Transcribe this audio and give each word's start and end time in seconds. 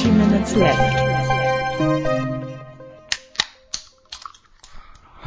Dirty 0.00 0.12
Minutes 0.16 0.56
Left. 0.56 0.96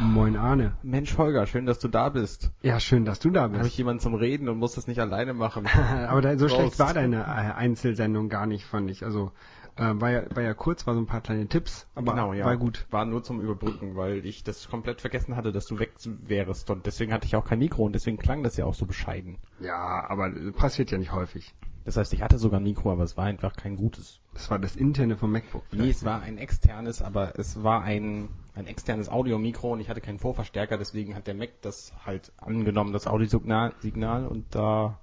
Moin 0.00 0.36
Arne. 0.36 0.72
Mensch 0.82 1.16
Holger, 1.16 1.46
schön, 1.46 1.64
dass 1.64 1.78
du 1.78 1.86
da 1.86 2.08
bist. 2.08 2.50
Ja, 2.62 2.80
schön, 2.80 3.04
dass 3.04 3.20
du 3.20 3.30
da 3.30 3.42
Habe 3.42 3.56
ich 3.58 3.62
bist. 3.62 3.78
jemanden 3.78 4.00
zum 4.00 4.14
Reden 4.14 4.48
und 4.48 4.58
muss 4.58 4.74
das 4.74 4.88
nicht 4.88 4.98
alleine 4.98 5.32
machen. 5.32 5.68
Aber 6.08 6.20
da, 6.22 6.36
so 6.36 6.48
schlecht 6.48 6.62
Prost. 6.62 6.78
war 6.80 6.92
deine 6.92 7.20
äh, 7.20 7.52
Einzelsendung 7.54 8.28
gar 8.28 8.46
nicht, 8.46 8.64
fand 8.64 8.90
ich. 8.90 9.04
Also 9.04 9.30
äh, 9.76 9.92
war, 10.00 10.10
ja, 10.10 10.22
war 10.34 10.42
ja 10.42 10.54
kurz, 10.54 10.86
war 10.86 10.94
so 10.94 11.00
ein 11.00 11.06
paar 11.06 11.20
kleine 11.20 11.46
Tipps, 11.48 11.86
aber 11.94 12.12
genau, 12.12 12.32
ja. 12.32 12.44
war 12.44 12.56
gut. 12.56 12.86
War 12.90 13.04
nur 13.04 13.22
zum 13.22 13.40
Überbrücken, 13.40 13.96
weil 13.96 14.24
ich 14.24 14.44
das 14.44 14.68
komplett 14.68 15.00
vergessen 15.00 15.36
hatte, 15.36 15.52
dass 15.52 15.66
du 15.66 15.78
weg 15.78 15.92
wärst 16.04 16.70
und 16.70 16.86
deswegen 16.86 17.12
hatte 17.12 17.26
ich 17.26 17.36
auch 17.36 17.44
kein 17.44 17.58
Mikro 17.58 17.84
und 17.84 17.94
deswegen 17.94 18.16
klang 18.16 18.42
das 18.42 18.56
ja 18.56 18.64
auch 18.64 18.74
so 18.74 18.86
bescheiden. 18.86 19.38
Ja, 19.60 20.08
aber 20.08 20.30
passiert 20.52 20.90
ja 20.90 20.98
nicht 20.98 21.12
häufig. 21.12 21.54
Das 21.84 21.98
heißt, 21.98 22.14
ich 22.14 22.22
hatte 22.22 22.38
sogar 22.38 22.60
ein 22.60 22.62
Mikro, 22.64 22.92
aber 22.92 23.02
es 23.04 23.16
war 23.18 23.24
einfach 23.26 23.54
kein 23.56 23.76
gutes. 23.76 24.20
Das 24.32 24.50
war 24.50 24.58
das 24.58 24.74
interne 24.74 25.16
vom 25.18 25.32
MacBook. 25.32 25.64
Nee, 25.70 25.90
es 25.90 26.02
war 26.04 26.22
ein 26.22 26.38
externes, 26.38 27.02
aber 27.02 27.38
es 27.38 27.62
war 27.62 27.82
ein, 27.82 28.30
ein 28.54 28.66
externes 28.66 29.10
Audiomikro 29.10 29.72
und 29.72 29.80
ich 29.80 29.90
hatte 29.90 30.00
keinen 30.00 30.18
Vorverstärker, 30.18 30.78
deswegen 30.78 31.14
hat 31.14 31.26
der 31.26 31.34
Mac 31.34 31.50
das 31.60 31.92
halt 32.06 32.32
angenommen, 32.38 32.94
das 32.94 33.06
Audiosignal 33.06 33.74
Signal, 33.80 34.26
und 34.26 34.54
da, 34.54 34.98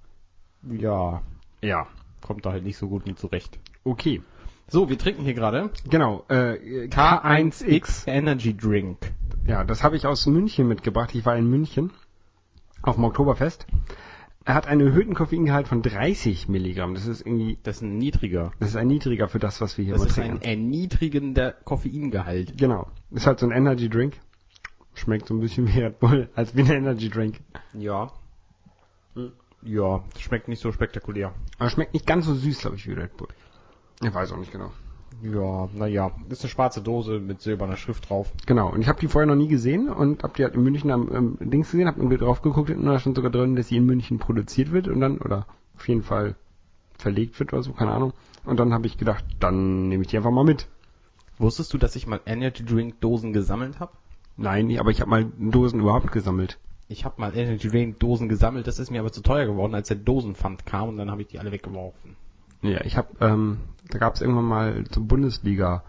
ja, 0.63 1.21
Ja, 1.61 1.87
kommt 2.19 2.47
da 2.47 2.51
halt 2.51 2.63
nicht 2.63 2.77
so 2.77 2.87
gut 2.87 3.05
mit 3.05 3.19
zurecht. 3.19 3.59
okay. 3.83 4.21
So, 4.73 4.87
wir 4.87 4.97
trinken 4.97 5.23
hier 5.23 5.33
gerade 5.33 5.69
Genau, 5.89 6.23
äh, 6.29 6.87
K1X. 6.87 8.07
Energy 8.07 8.55
Drink. 8.55 9.11
Ja, 9.45 9.65
das 9.65 9.83
habe 9.83 9.97
ich 9.97 10.05
aus 10.07 10.25
München 10.27 10.65
mitgebracht. 10.69 11.13
Ich 11.13 11.25
war 11.25 11.35
in 11.35 11.49
München 11.49 11.91
auf 12.81 12.95
dem 12.95 13.03
Oktoberfest. 13.03 13.67
Er 14.45 14.53
hat 14.55 14.67
einen 14.67 14.87
erhöhten 14.87 15.13
Koffeingehalt 15.13 15.67
von 15.67 15.81
30 15.81 16.47
Milligramm. 16.47 16.93
Das 16.93 17.05
ist 17.05 17.19
irgendwie, 17.25 17.57
Das 17.63 17.75
ist 17.77 17.81
ein 17.81 17.97
niedriger. 17.97 18.53
das 18.59 18.69
ist 18.69 18.75
ein 18.77 18.87
niedriger 18.87 19.27
für 19.27 19.39
das, 19.39 19.59
was 19.59 19.77
wir 19.77 19.83
hier 19.83 19.95
Das 19.95 20.05
ist 20.05 20.15
trinken. 20.15 20.37
ein 20.37 20.41
erniedrigender 20.41 21.51
Koffeingehalt. 21.51 22.57
Genau. 22.57 22.87
Ist 23.11 23.27
halt 23.27 23.39
so 23.39 23.47
ein 23.47 23.51
Energy 23.51 23.89
Drink. 23.89 24.19
Schmeckt 24.93 25.27
so 25.27 25.33
ein 25.33 25.41
bisschen 25.41 25.67
wie 25.67 25.79
Red 25.81 25.99
Bull, 25.99 26.29
als 26.33 26.55
wie 26.55 26.61
ein 26.61 26.71
Energy 26.71 27.09
Drink. 27.09 27.41
Ja. 27.73 28.13
Ja, 29.63 30.03
schmeckt 30.17 30.47
nicht 30.47 30.61
so 30.61 30.71
spektakulär. 30.71 31.33
Aber 31.59 31.69
schmeckt 31.69 31.93
nicht 31.93 32.07
ganz 32.07 32.25
so 32.25 32.33
süß, 32.33 32.59
glaube 32.61 32.77
ich, 32.77 32.87
wie 32.87 32.93
Red 32.93 33.17
Bull. 33.17 33.27
Ich 34.01 34.13
weiß 34.13 34.31
auch 34.31 34.37
nicht 34.37 34.51
genau. 34.51 34.71
Ja, 35.21 35.69
naja. 35.73 36.11
Ist 36.29 36.43
eine 36.43 36.49
schwarze 36.49 36.81
Dose 36.81 37.19
mit 37.19 37.41
silberner 37.41 37.77
Schrift 37.77 38.09
drauf. 38.09 38.31
Genau. 38.47 38.71
Und 38.71 38.81
ich 38.81 38.87
habe 38.87 38.99
die 38.99 39.07
vorher 39.07 39.27
noch 39.27 39.35
nie 39.35 39.47
gesehen 39.47 39.89
und 39.89 40.23
habe 40.23 40.33
die 40.35 40.43
halt 40.43 40.55
in 40.55 40.63
München 40.63 40.89
am 40.89 41.09
ähm, 41.13 41.37
Dings 41.39 41.71
gesehen, 41.71 41.87
habe 41.87 41.99
irgendwie 41.99 42.17
drauf 42.17 42.41
geguckt 42.41 42.71
und 42.71 42.85
da 42.85 42.99
stand 42.99 43.15
sogar 43.15 43.31
drin, 43.31 43.55
dass 43.55 43.67
sie 43.67 43.77
in 43.77 43.85
München 43.85 44.17
produziert 44.17 44.71
wird 44.71 44.87
und 44.87 44.99
dann, 44.99 45.19
oder 45.19 45.45
auf 45.75 45.87
jeden 45.87 46.01
Fall 46.01 46.35
verlegt 46.97 47.39
wird 47.39 47.53
oder 47.53 47.61
so, 47.61 47.73
keine 47.73 47.91
Ahnung. 47.91 48.13
Und 48.45 48.59
dann 48.59 48.73
habe 48.73 48.87
ich 48.87 48.97
gedacht, 48.97 49.23
dann 49.39 49.89
nehme 49.89 50.03
ich 50.03 50.09
die 50.09 50.17
einfach 50.17 50.31
mal 50.31 50.43
mit. 50.43 50.67
Wusstest 51.37 51.73
du, 51.73 51.77
dass 51.77 51.95
ich 51.95 52.07
mal 52.07 52.21
Energy 52.25 52.65
Drink 52.65 52.99
Dosen 53.01 53.33
gesammelt 53.33 53.79
habe? 53.79 53.91
Nein, 54.37 54.75
aber 54.79 54.89
ich 54.89 55.01
habe 55.01 55.09
mal 55.09 55.25
Dosen 55.37 55.79
überhaupt 55.79 56.11
gesammelt. 56.11 56.57
Ich 56.87 57.05
habe 57.05 57.21
mal 57.21 57.35
Energy 57.35 57.69
Drink 57.69 57.99
Dosen 57.99 58.27
gesammelt, 58.27 58.65
das 58.65 58.79
ist 58.79 58.91
mir 58.91 58.99
aber 58.99 59.11
zu 59.11 59.21
teuer 59.21 59.45
geworden, 59.45 59.75
als 59.75 59.87
der 59.87 59.97
Dosenpfand 59.97 60.65
kam 60.65 60.89
und 60.89 60.97
dann 60.97 61.11
habe 61.11 61.21
ich 61.21 61.27
die 61.27 61.39
alle 61.39 61.51
weggeworfen. 61.51 62.15
Ja, 62.61 62.81
ich 62.83 62.97
habe, 62.97 63.09
ähm, 63.21 63.59
da 63.89 63.97
gab 63.97 64.15
es 64.15 64.21
irgendwann 64.21 64.45
mal 64.45 64.83
zur 64.85 65.03
Bundesliga 65.07 65.83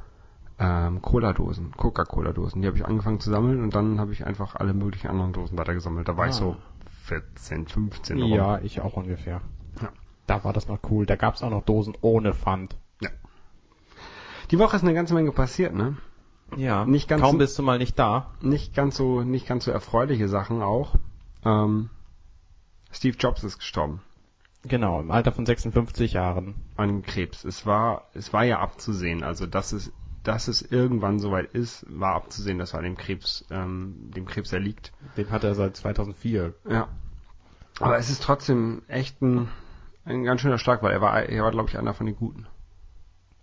ähm, 0.59 1.03
Cola-Dosen, 1.03 1.73
Coca-Cola-Dosen. 1.77 2.62
Die 2.62 2.69
habe 2.69 2.77
ich 2.77 2.84
angefangen 2.87 3.20
zu 3.20 3.31
sammeln 3.31 3.62
und 3.62 3.75
dann 3.75 3.98
habe 4.01 4.12
ich 4.12 4.27
einfach 4.27 4.55
alle 4.56 4.75
möglichen 4.75 5.09
anderen 5.09 5.33
Dosen 5.33 5.59
weiter 5.59 5.75
gesammelt. 5.75 6.08
Da 6.08 6.17
war 6.17 6.27
ich 6.27 6.33
Ah. 6.35 6.39
so 6.39 6.57
14, 7.05 7.67
15 7.67 8.20
rum. 8.23 8.30
Ja, 8.33 8.58
ich 8.61 8.80
auch 8.80 8.95
ungefähr. 8.95 9.41
Ja. 9.80 9.89
Da 10.27 10.45
war 10.45 10.52
das 10.52 10.69
noch 10.69 10.79
cool. 10.91 11.05
Da 11.05 11.17
gab's 11.17 11.42
auch 11.42 11.51
noch 11.51 11.64
Dosen 11.64 11.95
ohne 12.01 12.33
Pfand. 12.35 12.77
Die 14.51 14.58
Woche 14.58 14.77
ist 14.77 14.83
eine 14.83 14.92
ganze 14.95 15.14
Menge 15.14 15.33
passiert, 15.33 15.75
ne? 15.75 15.96
Ja, 16.57 16.85
Nicht 16.85 17.08
ganz 17.08 17.23
kaum 17.23 17.33
so- 17.33 17.39
bist 17.39 17.58
du 17.58 17.63
mal 17.63 17.79
nicht 17.79 17.98
da. 17.98 18.33
Nicht 18.42 18.75
ganz 18.75 18.96
so, 18.96 19.23
nicht 19.23 19.46
ganz 19.46 19.64
so 19.64 19.70
erfreuliche 19.70 20.29
Sachen 20.29 20.61
auch. 20.61 20.96
Ähm, 21.45 21.89
Steve 22.91 23.17
Jobs 23.19 23.42
ist 23.45 23.58
gestorben 23.58 24.02
Genau, 24.64 25.00
im 25.00 25.11
Alter 25.11 25.33
von 25.33 25.45
56 25.45 26.12
Jahren. 26.12 26.55
an 26.77 27.02
Krebs. 27.02 27.45
Es 27.45 27.67
war, 27.67 28.08
es 28.14 28.33
war 28.33 28.45
ja 28.45 28.61
abzusehen. 28.61 29.23
Also 29.23 29.46
dass 29.46 29.73
es, 29.73 29.92
dass 30.23 30.48
es 30.48 30.62
irgendwann 30.62 31.18
soweit 31.18 31.52
ist, 31.52 31.84
war 31.89 32.14
abzusehen, 32.14 32.58
dass 32.58 32.72
er 32.72 32.78
an 32.78 32.84
dem 32.84 32.96
Krebs, 32.96 33.45
ähm, 33.51 34.11
dem 34.14 34.24
Krebs 34.27 34.52
erliegt. 34.52 34.92
Den 35.17 35.30
hat 35.30 35.45
er 35.45 35.55
seit 35.55 35.77
2004. 35.77 36.55
Ja. 36.68 36.89
Aber 37.80 37.98
es 37.98 38.11
ist 38.11 38.22
trotzdem 38.22 38.83
echt 38.86 39.20
ein, 39.20 39.48
ein 40.05 40.24
ganz 40.24 40.40
schöner 40.40 40.58
Schlag, 40.58 40.83
weil 40.83 40.92
er 40.92 41.01
war, 41.01 41.22
er 41.22 41.42
war, 41.42 41.51
glaube 41.51 41.68
ich, 41.68 41.78
einer 41.78 41.95
von 41.95 42.06
den 42.06 42.17
Guten. 42.17 42.46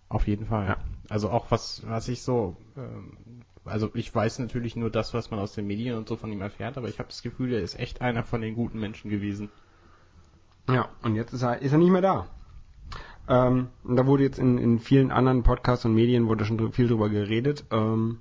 Auf 0.07 0.27
jeden 0.27 0.45
Fall. 0.45 0.67
Ja. 0.67 0.77
Also 1.09 1.29
auch 1.29 1.51
was, 1.51 1.83
was 1.85 2.07
ich 2.07 2.21
so, 2.21 2.55
ähm, 2.77 3.17
also 3.65 3.91
ich 3.93 4.13
weiß 4.13 4.39
natürlich 4.39 4.75
nur 4.75 4.89
das, 4.89 5.13
was 5.13 5.31
man 5.31 5.39
aus 5.39 5.53
den 5.53 5.67
Medien 5.67 5.97
und 5.97 6.07
so 6.07 6.15
von 6.15 6.31
ihm 6.31 6.41
erfährt, 6.41 6.77
aber 6.77 6.87
ich 6.87 6.99
habe 6.99 7.09
das 7.09 7.21
Gefühl, 7.21 7.53
er 7.53 7.61
ist 7.61 7.77
echt 7.77 8.01
einer 8.01 8.23
von 8.23 8.41
den 8.41 8.55
guten 8.55 8.79
Menschen 8.79 9.09
gewesen. 9.09 9.49
Ja, 10.73 10.89
und 11.03 11.15
jetzt 11.15 11.33
ist 11.33 11.41
er, 11.43 11.61
ist 11.61 11.71
er 11.71 11.77
nicht 11.77 11.91
mehr 11.91 12.01
da. 12.01 12.27
Ähm, 13.27 13.67
da 13.83 14.05
wurde 14.07 14.23
jetzt 14.23 14.39
in, 14.39 14.57
in 14.57 14.79
vielen 14.79 15.11
anderen 15.11 15.43
Podcasts 15.43 15.85
und 15.85 15.93
Medien 15.93 16.27
wurde 16.27 16.45
schon 16.45 16.71
viel 16.73 16.87
drüber 16.87 17.09
geredet. 17.09 17.65
Ähm, 17.71 18.19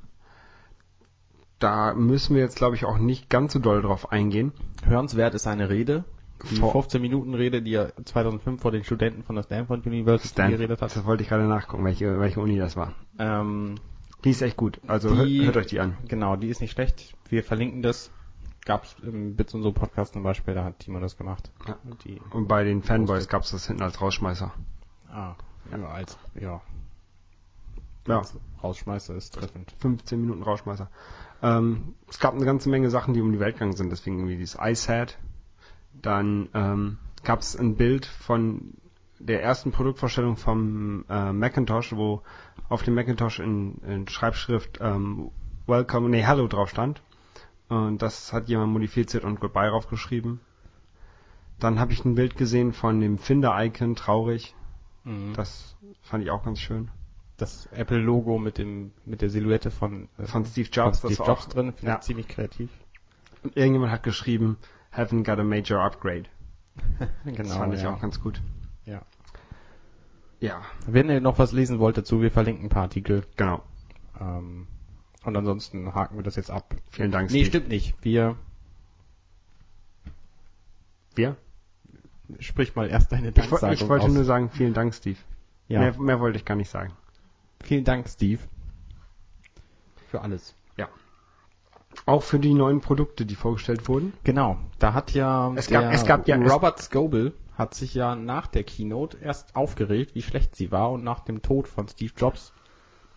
da 1.59 1.95
müssen 1.95 2.37
wir 2.37 2.43
jetzt, 2.43 2.57
glaube 2.57 2.77
ich, 2.77 2.85
auch 2.85 2.99
nicht 2.99 3.29
ganz 3.31 3.53
so 3.53 3.59
doll 3.59 3.83
drauf 3.83 4.13
eingehen. 4.13 4.53
Hörenswert 4.85 5.35
ist 5.35 5.43
seine 5.43 5.69
Rede. 5.71 6.05
Die 6.51 6.57
Vor- 6.57 6.71
15 6.71 7.03
Minuten 7.03 7.35
Rede, 7.35 7.63
die 7.63 7.75
er 7.75 7.93
2005 8.05 8.61
vor 8.63 8.71
den 8.71 8.85
Studenten 8.85 9.25
von 9.25 9.35
der 9.35 9.43
Stanford 9.43 9.85
University 9.87 10.29
Stan, 10.29 10.51
geredet 10.53 10.81
hat. 10.81 10.95
das 10.95 11.05
wollte 11.05 11.25
ich 11.25 11.29
gerade 11.29 11.45
nachgucken, 11.49 11.85
welche, 11.85 12.21
welche 12.21 12.41
Uni 12.41 12.57
das 12.59 12.77
war. 12.77 12.93
Ähm, 13.19 13.75
Die 14.25 14.31
ist 14.31 14.43
echt 14.43 14.57
gut. 14.57 14.81
Also 14.87 15.09
Die- 15.25 15.39
hört, 15.39 15.47
hört 15.47 15.57
euch 15.57 15.67
die 15.67 15.81
an. 15.81 15.97
genau, 16.07 16.37
die 16.37 16.49
ist 16.49 16.61
nicht 16.61 16.71
schlecht. 16.71 17.15
Wir 17.29 17.43
verlinken 17.43 17.83
das. 17.83 18.13
Gab's 18.69 18.97
im 19.03 19.35
Bits 19.35 19.55
und 19.55 19.63
so 19.63 19.73
Podcast 19.73 20.13
zum 20.13 20.23
Beispiel, 20.23 20.53
da 20.53 20.63
hat 20.63 20.81
Timo 20.81 21.01
das 21.01 21.17
gemacht. 21.17 21.51
Ja. 21.67 21.79
Die, 22.05 22.21
Und 22.33 22.49
bei 22.49 22.65
den 22.65 22.83
Fanboys 22.83 23.27
gab 23.27 23.43
es 23.43 23.51
das 23.51 23.67
hinten 23.67 23.83
als 23.83 23.99
Rausschmeißer. 23.99 24.53
ah, 25.11 25.37
ja, 25.73 25.89
als, 25.89 26.19
ja, 26.39 26.61
Ja, 28.07 28.21
Rausschmeißer 28.63 29.15
ist 29.15 29.35
treffend. 29.35 29.73
15 29.79 30.21
Minuten 30.21 30.43
Rausschmeißer. 30.43 30.91
Ähm, 31.43 31.95
es 32.11 32.19
gab 32.19 32.35
eine 32.35 32.45
ganze 32.45 32.69
Menge 32.69 32.91
Sachen, 32.91 33.15
die 33.15 33.23
um 33.23 33.33
die 33.33 33.41
Welt 33.41 33.55
gegangen 33.55 33.73
sind, 33.75 33.89
deswegen 33.89 34.19
irgendwie 34.19 34.37
dieses 34.37 34.59
iSat. 34.61 35.17
Dann 35.95 36.51
ähm, 36.53 36.99
gab 37.25 37.41
es 37.41 37.57
ein 37.57 37.77
Bild 37.77 38.05
von 38.05 38.75
der 39.19 39.43
ersten 39.43 39.73
Produktvorstellung 39.73 40.37
vom 40.37 41.07
äh, 41.09 41.33
Macintosh, 41.33 41.97
wo 41.97 42.21
auf 42.69 42.83
dem 42.83 42.95
Macintosh 42.95 43.41
in, 43.41 43.79
in 43.79 44.09
Schreibschrift 44.09 44.79
ähm, 44.83 45.31
Welcome, 45.67 46.11
nee, 46.11 46.23
Hello 46.23 46.49
drauf 46.49 46.69
stand. 46.69 47.01
Und 47.69 48.01
das 48.03 48.33
hat 48.33 48.49
jemand 48.49 48.73
modifiziert 48.73 49.25
und 49.25 49.41
Goodbye 49.41 49.69
draufgeschrieben. 49.71 50.41
Dann 51.59 51.79
habe 51.81 51.93
ich 51.93 52.05
ein 52.05 52.15
Bild 52.15 52.37
gesehen 52.37 52.73
von 52.73 53.01
dem 53.01 53.19
Finder-Icon, 53.19 53.95
traurig. 53.97 54.55
Mhm. 55.05 55.35
Das 55.35 55.77
fand 56.03 56.25
ich 56.25 56.31
auch 56.31 56.45
ganz 56.45 56.61
schön. 56.61 56.91
das 57.37 57.67
Apple-Logo 57.73 58.39
mit 58.39 58.59
dem 58.59 58.93
mit 59.05 59.21
der 59.23 59.31
Silhouette 59.31 59.71
von, 59.71 60.09
äh, 60.19 60.25
Von 60.25 60.45
Steve 60.45 60.67
von 60.67 60.73
Jobs. 60.85 60.99
Steve 60.99 61.11
das 61.13 61.21
war 61.21 61.27
Jobs 61.29 61.47
auch, 61.47 61.49
drin, 61.51 61.73
finde 61.73 61.93
ja. 61.93 61.99
ich 61.99 62.05
ziemlich 62.05 62.29
kreativ. 62.29 62.71
Und 63.43 63.57
irgendjemand 63.57 63.93
hat 63.93 64.03
geschrieben, 64.03 64.57
haven't 64.93 65.25
got 65.25 65.39
a 65.39 65.45
major 65.45 65.81
upgrade. 65.81 66.25
genau, 67.25 67.37
Das 67.39 67.57
fand 67.57 67.75
ich 67.75 67.83
ja. 67.83 67.93
auch 67.95 68.01
ganz 68.01 68.21
gut. 68.21 68.41
ja. 68.85 69.03
Ja, 70.41 70.63
Wenn 70.87 71.11
ihr 71.11 71.21
noch 71.21 71.39
was 71.41 71.51
lesen 71.51 71.81
wollt 71.81 71.99
dazu, 71.99 72.23
wir 72.23 72.31
verlinken 72.31 72.67
ein 72.67 72.69
paar 72.69 72.83
Artikel. 72.85 73.25
genau. 73.37 73.61
Ähm, 74.21 74.69
und 75.29 75.37
ansonsten 75.37 75.95
haken 75.95 76.17
wir 76.17 76.23
das 76.25 76.37
jetzt 76.37 76.51
ab. 76.51 76.75
Vielen 76.91 77.11
Dank, 77.13 77.31
Nee, 77.31 77.45
Steve. 77.45 77.49
stimmt 77.49 77.69
nicht. 77.69 77.95
Wir 78.03 78.37
Wir? 81.15 81.37
sprich 82.41 82.75
mal 82.77 82.89
erst 82.89 83.11
deine 83.13 83.29
Ich, 83.29 83.35
Danksagung 83.35 83.73
ich 83.73 83.89
wollte 83.89 84.07
aus. 84.07 84.13
nur 84.13 84.25
sagen, 84.25 84.51
vielen 84.51 84.75
Dank, 84.75 84.95
Steve. 84.95 85.19
ja. 85.69 85.81
Mehr, 85.81 85.99
mehr 85.99 86.21
wollte 86.21 86.39
ich 86.39 86.45
gar 86.45 86.55
nicht 86.57 86.71
sagen. 86.71 86.93
Vielen 87.63 87.85
Dank, 87.85 88.09
Steve. 88.09 88.41
Für 90.11 90.21
alles. 90.23 90.55
Auch 92.07 92.23
für 92.23 92.39
die 92.39 92.55
neuen 92.55 92.81
Produkte, 92.81 93.27
die 93.27 93.35
vorgestellt 93.35 93.89
wurden. 93.89 94.13
Genau. 94.23 94.57
Da 94.79 94.93
hat 94.95 95.13
ja 95.15 95.53
Es 95.57 95.69
gab- 95.69 95.93
es 95.93 96.05
gab 96.07 96.29
ja- 96.29 96.37
Robert 96.37 96.79
Scoble 96.81 97.33
hat 97.57 97.75
sich 97.75 97.93
ja 97.93 98.15
nach 98.15 98.47
der 98.47 98.63
Keynote 98.63 99.17
erst 99.19 99.57
aufgeregt, 99.57 100.15
wie 100.15 100.23
schlecht 100.23 100.55
sie 100.55 100.71
war 100.71 100.93
und 100.93 101.03
nach 101.03 101.21
dem 101.21 101.43
Tod 101.43 101.67
von 101.67 101.89
Steve 101.89 102.13
Jobs 102.17 102.53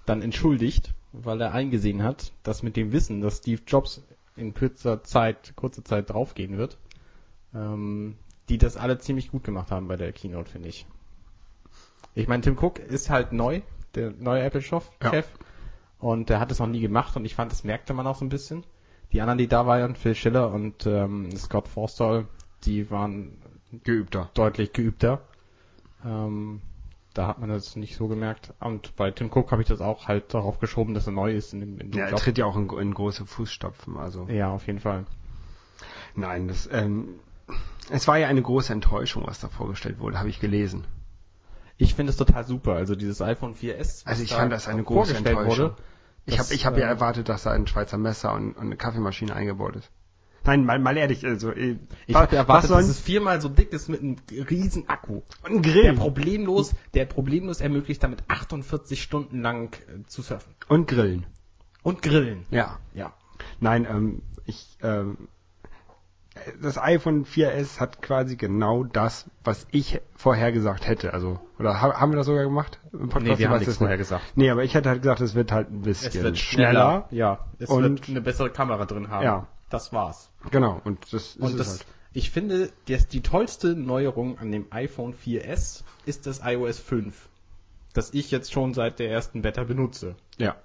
dann 0.08 0.22
entschuldigt, 0.24 0.94
weil 1.14 1.42
er 1.42 1.54
eingesehen 1.54 2.04
hat, 2.04 2.32
dass 2.44 2.64
mit 2.64 2.76
dem 2.76 2.92
Wissen, 2.92 3.22
dass 3.22 3.38
Steve 3.38 3.62
Jobs 3.68 4.02
in 4.36 4.54
kürzer 4.54 5.04
Zeit, 5.04 5.54
kurzer 5.56 5.84
Zeit 5.84 6.10
draufgehen 6.10 6.58
wird, 6.58 6.78
ähm, 7.54 8.16
die 8.50 8.58
das 8.58 8.78
alle 8.78 8.98
ziemlich 8.98 9.32
gut 9.32 9.44
gemacht 9.44 9.72
haben 9.72 9.88
bei 9.88 9.98
der 9.98 10.14
Keynote, 10.14 10.50
finde 10.50 10.70
ich. 10.70 10.86
Ich 12.16 12.28
meine, 12.28 12.42
Tim 12.42 12.58
Cook 12.58 12.80
ist 12.80 13.10
halt 13.10 13.32
neu, 13.32 13.62
der 13.96 14.12
neue 14.12 14.44
Apple-Chef. 14.44 14.90
Ja. 15.02 15.24
Und 16.00 16.30
der 16.30 16.40
hat 16.40 16.52
es 16.52 16.60
noch 16.60 16.68
nie 16.68 16.82
gemacht 16.82 17.16
und 17.16 17.26
ich 17.26 17.36
fand, 17.36 17.52
das 17.52 17.64
merkte 17.64 17.94
man 17.94 18.08
auch 18.08 18.18
so 18.18 18.26
ein 18.26 18.30
bisschen. 18.30 18.64
Die 19.14 19.22
anderen, 19.22 19.38
die 19.38 19.48
da 19.48 19.68
waren, 19.68 19.96
Phil 19.96 20.16
Schiller 20.16 20.52
und 20.52 20.86
ähm, 20.86 21.36
Scott 21.38 21.68
Forstall, 21.68 22.28
die 22.64 22.90
waren 22.90 23.38
Geübter. 23.84 24.30
deutlich 24.34 24.74
geübter. 24.74 25.22
Ähm, 26.04 26.62
Da 27.14 27.28
hat 27.28 27.40
man 27.40 27.50
das 27.50 27.76
nicht 27.76 27.96
so 27.96 28.08
gemerkt. 28.08 28.54
Und 28.60 28.96
bei 28.96 29.12
Tim 29.12 29.30
Cook 29.34 29.52
habe 29.52 29.62
ich 29.62 29.68
das 29.68 29.82
auch 29.82 30.08
halt 30.08 30.34
darauf 30.34 30.60
geschoben, 30.60 30.94
dass 30.94 31.08
er 31.08 31.14
neu 31.14 31.34
ist 31.34 31.54
in 31.54 31.60
dem, 31.60 31.80
in 31.80 31.92
dem 31.92 32.00
Ja, 32.00 32.06
er 32.08 32.16
tritt 32.16 32.38
ja 32.38 32.46
auch 32.46 32.56
in, 32.56 32.70
in 32.70 32.94
große 32.94 33.26
Fußstapfen, 33.26 33.98
also. 33.98 34.28
Ja, 34.30 34.50
auf 34.50 34.66
jeden 34.68 34.80
Fall. 34.80 35.06
Nein, 36.16 36.48
das, 36.48 36.70
ähm, 36.72 37.20
es 37.90 38.08
war 38.08 38.18
ja 38.18 38.28
eine 38.28 38.42
große 38.42 38.72
Enttäuschung, 38.72 39.24
was 39.26 39.40
da 39.40 39.50
vorgestellt 39.50 40.00
wurde, 40.00 40.20
habe 40.20 40.30
ich 40.30 40.40
gelesen. 40.40 40.86
Ich 41.78 41.96
finde 41.96 42.12
es 42.12 42.18
total 42.18 42.46
super. 42.46 42.74
Also 42.74 42.96
dieses 42.96 43.22
iPhone 43.22 43.56
4S. 43.56 43.80
was 43.80 44.08
Also 44.08 44.24
ich 44.24 44.30
da 44.30 44.38
fand 44.38 44.52
das 44.54 44.68
eine 44.68 44.84
große 44.84 45.18
Enttäuschung. 45.18 45.48
Wurde, 45.48 45.76
Ich 46.26 46.40
habe 46.40 46.54
ich 46.54 46.66
hab 46.66 46.78
ja 46.78 46.86
äh, 46.86 46.90
erwartet, 46.90 47.28
dass 47.28 47.44
da 47.44 47.52
ein 47.52 47.68
Schweizer 47.68 47.98
Messer 47.98 48.34
und, 48.34 48.54
und 48.54 48.66
eine 48.68 48.78
Kaffeemaschine 48.78 49.34
eingebaut 49.34 49.76
ist. 49.76 49.92
Nein, 50.44 50.66
mal, 50.66 50.80
mal 50.80 50.98
ehrlich, 50.98 51.24
also 51.26 51.52
äh, 51.52 51.78
Ich 52.08 52.16
wa- 52.16 52.22
habe 52.22 52.36
erwartet, 52.36 52.72
dass 52.72 52.88
es 52.88 53.00
viermal 53.00 53.42
so 53.42 53.48
dick 53.50 53.72
ist 53.74 53.90
mit 53.90 54.02
einem 54.02 54.16
riesen 54.50 54.90
Akku. 54.90 55.22
und 55.44 55.52
ein 55.58 55.62
Der 55.62 55.72
Grill 55.72 55.94
problemlos, 55.96 56.74
der 56.94 57.06
problemlos 57.06 57.62
ermöglicht, 57.62 58.02
damit 58.04 58.24
48 58.28 59.02
Stunden 59.02 59.42
lang 59.42 59.76
äh, 59.88 60.04
zu 60.08 60.22
surfen. 60.24 60.54
und 60.68 60.88
Grillen. 60.88 61.26
Und 61.84 62.02
grillen. 62.02 62.46
Ja. 62.52 62.78
Ja. 62.94 63.14
Nein, 63.60 63.88
ähm, 63.90 64.22
ich 64.46 64.78
ähm, 64.84 65.18
das 66.62 66.78
iPhone 66.78 67.26
4S 67.26 67.80
hat 67.80 68.02
quasi 68.02 68.36
genau 68.38 68.84
das, 68.84 69.30
was 69.44 69.68
ich 69.72 70.00
vorhergesagt 70.16 70.88
hätte. 70.88 71.14
Also, 71.14 71.40
oder 71.60 71.82
ha 71.82 72.00
haben 72.00 72.12
wir 72.14 72.18
das 72.18 72.26
sogar 72.28 72.44
gemacht? 72.44 72.80
Im 72.94 73.08
Nee, 73.08 73.26
wir 73.26 73.40
Ich 73.40 73.46
haben 73.48 73.60
nichts 73.60 73.78
vorher 73.78 73.98
gesagt. 73.98 74.24
Nee, 74.36 74.50
aber 74.50 74.64
ich 74.64 74.74
hätte 74.74 74.90
halt 74.90 75.02
gesagt, 75.02 75.20
es 75.22 75.36
wird 75.36 75.52
halt 75.52 75.70
ein 75.72 75.82
bisschen 75.82 76.08
Es 76.08 76.24
wird 76.24 76.38
schneller. 76.38 76.70
schneller. 76.72 77.08
Ja. 77.12 77.46
Es 77.60 77.70
Und- 77.70 77.84
wird 77.84 78.10
eine 78.10 78.22
bessere 78.22 78.50
Kamera 78.50 78.86
drin 78.86 79.10
haben. 79.10 79.24
Ja. 79.26 79.48
Das 79.72 79.92
war's. 79.94 80.30
Genau, 80.52 80.80
und 80.84 81.04
das 81.06 81.14
ist 81.14 81.38
Und 81.38 81.52
es 81.52 81.58
das, 81.58 81.70
halt. 81.80 81.86
ich 82.14 82.30
finde, 82.30 82.70
das, 82.88 83.08
die 83.08 83.22
tollste 83.22 83.76
Neuerung 83.76 84.38
an 84.38 84.52
dem 84.52 84.68
iPhone 84.70 85.14
4S 85.16 85.84
ist 86.06 86.28
das 86.28 86.42
iOS 86.44 86.78
5. 86.80 87.30
Das 87.94 88.14
ich 88.14 88.32
jetzt 88.32 88.52
schon 88.54 88.74
seit 88.74 89.00
der 89.00 89.10
ersten 89.12 89.42
Beta 89.42 89.64
benutze. 89.64 90.16
Ja. 90.38 90.56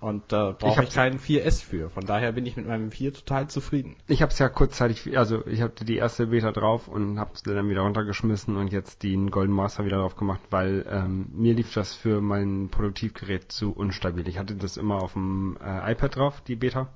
Und 0.00 0.32
da 0.32 0.50
Ich 0.50 0.58
brauche 0.58 0.72
ich, 0.72 0.78
hab's- 0.88 0.94
keinen 0.94 1.18
4S 1.18 1.62
für. 1.62 1.88
Von 1.88 2.04
daher 2.04 2.32
bin 2.32 2.44
ich 2.44 2.56
mit 2.58 2.66
meinem 2.66 2.90
4 2.90 3.14
total 3.14 3.48
zufrieden. 3.48 3.96
Ich 4.06 4.20
habe 4.20 4.30
es 4.32 4.38
ja 4.38 4.50
kurzzeitig, 4.50 5.16
also 5.16 5.46
ich 5.46 5.62
hatte 5.62 5.86
die 5.86 5.96
erste 5.96 6.26
Beta 6.26 6.52
drauf 6.52 6.88
und 6.88 7.18
habe 7.18 7.30
es 7.32 7.42
dann 7.42 7.70
wieder 7.70 7.80
runtergeschmissen 7.82 8.56
und 8.56 8.70
jetzt 8.70 9.02
den 9.02 9.30
Golden 9.30 9.54
Master 9.54 9.86
wieder 9.86 9.98
drauf 9.98 10.16
gemacht, 10.16 10.40
weil 10.50 10.84
ähm, 10.90 11.28
mir 11.32 11.54
lief 11.54 11.72
das 11.72 11.94
für 11.94 12.20
mein 12.20 12.68
Produktivgerät 12.70 13.50
zu 13.50 13.72
unstabil. 13.72 14.28
Ich 14.28 14.38
hatte 14.38 14.56
das 14.56 14.76
immer 14.76 15.02
auf 15.02 15.14
dem 15.14 15.56
äh, 15.64 15.92
iPad 15.92 16.16
drauf, 16.16 16.42
die 16.42 16.56
Beta, 16.56 16.88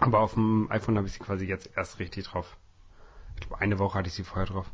aber 0.00 0.20
auf 0.20 0.34
dem 0.34 0.68
iPhone 0.70 0.96
habe 0.96 1.06
ich 1.06 1.12
sie 1.12 1.18
quasi 1.20 1.44
jetzt 1.46 1.70
erst 1.76 1.98
richtig 1.98 2.24
drauf. 2.26 2.56
Ich 3.38 3.46
glaube, 3.46 3.60
eine 3.62 3.78
Woche 3.78 3.98
hatte 3.98 4.08
ich 4.08 4.14
sie 4.14 4.24
vorher 4.24 4.46
drauf. 4.46 4.70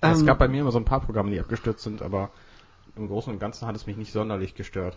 es 0.00 0.20
Ähm, 0.20 0.26
gab 0.26 0.38
bei 0.38 0.48
mir 0.48 0.60
immer 0.60 0.72
so 0.72 0.78
ein 0.78 0.84
paar 0.84 1.00
Programme, 1.00 1.30
die 1.30 1.40
abgestürzt 1.40 1.82
sind, 1.82 2.02
aber 2.02 2.30
im 2.94 3.08
Großen 3.08 3.32
und 3.32 3.38
Ganzen 3.38 3.66
hat 3.66 3.74
es 3.76 3.86
mich 3.86 3.96
nicht 3.96 4.12
sonderlich 4.12 4.54
gestört. 4.54 4.96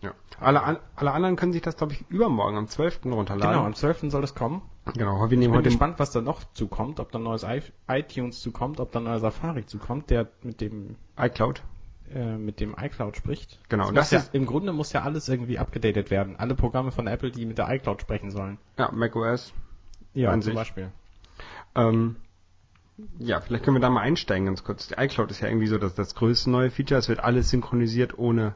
ja. 0.00 0.12
alle, 0.40 0.62
an, 0.62 0.78
alle 0.94 1.12
anderen 1.12 1.36
können 1.36 1.52
sich 1.52 1.62
das, 1.62 1.76
glaube 1.76 1.94
ich, 1.94 2.04
übermorgen 2.08 2.56
am 2.56 2.68
12. 2.68 3.06
runterladen. 3.06 3.52
Genau, 3.54 3.66
am 3.66 3.74
12. 3.74 4.10
soll 4.10 4.20
das 4.20 4.34
kommen. 4.34 4.62
genau. 4.94 5.18
Wir 5.18 5.24
Ich 5.24 5.30
nehmen 5.30 5.40
bin 5.52 5.54
heute 5.54 5.68
gespannt, 5.68 5.98
was 5.98 6.12
da 6.12 6.20
noch 6.20 6.44
zukommt, 6.54 7.00
ob 7.00 7.10
da 7.12 7.18
neues 7.18 7.44
iTunes 7.88 8.40
zukommt, 8.40 8.80
ob 8.80 8.92
da 8.92 9.00
ein 9.00 9.04
neuer 9.04 9.18
Safari 9.20 9.66
zukommt, 9.66 10.10
der 10.10 10.28
mit 10.42 10.60
dem 10.60 10.96
iCloud. 11.18 11.62
Äh, 12.14 12.36
mit 12.36 12.60
dem 12.60 12.74
iCloud 12.78 13.16
spricht. 13.16 13.60
Genau, 13.68 13.90
das 13.90 14.10
das 14.10 14.24
muss 14.24 14.32
ja, 14.32 14.38
im 14.40 14.46
Grunde 14.46 14.72
muss 14.72 14.92
ja 14.92 15.02
alles 15.02 15.28
irgendwie 15.28 15.58
abgedatet 15.58 16.10
werden. 16.10 16.36
Alle 16.36 16.54
Programme 16.54 16.92
von 16.92 17.06
Apple, 17.06 17.30
die 17.30 17.46
mit 17.46 17.58
der 17.58 17.68
iCloud 17.68 18.00
sprechen 18.02 18.30
sollen. 18.30 18.58
Ja, 18.78 18.90
macOS. 18.92 19.52
Ja, 20.14 20.32
zum 20.32 20.42
sich. 20.42 20.54
Beispiel. 20.54 20.90
Ähm, 21.74 22.16
ja, 23.18 23.40
vielleicht 23.40 23.64
können 23.64 23.76
wir 23.76 23.80
da 23.80 23.90
mal 23.90 24.00
einsteigen 24.00 24.46
ganz 24.46 24.64
kurz. 24.64 24.88
Die 24.88 24.94
iCloud 24.94 25.30
ist 25.30 25.40
ja 25.40 25.48
irgendwie 25.48 25.66
so 25.66 25.78
das, 25.78 25.94
das 25.94 26.14
größte 26.14 26.50
neue 26.50 26.70
Feature. 26.70 26.98
Es 26.98 27.08
wird 27.08 27.20
alles 27.20 27.50
synchronisiert 27.50 28.18
ohne, 28.18 28.54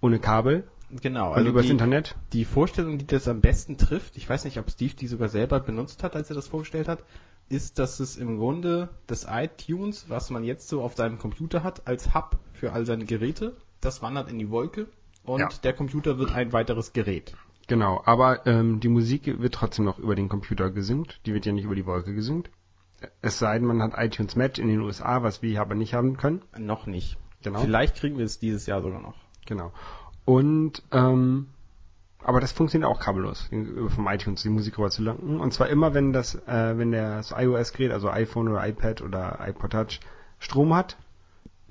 ohne 0.00 0.18
Kabel 0.18 0.64
Genau, 0.90 1.32
also 1.32 1.50
übers 1.50 1.66
die, 1.66 1.72
Internet. 1.72 2.16
die 2.32 2.44
Vorstellung, 2.46 2.96
die 2.98 3.06
das 3.06 3.28
am 3.28 3.40
besten 3.40 3.76
trifft, 3.76 4.16
ich 4.16 4.28
weiß 4.28 4.44
nicht, 4.44 4.58
ob 4.58 4.70
Steve 4.70 4.94
die 4.94 5.06
sogar 5.06 5.28
selber 5.28 5.60
benutzt 5.60 6.02
hat, 6.02 6.16
als 6.16 6.30
er 6.30 6.36
das 6.36 6.48
vorgestellt 6.48 6.88
hat, 6.88 7.02
ist, 7.48 7.78
dass 7.78 8.00
es 8.00 8.16
im 8.16 8.38
Grunde 8.38 8.88
das 9.06 9.26
iTunes, 9.28 10.08
was 10.08 10.30
man 10.30 10.44
jetzt 10.44 10.68
so 10.68 10.82
auf 10.82 10.94
seinem 10.96 11.18
Computer 11.18 11.62
hat, 11.62 11.86
als 11.86 12.14
Hub 12.14 12.38
für 12.52 12.72
all 12.72 12.84
seine 12.86 13.04
Geräte, 13.04 13.56
das 13.80 14.02
wandert 14.02 14.30
in 14.30 14.38
die 14.38 14.50
Wolke 14.50 14.86
und 15.24 15.40
Ja. 15.40 15.48
der 15.62 15.72
Computer 15.72 16.18
wird 16.18 16.32
ein 16.32 16.52
weiteres 16.52 16.92
Gerät. 16.92 17.34
Genau, 17.66 18.02
aber 18.06 18.46
ähm, 18.46 18.80
die 18.80 18.88
Musik 18.88 19.26
wird 19.40 19.54
trotzdem 19.54 19.84
noch 19.84 19.98
über 19.98 20.14
den 20.14 20.28
Computer 20.28 20.70
gesynkt. 20.70 21.20
Die 21.26 21.34
wird 21.34 21.44
ja 21.44 21.52
nicht 21.52 21.64
über 21.64 21.74
die 21.74 21.84
Wolke 21.86 22.14
gesynkt. 22.14 22.50
Es 23.20 23.38
sei 23.38 23.58
denn, 23.58 23.68
man 23.68 23.82
hat 23.82 23.92
iTunes 23.96 24.36
Match 24.36 24.58
in 24.58 24.68
den 24.68 24.80
USA, 24.80 25.22
was 25.22 25.42
wir 25.42 25.50
hier 25.50 25.60
aber 25.60 25.74
nicht 25.74 25.94
haben 25.94 26.16
können. 26.16 26.42
Noch 26.58 26.86
nicht. 26.86 27.18
Genau. 27.42 27.60
Vielleicht 27.60 27.96
kriegen 27.96 28.18
wir 28.18 28.24
es 28.24 28.38
dieses 28.38 28.66
Jahr 28.66 28.82
sogar 28.82 29.00
noch. 29.00 29.14
Genau. 29.46 29.72
Und 30.24 30.82
ähm, 30.92 31.48
aber 32.24 32.40
das 32.40 32.52
funktioniert 32.52 32.90
auch 32.90 33.00
kabellos, 33.00 33.48
vom 33.88 34.08
iTunes 34.08 34.42
die 34.42 34.48
Musik 34.48 34.78
rüber 34.78 34.90
zu 34.90 35.02
lenken. 35.02 35.40
Und 35.40 35.52
zwar 35.52 35.68
immer, 35.68 35.94
wenn 35.94 36.12
das, 36.12 36.34
äh, 36.46 36.76
wenn 36.76 36.92
das 36.92 37.32
iOS-Gerät, 37.36 37.92
also 37.92 38.10
iPhone 38.10 38.48
oder 38.48 38.66
iPad 38.66 39.02
oder 39.02 39.38
iPod 39.40 39.70
Touch, 39.70 40.00
Strom 40.38 40.74
hat, 40.74 40.96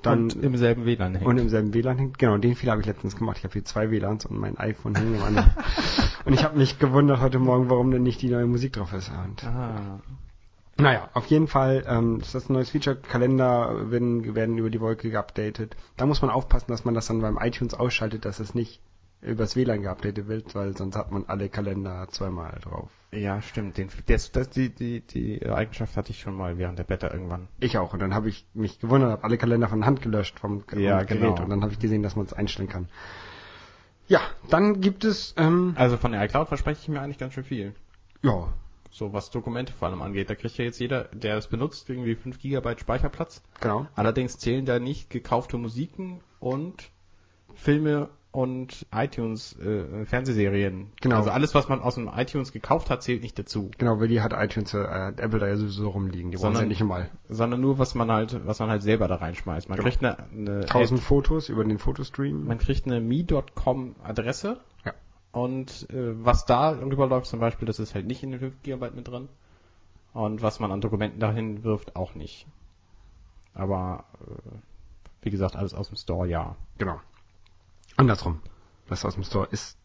dann 0.01 0.23
und 0.23 0.35
im 0.43 0.55
selben 0.57 0.85
WLAN 0.85 1.15
hängt. 1.15 1.25
und 1.25 1.37
im 1.37 1.49
selben 1.49 1.73
WLAN 1.73 1.97
hängt. 1.97 2.19
Genau, 2.19 2.37
den 2.37 2.55
Fehler 2.55 2.73
habe 2.73 2.81
ich 2.81 2.87
letztens 2.87 3.15
gemacht. 3.15 3.37
Ich 3.39 3.43
habe 3.43 3.53
hier 3.53 3.65
zwei 3.65 3.89
WLANs 3.89 4.25
und 4.25 4.39
mein 4.39 4.57
iPhone 4.57 4.95
hängt 4.95 5.15
im 5.15 5.23
anderen. 5.23 5.51
und 6.25 6.33
ich 6.33 6.43
habe 6.43 6.57
mich 6.57 6.79
gewundert 6.79 7.19
heute 7.19 7.39
Morgen, 7.39 7.69
warum 7.69 7.91
denn 7.91 8.03
nicht 8.03 8.21
die 8.21 8.29
neue 8.29 8.45
Musik 8.45 8.73
drauf 8.73 8.93
ist. 8.93 9.09
Und 9.09 9.43
ah. 9.43 9.99
naja, 10.77 11.09
auf 11.13 11.25
jeden 11.27 11.47
Fall, 11.47 11.83
ähm, 11.87 12.19
das 12.19 12.35
ist 12.35 12.49
ein 12.49 12.53
neues 12.53 12.69
Feature. 12.69 12.95
Kalender 12.95 13.91
werden, 13.91 14.35
werden 14.35 14.57
über 14.57 14.69
die 14.69 14.79
Wolke 14.79 15.09
geupdatet. 15.09 15.75
Da 15.97 16.05
muss 16.05 16.21
man 16.21 16.29
aufpassen, 16.29 16.67
dass 16.69 16.85
man 16.85 16.93
das 16.93 17.07
dann 17.07 17.21
beim 17.21 17.37
iTunes 17.37 17.73
ausschaltet, 17.73 18.25
dass 18.25 18.39
es 18.39 18.53
nicht 18.53 18.81
übers 19.21 19.55
WLAN 19.55 19.81
geupdatet 19.81 20.27
wird, 20.27 20.53
weil 20.55 20.75
sonst 20.77 20.95
hat 20.95 21.11
man 21.11 21.25
alle 21.27 21.49
Kalender 21.49 22.07
zweimal 22.09 22.57
drauf. 22.61 22.89
Ja, 23.11 23.41
stimmt. 23.41 23.77
Den, 23.77 23.89
das, 24.07 24.31
das, 24.31 24.49
die, 24.49 24.69
die, 24.69 25.01
die 25.01 25.45
Eigenschaft 25.49 25.95
hatte 25.97 26.11
ich 26.11 26.19
schon 26.19 26.35
mal 26.35 26.57
während 26.57 26.77
der 26.77 26.83
Beta 26.83 27.09
irgendwann. 27.11 27.47
Ich 27.59 27.77
auch. 27.77 27.93
Und 27.93 27.99
dann 27.99 28.13
habe 28.13 28.29
ich 28.29 28.45
mich 28.53 28.79
gewundert, 28.79 29.11
habe 29.11 29.23
alle 29.23 29.37
Kalender 29.37 29.69
von 29.69 29.85
Hand 29.85 30.01
gelöscht 30.01 30.39
vom, 30.39 30.61
vom 30.63 30.79
Ja, 30.79 31.03
Gerät. 31.03 31.21
genau. 31.21 31.41
Und 31.41 31.49
dann 31.49 31.61
habe 31.63 31.71
ich 31.73 31.79
gesehen, 31.79 32.03
dass 32.03 32.15
man 32.15 32.25
es 32.25 32.33
einstellen 32.33 32.67
kann. 32.69 32.89
Ja, 34.07 34.21
dann 34.49 34.81
gibt 34.81 35.03
es, 35.03 35.33
ähm, 35.37 35.73
Also 35.77 35.97
von 35.97 36.11
der 36.11 36.23
iCloud 36.23 36.47
verspreche 36.47 36.81
ich 36.81 36.87
mir 36.89 37.01
eigentlich 37.01 37.17
ganz 37.17 37.33
schön 37.33 37.43
viel. 37.43 37.73
ja, 38.21 38.53
So 38.91 39.13
was 39.13 39.31
Dokumente 39.31 39.73
vor 39.73 39.87
allem 39.89 40.01
angeht. 40.01 40.29
Da 40.29 40.35
kriegt 40.35 40.57
ja 40.57 40.65
jetzt 40.65 40.79
jeder, 40.79 41.05
der 41.05 41.37
es 41.37 41.47
benutzt, 41.47 41.89
irgendwie 41.89 42.15
5 42.15 42.39
GB 42.39 42.77
Speicherplatz. 42.77 43.41
genau. 43.61 43.87
Allerdings 43.95 44.37
zählen 44.37 44.65
da 44.65 44.79
nicht 44.79 45.09
gekaufte 45.09 45.57
Musiken 45.57 46.19
und 46.39 46.89
Filme 47.55 48.09
und 48.37 48.85
iTunes 48.93 49.57
äh, 49.57 50.05
Fernsehserien. 50.05 50.91
Genau. 51.01 51.15
Also 51.15 51.31
alles, 51.31 51.55
was 51.55 51.69
man 51.69 51.81
aus 51.81 51.95
dem 51.95 52.07
iTunes 52.07 52.51
gekauft 52.51 52.91
hat, 52.91 53.01
zählt 53.01 53.23
nicht 53.23 53.39
dazu. 53.39 53.71
Genau, 53.79 53.99
weil 53.99 54.09
die 54.09 54.21
hat 54.21 54.31
iTunes, 54.31 54.75
äh, 54.75 54.77
Apple 54.77 55.39
da 55.39 55.47
ja 55.47 55.55
sowieso 55.55 55.89
rumliegen. 55.89 56.29
Die 56.29 56.37
Sondern- 56.37 56.67
nicht 56.67 56.83
mal. 56.83 57.09
Sondern 57.29 57.61
nur, 57.61 57.79
was 57.79 57.95
man 57.95 58.11
halt, 58.11 58.45
was 58.45 58.59
man 58.59 58.69
halt 58.69 58.83
selber 58.83 59.07
da 59.07 59.15
reinschmeißt. 59.15 59.69
Man 59.69 59.79
Genau. 59.79 59.89
kriegt 59.89 60.03
eine, 60.05 60.19
eine 60.31 60.59
1000 60.67 60.99
Fotos 60.99 61.49
über 61.49 61.63
den 61.63 61.79
Fotostream. 61.79 62.45
Man 62.45 62.59
kriegt 62.59 62.85
eine 62.85 63.01
me.com 63.01 63.95
Adresse. 64.03 64.59
Ja. 64.85 64.93
Und 65.31 65.89
äh, 65.89 66.23
was 66.23 66.45
da 66.45 66.69
rüberläuft 66.69 67.25
zum 67.25 67.39
Beispiel, 67.39 67.65
das 67.65 67.79
ist 67.79 67.95
halt 67.95 68.05
nicht 68.05 68.21
in 68.21 68.29
den 68.29 68.39
5 68.39 68.61
GB 68.61 68.91
mit 68.91 69.07
drin. 69.07 69.29
Und 70.13 70.43
was 70.43 70.59
man 70.59 70.71
an 70.71 70.79
Dokumenten 70.81 71.19
dahin 71.19 71.63
wirft, 71.63 71.95
auch 71.95 72.13
nicht. 72.13 72.45
Aber 73.55 74.03
äh, 74.21 74.51
wie 75.23 75.31
gesagt, 75.31 75.55
alles 75.55 75.73
aus 75.73 75.87
dem 75.87 75.97
Store, 75.97 76.27
ja. 76.27 76.55
Genau. 76.77 76.99
Andersrum. 77.97 78.39
Was 78.87 79.03
aus 79.03 79.15
dem 79.15 79.23
Store 79.23 79.47
ist, 79.51 79.77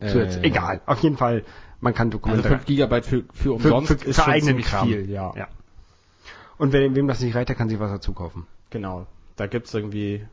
Äh, 0.00 0.40
egal. 0.42 0.80
Auf 0.86 1.00
jeden 1.04 1.16
Fall, 1.16 1.44
man 1.80 1.94
kann 1.94 2.08
Also 2.08 2.18
Dokumente. 2.18 2.48
5 2.48 2.64
GB 2.66 3.02
für, 3.02 3.24
für 3.32 3.52
umsonst 3.52 3.92
für- 3.92 3.98
für 3.98 4.08
ist 4.10 4.20
schon 4.20 4.40
ziemlich 4.42 4.66
Kram. 4.66 4.88
viel, 4.88 5.08
ja. 5.08 5.32
ja. 5.36 5.46
Und 6.58 6.72
wer, 6.72 6.92
wem 6.94 7.06
das 7.06 7.20
nicht 7.20 7.34
reicht, 7.36 7.48
der 7.48 7.56
kann 7.56 7.68
sich 7.68 7.78
was 7.78 7.90
dazu 7.92 8.12
kaufen. 8.12 8.46
Genau. 8.70 9.06
Da 9.36 9.46
gibt's 9.46 9.72
irgendwie, 9.72 10.26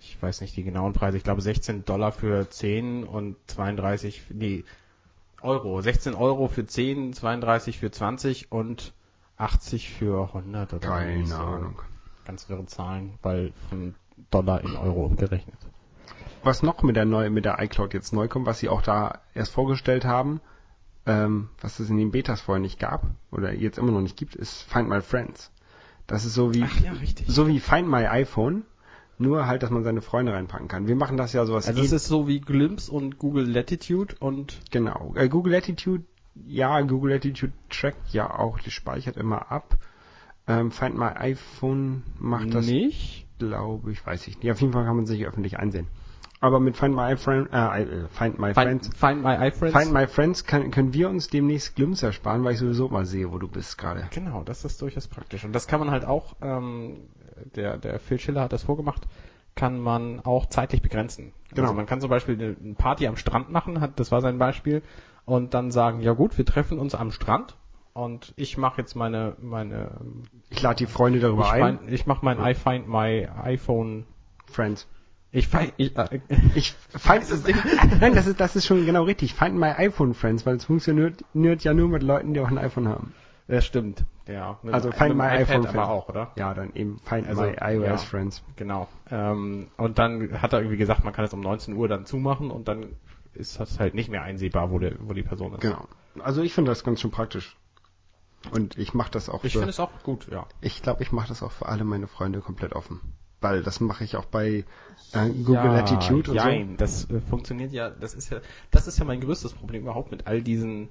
ich 0.00 0.16
weiß 0.22 0.40
nicht 0.40 0.56
die 0.56 0.62
genauen 0.64 0.94
Preise, 0.94 1.18
ich 1.18 1.24
glaube 1.24 1.42
16 1.42 1.84
Dollar 1.84 2.12
für 2.12 2.48
10 2.48 3.04
und 3.04 3.36
32, 3.48 4.22
für- 4.22 4.34
nee, 4.34 4.64
Euro. 5.42 5.82
16 5.82 6.14
Euro 6.14 6.48
für 6.48 6.66
10, 6.66 7.12
32 7.12 7.78
für 7.78 7.90
20 7.90 8.50
und 8.50 8.94
80 9.36 9.90
für 9.90 10.32
100 10.32 10.72
oder 10.72 10.88
Keine 10.88 11.26
so. 11.26 11.34
Ahnung. 11.36 11.78
Ganz 12.24 12.48
wirre 12.48 12.64
Zahlen, 12.64 13.18
weil 13.22 13.52
von 13.68 13.94
Dollar 14.30 14.62
in 14.62 14.74
Euro 14.76 15.04
umgerechnet. 15.04 15.56
Was 16.44 16.62
noch 16.62 16.82
mit 16.82 16.96
der 16.96 17.04
neu, 17.04 17.30
mit 17.30 17.44
der 17.44 17.58
iCloud 17.62 17.94
jetzt 17.94 18.12
neu 18.12 18.28
kommt, 18.28 18.46
was 18.46 18.58
sie 18.58 18.68
auch 18.68 18.82
da 18.82 19.20
erst 19.34 19.52
vorgestellt 19.52 20.04
haben, 20.04 20.40
ähm, 21.06 21.48
was 21.60 21.80
es 21.80 21.90
in 21.90 21.96
den 21.96 22.10
Betas 22.10 22.40
vorher 22.40 22.60
nicht 22.60 22.78
gab 22.78 23.06
oder 23.30 23.52
jetzt 23.52 23.78
immer 23.78 23.92
noch 23.92 24.00
nicht 24.00 24.16
gibt, 24.16 24.34
ist 24.34 24.62
Find 24.62 24.88
My 24.88 25.00
Friends. 25.00 25.50
Das 26.06 26.24
ist 26.24 26.34
so 26.34 26.52
wie 26.54 26.60
ja, 26.60 26.92
so 27.26 27.46
wie 27.48 27.60
Find 27.60 27.88
My 27.88 28.06
iPhone, 28.06 28.64
nur 29.18 29.46
halt, 29.46 29.62
dass 29.62 29.70
man 29.70 29.84
seine 29.84 30.02
Freunde 30.02 30.32
reinpacken 30.32 30.68
kann. 30.68 30.86
Wir 30.86 30.96
machen 30.96 31.16
das 31.16 31.32
ja 31.32 31.46
sowas 31.46 31.66
Also 31.68 31.80
eh- 31.80 31.84
es 31.84 31.92
ist 31.92 32.06
so 32.06 32.26
wie 32.28 32.40
Glimpse 32.40 32.90
und 32.92 33.18
Google 33.18 33.48
Latitude 33.50 34.14
und 34.20 34.60
Genau. 34.70 35.12
Äh, 35.16 35.28
Google 35.28 35.52
Latitude, 35.52 36.04
ja, 36.46 36.80
Google 36.82 37.12
Latitude 37.12 37.52
trackt 37.70 38.12
ja 38.12 38.28
auch, 38.38 38.58
die 38.60 38.70
speichert 38.70 39.16
immer 39.16 39.50
ab. 39.52 39.76
Ähm, 40.46 40.70
Find 40.72 40.96
My 40.96 41.06
iPhone 41.14 42.02
macht 42.18 42.52
das. 42.52 42.66
nicht. 42.66 43.26
glaube 43.38 43.92
ich, 43.92 44.04
weiß 44.06 44.26
ich 44.28 44.38
nicht. 44.40 44.50
Auf 44.52 44.60
jeden 44.60 44.72
Fall 44.72 44.84
kann 44.84 44.96
man 44.96 45.06
sich 45.06 45.24
öffentlich 45.26 45.58
einsehen. 45.58 45.86
Aber 46.44 46.60
mit 46.60 46.76
Find 46.76 46.94
My 46.94 47.16
Friend, 47.16 47.48
äh, 47.54 47.82
äh, 47.84 48.06
Find 48.08 48.38
My 48.38 48.52
Friends, 48.52 48.88
Find, 48.88 48.98
find 48.98 49.22
My 49.22 49.48
iFriends. 49.48 49.78
Find 49.78 49.94
My 49.94 50.06
Friends 50.06 50.44
kann, 50.44 50.70
können 50.70 50.92
wir 50.92 51.08
uns 51.08 51.28
demnächst 51.28 51.74
Glums 51.74 52.02
ersparen, 52.02 52.44
weil 52.44 52.52
ich 52.52 52.58
sowieso 52.58 52.90
mal 52.90 53.06
sehe, 53.06 53.32
wo 53.32 53.38
du 53.38 53.48
bist 53.48 53.78
gerade. 53.78 54.06
Genau, 54.10 54.42
das 54.44 54.62
ist 54.66 54.82
durchaus 54.82 55.08
praktisch. 55.08 55.46
Und 55.46 55.54
das 55.54 55.66
kann 55.66 55.80
man 55.80 55.90
halt 55.90 56.04
auch, 56.04 56.36
ähm, 56.42 57.08
der, 57.56 57.78
der 57.78 57.98
Phil 57.98 58.18
Schiller 58.18 58.42
hat 58.42 58.52
das 58.52 58.62
vorgemacht, 58.62 59.08
kann 59.54 59.80
man 59.80 60.20
auch 60.20 60.44
zeitlich 60.44 60.82
begrenzen. 60.82 61.32
Genau. 61.48 61.62
Also 61.62 61.72
man 61.74 61.86
kann 61.86 62.02
zum 62.02 62.10
Beispiel 62.10 62.34
eine 62.34 62.56
eine 62.62 62.74
Party 62.74 63.06
am 63.06 63.16
Strand 63.16 63.50
machen, 63.50 63.80
hat, 63.80 63.98
das 63.98 64.12
war 64.12 64.20
sein 64.20 64.36
Beispiel, 64.36 64.82
und 65.24 65.54
dann 65.54 65.70
sagen, 65.70 66.02
ja 66.02 66.12
gut, 66.12 66.36
wir 66.36 66.44
treffen 66.44 66.78
uns 66.78 66.94
am 66.94 67.10
Strand 67.10 67.56
und 67.94 68.34
ich 68.36 68.58
mache 68.58 68.82
jetzt 68.82 68.96
meine, 68.96 69.34
meine, 69.40 69.92
Ich 70.50 70.60
lade 70.60 70.76
die 70.76 70.86
Freunde 70.86 71.20
darüber 71.20 71.44
ich, 71.44 71.52
ein. 71.52 71.78
find, 71.78 71.90
ich 71.90 72.04
mache 72.04 72.22
mein 72.22 72.38
I 72.38 72.52
find 72.52 72.86
my 72.86 73.28
iPhone, 73.44 74.04
Friends. 74.44 74.86
Ich 75.34 75.48
find, 75.48 75.72
ich, 75.76 75.96
äh, 75.96 76.20
Ich 76.54 76.72
find, 76.72 77.24
nein, 78.00 78.14
das 78.14 78.26
ist, 78.26 78.38
das 78.38 78.54
ist 78.56 78.66
schon 78.66 78.86
genau 78.86 79.02
richtig. 79.02 79.34
Find 79.34 79.56
My 79.56 79.72
iPhone 79.76 80.14
Friends, 80.14 80.46
weil 80.46 80.56
es 80.56 80.64
funktioniert 80.64 81.24
ja 81.34 81.74
nur 81.74 81.88
mit 81.88 82.02
Leuten, 82.04 82.34
die 82.34 82.40
auch 82.40 82.48
ein 82.48 82.56
iPhone 82.58 82.88
haben. 82.88 83.12
das 83.48 83.66
stimmt, 83.66 84.04
ja. 84.28 84.58
Mit, 84.62 84.72
Also 84.72 84.88
mit 84.88 84.96
Find 84.96 85.10
dem 85.10 85.16
My 85.18 85.24
iPhone 85.24 85.66
aber 85.66 85.72
Friends. 85.72 85.88
auch, 85.88 86.08
oder? 86.08 86.30
Ja, 86.36 86.54
dann 86.54 86.72
eben 86.74 87.00
Find 87.00 87.26
Also, 87.26 87.42
My 87.42 87.56
iOS 87.60 87.86
ja. 87.86 87.96
Friends. 87.96 88.42
Genau. 88.54 88.86
Ähm, 89.10 89.66
und 89.76 89.98
dann 89.98 90.40
hat 90.40 90.52
er 90.52 90.60
irgendwie 90.60 90.76
gesagt, 90.76 91.02
man 91.02 91.12
kann 91.12 91.24
es 91.24 91.32
um 91.34 91.40
19 91.40 91.74
Uhr 91.74 91.88
dann 91.88 92.06
zumachen 92.06 92.52
und 92.52 92.68
dann 92.68 92.94
ist 93.34 93.58
das 93.58 93.80
halt 93.80 93.94
nicht 93.94 94.08
mehr 94.08 94.22
einsehbar, 94.22 94.70
wo, 94.70 94.78
der, 94.78 94.92
wo 95.00 95.12
die 95.14 95.24
Person 95.24 95.52
ist. 95.54 95.60
Genau. 95.62 95.88
Also 96.20 96.42
ich 96.42 96.54
finde 96.54 96.70
das 96.70 96.84
ganz 96.84 97.00
schön 97.00 97.10
praktisch. 97.10 97.56
Und 98.52 98.78
ich 98.78 98.94
mache 98.94 99.10
das 99.10 99.28
auch 99.28 99.42
Ich 99.42 99.54
finde 99.54 99.70
es 99.70 99.80
auch 99.80 99.90
gut, 100.04 100.28
ja. 100.30 100.46
ich 100.60 100.80
glaube, 100.82 101.02
ich 101.02 101.10
mache 101.10 101.26
das 101.28 101.42
auch 101.42 101.50
für 101.50 101.66
alle 101.66 101.82
meine 101.82 102.06
Freunde 102.06 102.40
komplett 102.40 102.74
offen. 102.74 103.00
Weil 103.44 103.62
das 103.62 103.78
mache 103.78 104.04
ich 104.04 104.16
auch 104.16 104.24
bei 104.24 104.64
äh, 105.12 105.28
Google 105.28 105.72
Latitude 105.72 106.30
und 106.30 106.36
jein, 106.36 106.78
das 106.78 107.10
äh, 107.10 107.20
funktioniert 107.20 107.72
ja, 107.72 107.90
das 107.90 108.14
ist 108.14 108.30
ja, 108.30 108.40
das 108.70 108.86
ist 108.86 108.98
ja 108.98 109.04
mein 109.04 109.20
größtes 109.20 109.52
Problem 109.52 109.82
überhaupt 109.82 110.10
mit 110.10 110.26
all 110.26 110.42
diesen, 110.42 110.88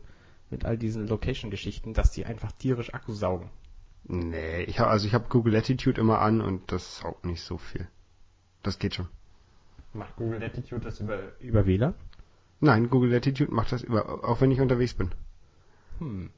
mit 0.52 0.64
all 0.64 0.78
diesen 0.78 1.08
Location-Geschichten, 1.08 1.96
dass 1.96 2.12
die 2.12 2.26
einfach 2.26 2.52
tierisch 2.52 2.94
Akku 2.94 3.12
saugen. 3.14 3.50
so. 4.08 4.14
Nee, 4.14 4.66
ich 4.66 4.80
hab, 4.80 4.88
also 4.90 5.08
ich 5.08 5.16
habe 5.16 5.30
Google 5.30 5.54
Latitude 5.54 6.00
immer 6.00 6.22
an 6.22 6.42
und 6.42 6.72
das 6.72 7.00
saugt 7.00 7.26
nicht 7.26 7.42
so 7.42 7.58
viel. 7.58 7.88
Das 8.62 8.78
geht 8.78 8.94
schon. 8.94 9.08
Macht 9.94 10.16
Google 10.16 10.40
Latitude 10.40 10.82
das 10.82 11.00
über, 11.00 11.20
über 11.40 11.66
WLAN? 11.66 11.96
Nein, 12.60 12.92
Google 12.92 13.10
Latitude 13.12 13.52
macht 13.52 13.72
das 13.72 13.82
über, 13.82 14.24
auch 14.24 14.42
wenn 14.42 14.52
ich 14.52 14.62
unterwegs 14.62 14.94
bin. 14.94 15.10
Hm, 15.98 16.30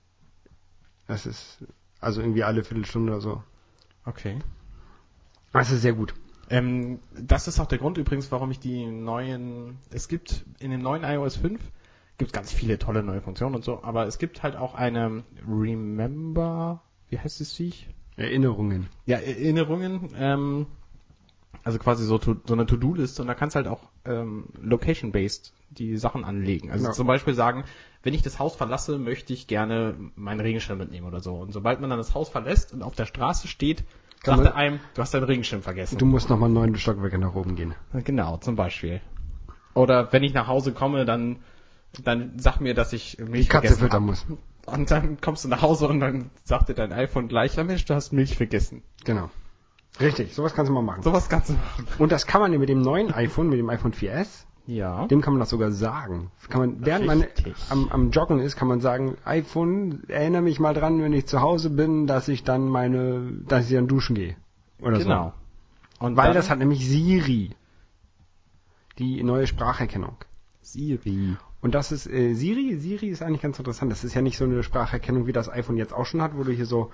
Das 1.07 1.25
ist 1.25 1.57
also 2.00 2.22
irgendwie 2.22 2.43
alle 2.43 2.63
Viertelstunde 2.63 3.12
oder 3.12 3.22
so. 3.22 3.43
okay. 4.05 4.39
Das 5.60 5.72
ist 5.72 5.82
sehr 5.82 5.94
gut. 5.94 6.14
Ähm, 6.50 7.00
das 7.20 7.48
ist 7.48 7.60
auch 7.60 7.66
der 7.66 7.78
Grund 7.78 7.98
übrigens, 7.98 8.32
warum 8.32 8.52
ich 8.52 8.60
die 8.60 8.86
neuen, 8.86 9.78
es 9.92 10.08
gibt 10.08 10.46
in 10.60 10.72
dem 10.72 10.82
neuen 10.82 11.04
iOS 11.04 11.38
5 11.38 11.60
gibt 12.18 12.30
es 12.30 12.34
ganz 12.34 12.54
viele 12.54 12.80
tolle 12.80 13.04
neue 13.04 13.22
Funktionen 13.22 13.56
und 13.56 13.64
so, 13.64 13.84
aber 13.84 14.06
es 14.08 14.20
gibt 14.20 14.42
halt 14.44 14.56
auch 14.56 14.74
eine 14.76 15.24
Remember, 15.48 16.82
wie 17.10 17.20
heißt 17.20 17.42
es 17.42 17.56
sich? 17.56 17.90
Erinnerungen. 18.16 18.88
Ja, 19.06 19.18
Erinnerungen, 19.18 20.12
ähm, 20.18 20.68
also 21.64 21.80
quasi 21.80 22.06
so, 22.06 22.18
to, 22.18 22.36
so 22.46 22.54
eine 22.54 22.66
To-Do-Liste 22.66 23.22
und 23.22 23.28
da 23.28 23.34
kannst 23.34 23.56
du 23.56 23.58
halt 23.58 23.68
auch 23.68 23.82
ähm, 24.06 24.46
location-based 24.62 25.52
die 25.72 25.98
Sachen 25.98 26.24
anlegen. 26.24 26.72
Also 26.72 26.86
Ja. 26.86 26.92
zum 26.94 27.08
Beispiel 27.08 27.34
sagen, 27.34 27.66
wenn 28.04 28.14
ich 28.14 28.22
das 28.22 28.40
Haus 28.40 28.56
verlasse, 28.56 28.98
möchte 28.98 29.34
ich 29.34 29.48
gerne 29.48 29.96
meinen 30.16 30.40
Regenschirm 30.40 30.78
mitnehmen 30.78 31.08
oder 31.08 31.20
so. 31.20 31.36
Und 31.36 31.52
sobald 31.52 31.82
man 31.82 31.90
dann 31.90 32.00
das 32.00 32.14
Haus 32.14 32.30
verlässt 32.30 32.72
und 32.74 32.84
auf 32.84 32.96
der 32.96 33.06
Straße 33.08 33.48
steht, 33.48 33.84
Kann 34.25 34.38
sagt 34.38 34.44
man- 34.44 34.53
er 34.53 34.55
einem, 34.55 34.79
du 34.94 35.01
hast 35.01 35.13
deinen 35.13 35.24
Regenschirm 35.24 35.62
vergessen. 35.62 35.98
Du 35.98 36.05
musst 36.05 36.29
nochmal 36.29 36.50
neun 36.50 36.75
Stockwerke 36.75 37.17
nach 37.17 37.36
oben 37.36 37.55
gehen. 37.55 37.75
Genau, 37.94 38.38
zum 38.38 38.55
Beispiel. 38.55 39.01
Oder 39.74 40.12
wenn 40.13 40.24
ich 40.24 40.34
nach 40.34 40.48
Hause 40.48 40.72
komme, 40.74 41.05
dann, 41.05 41.38
dann 42.03 42.34
sag 42.38 42.60
mir, 42.60 42.74
dass 42.74 42.94
ich 42.94 43.17
Milch 43.20 43.46
Die 43.46 43.50
Katze 43.50 43.77
füttern 43.77 44.03
muss. 44.03 44.25
Und 44.65 44.89
dann 44.89 45.22
kommst 45.22 45.44
du 45.44 45.48
nach 45.48 45.62
Hause 45.62 45.88
und 45.88 46.00
dann 46.00 46.32
sagt 46.44 46.70
dir 46.70 46.74
dein 46.74 46.91
iPhone 46.91 47.27
gleich, 47.27 47.55
ja 47.55 47.63
Mensch, 47.63 47.86
du 47.86 47.94
hast 47.94 48.13
Milch 48.13 48.36
vergessen. 48.36 48.84
Genau. 49.03 49.29
Richtig, 50.00 50.34
sowas 50.34 50.53
kannst 50.53 50.70
du 50.70 50.74
mal 50.74 50.82
machen. 50.82 51.03
Sowas 51.03 51.29
kannst 51.29 51.50
du 51.50 51.53
machen. 51.53 51.88
Und 52.00 52.12
das 52.12 52.25
kann 52.25 52.41
man 52.41 52.51
mit 52.58 52.67
dem 52.67 52.82
neuen 52.82 53.13
iPhone, 53.13 53.48
mit 53.48 53.60
dem 53.60 53.70
iPhone 53.70 53.94
4S, 53.94 54.46
Ja. 54.67 55.05
dem 55.07 55.22
kann 55.22 55.34
man 55.34 55.39
das 55.39 55.50
sogar 55.50 55.72
sagen. 55.72 56.31
Kann 56.50 56.60
man, 56.60 56.86
während 56.86 57.05
man 57.05 57.25
am, 57.69 57.89
am 57.89 58.12
Joggen 58.12 58.39
ist, 58.39 58.55
kann 58.55 58.67
man 58.67 58.81
sagen, 58.81 59.15
iPhone, 59.24 60.03
erinnere 60.07 60.41
mich 60.41 60.60
mal 60.60 60.74
dran, 60.74 61.01
wenn 61.01 61.13
ich 61.13 61.27
zu 61.27 61.41
Hause 61.41 61.69
bin, 61.69 62.07
dass 62.07 62.27
ich 62.27 62.43
dann 62.43 62.67
meine, 62.67 63.31
dass 63.48 63.67
ich 63.69 63.75
dann 63.75 63.88
duschen 63.88 64.15
gehe. 64.15 64.36
Oder 64.81 64.98
Genau. 64.98 65.34
so. 66.00 66.05
Und 66.05 66.17
Weil 66.17 66.34
das 66.34 66.50
hat 66.50 66.60
nämlich 66.60 66.88
Siri. 66.88 67.51
Die 68.98 69.24
neue 69.24 69.45
Spracherkennung. 69.48 70.15
Siri. 70.62 71.36
Und 71.62 71.75
das 71.75 71.91
ist 71.91 72.07
äh, 72.07 72.34
Siri. 72.34 72.75
Siri 72.77 73.07
ist 73.07 73.22
eigentlich 73.22 73.41
ganz 73.41 73.57
interessant. 73.60 73.91
Das 73.91 74.03
ist 74.03 74.13
ja 74.13 74.22
nicht 74.22 74.38
so 74.38 74.45
eine 74.45 74.63
Spracherkennung, 74.63 75.27
wie 75.27 75.31
das 75.31 75.50
iPhone 75.50 75.77
jetzt 75.77 75.93
auch 75.93 76.05
schon 76.05 76.22
hat, 76.22 76.36
wo 76.38 76.43
du 76.43 76.51
hier 76.51 76.65
so 76.65 76.91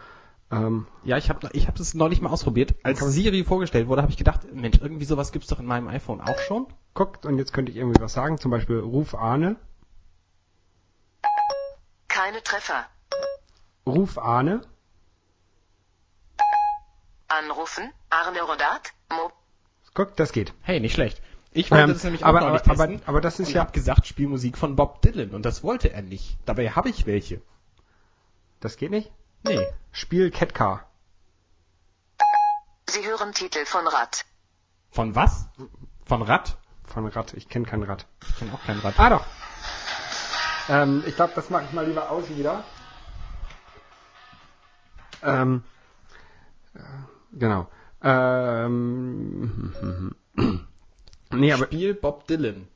ähm, 0.51 0.88
Ja, 1.03 1.17
ich 1.17 1.29
habe 1.29 1.50
ich 1.53 1.67
hab 1.67 1.75
das 1.75 1.93
neulich 1.93 2.22
mal 2.22 2.29
ausprobiert. 2.29 2.75
Als 2.84 3.00
Siri 3.00 3.43
vorgestellt 3.43 3.88
wurde, 3.88 4.01
habe 4.01 4.12
ich 4.12 4.17
gedacht, 4.17 4.41
Mensch, 4.53 4.77
irgendwie 4.81 5.05
sowas 5.05 5.31
gibt's 5.31 5.48
doch 5.48 5.60
in 5.60 5.65
meinem 5.65 5.88
iPhone 5.88 6.22
auch 6.22 6.39
schon. 6.39 6.67
guckt 6.93 7.25
und 7.25 7.38
jetzt 7.38 7.53
könnte 7.53 7.72
ich 7.72 7.77
irgendwie 7.77 8.01
was 8.01 8.13
sagen. 8.13 8.38
Zum 8.38 8.51
Beispiel 8.51 8.79
Ruf 8.79 9.15
Arne. 9.15 9.55
Keine 12.08 12.43
Treffer. 12.43 12.86
Ruf 13.86 14.17
Arne. 14.17 14.62
Anrufen. 17.27 17.89
Arne 18.10 18.41
Rodat. 18.41 18.91
Mo 19.10 19.31
Guck, 19.93 20.15
das 20.17 20.31
geht. 20.31 20.53
Hey, 20.62 20.79
nicht 20.79 20.93
schlecht. 20.93 21.22
Ich 21.53 21.70
wollte 21.72 21.84
Ähm, 21.84 21.89
das 21.93 22.03
nämlich 22.03 22.24
auch 22.24 22.29
aber, 22.29 22.41
neulich 22.41 22.62
aber, 22.62 22.72
aber, 22.72 22.88
testen. 22.88 23.08
aber 23.08 23.22
das 23.22 23.39
ist 23.39 23.48
und 23.50 23.53
ja, 23.55 23.62
hab 23.62 23.74
gesagt, 23.74 24.08
Spielmusik 24.08 24.58
von 24.58 24.75
Bob 24.75 25.01
Dylan. 25.01 25.31
Und 25.31 25.46
das 25.46 25.63
wollte 25.63 25.91
er 25.91 26.01
nicht. 26.01 26.38
Dabei 26.46 26.70
habe 26.72 26.89
ich 26.89 27.05
welche. 27.05 27.41
das 28.60 28.77
geht 28.77 28.91
nicht. 28.91 29.12
Nee. 29.43 29.67
Spiel 29.91 30.31
Cat 30.31 30.53
Car. 30.53 30.88
Sie 32.89 33.05
hören 33.05 33.33
Titel 33.33 33.65
von 33.65 33.88
Rad. 33.88 34.25
Von 34.91 35.15
was? 35.15 35.48
Von 36.05 36.21
Rad? 36.21 36.57
Von 36.86 37.07
Rad. 37.07 37.33
Ich 37.33 37.50
kenne 37.50 37.65
kein 37.65 37.83
Rad. 37.83 38.05
Ich 38.27 38.38
kenn 38.38 38.51
auch 38.51 38.63
kein 38.65 38.79
Rad. 38.79 39.00
Ah 39.00 39.10
doch. 39.10 39.25
Ähm, 40.69 41.03
ich 41.07 41.15
glaube, 41.15 41.33
das 41.36 41.50
mache 41.50 41.65
ich 41.65 41.71
mal 41.71 41.86
lieber 41.86 42.10
aus 42.10 42.29
wieder. 42.29 42.63
Ähm, 45.24 45.63
äh, 46.74 46.79
genau. 47.33 47.69
Ähm, 48.03 50.15
nee, 51.31 51.53
aber 51.53 51.65
Spiel 51.65 51.93
Bob 51.93 52.27
Dylan. 52.27 52.67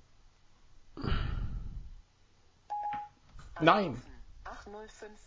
Nein. 3.59 4.01
80544. 4.43 5.24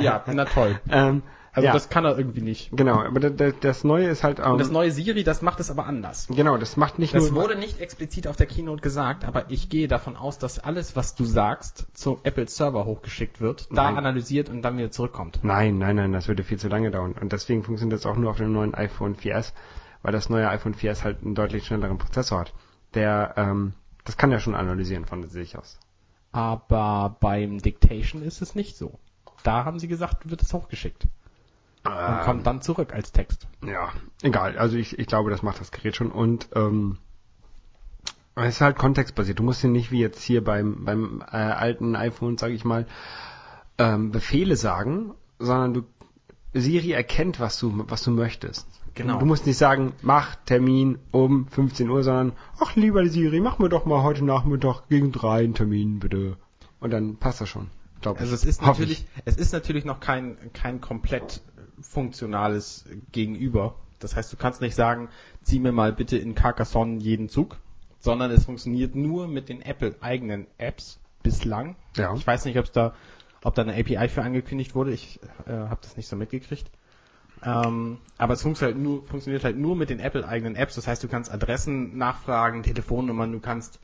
Ja, 0.00 0.24
na 0.32 0.44
toll. 0.44 0.78
ähm, 0.90 1.22
Also 1.52 1.66
ja, 1.66 1.72
das 1.72 1.88
kann 1.88 2.04
er 2.04 2.18
irgendwie 2.18 2.40
nicht. 2.40 2.70
genau. 2.76 3.00
Aber 3.00 3.20
da- 3.20 3.30
da- 3.30 3.52
das 3.52 3.84
Neue 3.84 4.08
ist 4.08 4.24
halt 4.24 4.40
ähm, 4.40 4.52
Und 4.52 4.58
das 4.58 4.70
neue 4.70 4.90
Siri, 4.90 5.22
das 5.22 5.40
macht 5.40 5.60
es 5.60 5.70
aber 5.70 5.86
anders. 5.86 6.26
genau. 6.28 6.56
Das 6.58 6.76
macht 6.76 6.98
nicht 6.98 7.14
Das 7.14 7.30
nur 7.30 7.42
wurde 7.42 7.54
nicht 7.56 7.80
explizit 7.80 8.26
auf 8.26 8.34
der 8.36 8.46
Keynote 8.46 8.82
gesagt, 8.82 9.24
aber 9.24 9.50
ich 9.50 9.68
gehe 9.68 9.86
davon 9.86 10.16
aus, 10.16 10.38
dass 10.38 10.58
alles, 10.58 10.96
was 10.96 11.14
du 11.14 11.24
sagst, 11.24 11.86
zum 11.94 12.18
Apple 12.24 12.48
Server 12.48 12.84
hochgeschickt 12.84 13.40
wird, 13.40 13.68
da 13.70 13.84
Nein. 13.84 13.96
analysiert 13.98 14.48
und 14.48 14.62
dann 14.62 14.76
wieder 14.78 14.90
zurückkommt. 14.90 15.38
Nein, 15.42 15.78
nein, 15.78 15.94
nein, 15.96 16.12
das 16.12 16.26
würde 16.26 16.42
viel 16.42 16.58
zu 16.58 16.68
lange 16.68 16.90
dauern. 16.90 17.14
Und 17.20 17.32
deswegen 17.32 17.62
funktioniert 17.62 18.00
das 18.00 18.06
auch 18.06 18.16
nur 18.16 18.30
auf 18.30 18.36
dem 18.38 18.52
neuen 18.52 18.74
iPhone 18.74 19.14
4S, 19.14 19.52
weil 20.02 20.12
das 20.12 20.28
neue 20.28 20.48
iPhone 20.48 20.74
4S 20.74 21.04
halt 21.04 21.22
einen 21.22 21.36
deutlich 21.36 21.66
schnelleren 21.66 21.98
Prozessor 21.98 22.40
hat. 22.40 22.52
Der, 22.94 23.34
ähm, 23.36 23.74
das 24.04 24.16
kann 24.16 24.32
ja 24.32 24.40
schon 24.40 24.54
analysieren 24.56 25.04
von 25.04 25.24
sich 25.28 25.56
aus. 25.56 25.78
Aber 26.34 27.16
beim 27.20 27.58
Dictation 27.58 28.20
ist 28.20 28.42
es 28.42 28.56
nicht 28.56 28.76
so. 28.76 28.98
Da 29.44 29.64
haben 29.64 29.78
sie 29.78 29.86
gesagt, 29.86 30.28
wird 30.28 30.42
es 30.42 30.52
hochgeschickt. 30.52 31.06
Und 31.84 31.92
Ähm, 31.92 32.20
kommt 32.24 32.46
dann 32.48 32.60
zurück 32.60 32.92
als 32.92 33.12
Text. 33.12 33.46
Ja, 33.64 33.92
egal. 34.20 34.58
Also 34.58 34.76
ich, 34.76 34.98
ich 34.98 35.06
glaube, 35.06 35.30
das 35.30 35.42
macht 35.44 35.60
das 35.60 35.70
Gerät 35.70 35.94
schon. 35.94 36.10
Und 36.10 36.48
ähm, 36.56 36.98
es 38.34 38.56
ist 38.56 38.60
halt 38.62 38.76
kontextbasiert. 38.76 39.38
Du 39.38 39.44
musst 39.44 39.60
hier 39.60 39.70
nicht 39.70 39.92
wie 39.92 40.00
jetzt 40.00 40.24
hier 40.24 40.42
beim, 40.42 40.84
beim 40.84 41.22
äh, 41.30 41.36
alten 41.36 41.94
iPhone, 41.94 42.36
sage 42.36 42.54
ich 42.54 42.64
mal, 42.64 42.88
ähm, 43.78 44.10
Befehle 44.10 44.56
sagen, 44.56 45.14
sondern 45.38 45.72
du 45.72 45.82
Siri 46.52 46.90
erkennt, 46.90 47.38
was 47.38 47.60
du, 47.60 47.84
was 47.86 48.02
du 48.02 48.10
möchtest. 48.10 48.66
Genau. 48.94 49.18
Du 49.18 49.26
musst 49.26 49.46
nicht 49.46 49.58
sagen, 49.58 49.92
mach 50.02 50.36
Termin 50.46 50.98
um 51.10 51.48
15 51.48 51.90
Uhr, 51.90 52.04
sondern, 52.04 52.32
ach 52.60 52.76
lieber 52.76 53.06
Siri, 53.08 53.40
mach 53.40 53.58
mir 53.58 53.68
doch 53.68 53.86
mal 53.86 54.02
heute 54.02 54.24
Nachmittag 54.24 54.88
gegen 54.88 55.10
drei 55.10 55.42
einen 55.42 55.54
Termin, 55.54 55.98
bitte. 55.98 56.36
Und 56.78 56.90
dann 56.90 57.16
passt 57.16 57.40
das 57.40 57.48
schon. 57.48 57.70
Glaub 58.00 58.20
Also 58.20 58.34
es 58.34 58.44
ist 58.44 58.62
natürlich, 58.62 59.06
es 59.24 59.36
ist 59.36 59.52
natürlich 59.52 59.84
noch 59.84 59.98
kein, 59.98 60.36
kein 60.52 60.80
komplett 60.80 61.40
funktionales 61.80 62.84
Gegenüber. 63.10 63.76
Das 63.98 64.14
heißt, 64.14 64.32
du 64.32 64.36
kannst 64.36 64.60
nicht 64.60 64.74
sagen, 64.74 65.08
zieh 65.42 65.58
mir 65.58 65.72
mal 65.72 65.92
bitte 65.92 66.16
in 66.16 66.34
Carcassonne 66.34 66.98
jeden 67.00 67.28
Zug, 67.28 67.56
sondern 67.98 68.30
es 68.30 68.44
funktioniert 68.44 68.94
nur 68.94 69.26
mit 69.26 69.48
den 69.48 69.62
Apple 69.62 69.96
eigenen 70.02 70.46
Apps 70.58 71.00
bislang. 71.22 71.76
Ja. 71.96 72.14
Ich 72.14 72.26
weiß 72.26 72.44
nicht, 72.44 72.58
ob 72.58 72.70
da, 72.72 72.94
ob 73.42 73.54
da 73.54 73.62
eine 73.62 73.72
API 73.72 74.08
für 74.08 74.22
angekündigt 74.22 74.74
wurde. 74.74 74.92
Ich 74.92 75.20
äh, 75.46 75.52
habe 75.52 75.80
das 75.82 75.96
nicht 75.96 76.06
so 76.06 76.16
mitgekriegt. 76.16 76.70
Ähm, 77.44 77.98
aber 78.16 78.34
es 78.34 78.42
funktioniert 78.42 78.76
halt, 78.76 78.84
nur, 78.84 79.04
funktioniert 79.04 79.44
halt 79.44 79.58
nur 79.58 79.76
mit 79.76 79.90
den 79.90 80.00
Apple-eigenen 80.00 80.56
Apps. 80.56 80.74
Das 80.74 80.86
heißt, 80.86 81.02
du 81.02 81.08
kannst 81.08 81.30
Adressen 81.32 81.96
nachfragen, 81.98 82.62
Telefonnummern, 82.62 83.32
du 83.32 83.40
kannst 83.40 83.80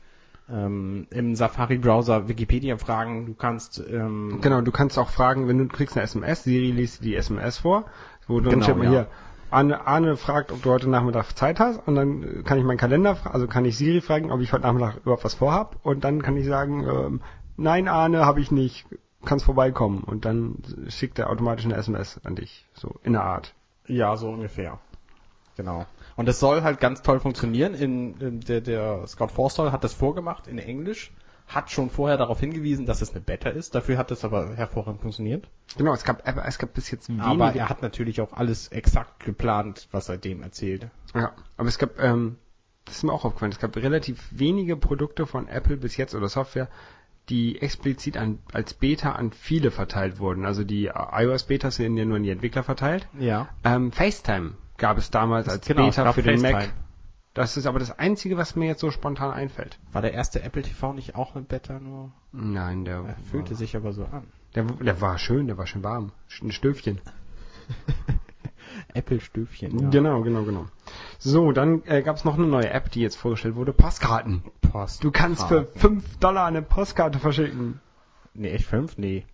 ähm, 0.49 1.07
im 1.11 1.35
Safari-Browser 1.35 2.27
Wikipedia 2.27 2.77
fragen, 2.77 3.25
du 3.25 3.33
kannst 3.33 3.81
ähm, 3.89 4.39
Genau, 4.41 4.61
du 4.61 4.71
kannst 4.71 4.97
auch 4.97 5.09
fragen, 5.09 5.47
wenn 5.47 5.57
du 5.57 5.67
kriegst 5.67 5.95
eine 5.95 6.03
SMS, 6.03 6.43
Siri 6.43 6.71
liest 6.71 7.03
die 7.03 7.15
SMS 7.15 7.59
vor, 7.59 7.85
wo 8.27 8.39
dann 8.39 8.59
Genau, 8.59 8.75
mal 8.75 8.83
ja. 8.85 8.89
hier, 8.89 9.07
Arne, 9.49 9.85
Arne 9.85 10.17
fragt, 10.17 10.51
ob 10.51 10.63
du 10.63 10.71
heute 10.71 10.89
Nachmittag 10.89 11.37
Zeit 11.37 11.59
hast 11.59 11.85
und 11.87 11.95
dann 11.95 12.23
äh, 12.23 12.43
kann 12.43 12.57
ich 12.57 12.63
meinen 12.63 12.77
Kalender, 12.77 13.17
also 13.31 13.47
kann 13.47 13.65
ich 13.65 13.77
Siri 13.77 14.01
fragen, 14.01 14.31
ob 14.31 14.41
ich 14.41 14.51
heute 14.53 14.63
Nachmittag 14.63 14.97
überhaupt 14.97 15.23
was 15.23 15.35
vorhab 15.35 15.77
und 15.83 16.03
dann 16.03 16.21
kann 16.21 16.37
ich 16.37 16.45
sagen, 16.45 16.85
ähm, 16.87 17.21
nein 17.57 17.87
Arne, 17.87 18.25
habe 18.25 18.41
ich 18.41 18.51
nicht, 18.51 18.85
kannst 19.25 19.45
vorbeikommen 19.45 20.03
und 20.03 20.25
dann 20.25 20.55
schickt 20.89 21.19
er 21.19 21.29
automatisch 21.29 21.65
eine 21.65 21.75
SMS 21.75 22.19
an 22.23 22.35
dich, 22.35 22.67
so 22.73 22.99
in 23.03 23.13
der 23.13 23.23
Art. 23.23 23.53
Ja, 23.87 24.15
so 24.15 24.29
ungefähr. 24.29 24.79
Genau. 25.57 25.85
Und 26.15 26.29
es 26.29 26.39
soll 26.39 26.63
halt 26.63 26.79
ganz 26.79 27.01
toll 27.01 27.19
funktionieren. 27.19 27.73
In, 27.73 28.19
in 28.19 28.39
der, 28.41 28.61
der 28.61 29.07
Scott 29.07 29.31
Forstall 29.31 29.71
hat 29.71 29.83
das 29.83 29.93
vorgemacht 29.93 30.47
in 30.47 30.57
Englisch, 30.57 31.11
hat 31.47 31.69
schon 31.69 31.89
vorher 31.89 32.17
darauf 32.17 32.39
hingewiesen, 32.39 32.85
dass 32.85 33.01
es 33.01 33.11
eine 33.11 33.21
Beta 33.21 33.49
ist. 33.49 33.75
Dafür 33.75 33.97
hat 33.97 34.11
es 34.11 34.23
aber 34.23 34.55
hervorragend 34.55 35.01
funktioniert. 35.01 35.47
Genau, 35.77 35.93
es 35.93 36.03
gab, 36.03 36.25
es 36.25 36.57
gab 36.57 36.73
bis 36.73 36.89
jetzt 36.91 37.09
wenige, 37.09 37.25
Aber 37.25 37.53
er 37.53 37.69
hat 37.69 37.81
natürlich 37.81 38.21
auch 38.21 38.33
alles 38.33 38.69
exakt 38.69 39.23
geplant, 39.23 39.87
was 39.91 40.09
er 40.09 40.17
dem 40.17 40.41
erzählt. 40.41 40.87
Ja, 41.13 41.33
aber 41.57 41.67
es 41.67 41.77
gab, 41.77 41.99
ähm, 41.99 42.37
das 42.85 42.97
ist 42.97 43.03
mir 43.03 43.13
auch 43.13 43.25
aufgefallen, 43.25 43.51
es 43.51 43.59
gab 43.59 43.75
relativ 43.75 44.29
wenige 44.31 44.77
Produkte 44.77 45.25
von 45.27 45.47
Apple 45.47 45.77
bis 45.77 45.97
jetzt 45.97 46.15
oder 46.15 46.29
Software, 46.29 46.69
die 47.29 47.61
explizit 47.61 48.17
an, 48.17 48.39
als 48.51 48.73
Beta 48.73 49.13
an 49.13 49.31
viele 49.31 49.71
verteilt 49.71 50.19
wurden. 50.19 50.45
Also 50.45 50.63
die 50.63 50.85
iOS-Betas 50.87 51.75
sind 51.75 51.97
ja 51.97 52.05
nur 52.05 52.17
an 52.17 52.23
die 52.23 52.29
Entwickler 52.29 52.63
verteilt. 52.63 53.07
Ja. 53.17 53.49
Ähm, 53.63 53.91
FaceTime 53.91 54.53
gab 54.77 54.97
es 54.97 55.11
damals 55.11 55.47
als 55.47 55.65
Genau, 55.65 55.85
Beta 55.85 56.11
für 56.13 56.23
den 56.23 56.39
FaceTime. 56.39 56.59
Mac. 56.67 56.73
Das 57.33 57.55
ist 57.55 57.65
aber 57.65 57.79
das 57.79 57.97
Einzige, 57.97 58.35
was 58.35 58.57
mir 58.57 58.65
jetzt 58.65 58.81
so 58.81 58.91
spontan 58.91 59.31
einfällt. 59.31 59.79
War 59.93 60.01
der 60.01 60.13
erste 60.13 60.41
Apple 60.43 60.63
TV 60.63 60.91
nicht 60.91 61.15
auch 61.15 61.33
eine 61.35 61.45
Beta 61.45 61.79
nur? 61.79 62.11
Nein, 62.33 62.83
der, 62.83 63.05
Er 63.07 63.15
fühlte 63.29 63.51
war, 63.51 63.57
sich 63.57 63.75
aber 63.77 63.93
so 63.93 64.03
an. 64.03 64.23
der, 64.55 64.63
der 64.65 64.99
war 64.99 65.17
schön, 65.17 65.47
der 65.47 65.57
war 65.57 65.65
schön 65.67 65.83
warm. 65.83 66.11
Ein 66.41 66.51
Stöfchen. 66.51 66.99
Apple-Stöfchen. 68.93 69.91
Genau, 69.91 70.21
genau, 70.21 70.43
genau. 70.43 70.65
So, 71.19 71.51
dann 71.51 71.83
äh, 71.85 72.01
gab 72.01 72.17
es 72.17 72.25
noch 72.25 72.37
eine 72.37 72.47
neue 72.47 72.69
App, 72.69 72.91
die 72.91 73.01
jetzt 73.01 73.15
vorgestellt 73.15 73.55
wurde, 73.55 73.73
Postkarten. 73.73 74.43
Post. 74.61 75.03
Du 75.03 75.11
kannst 75.11 75.47
für 75.47 75.65
5 75.65 76.17
Dollar 76.17 76.45
eine 76.45 76.61
Postkarte 76.61 77.19
verschicken. 77.19 77.79
Nee, 78.33 78.51
echt 78.51 78.65
fünf? 78.65 78.97
Nee. 78.97 79.25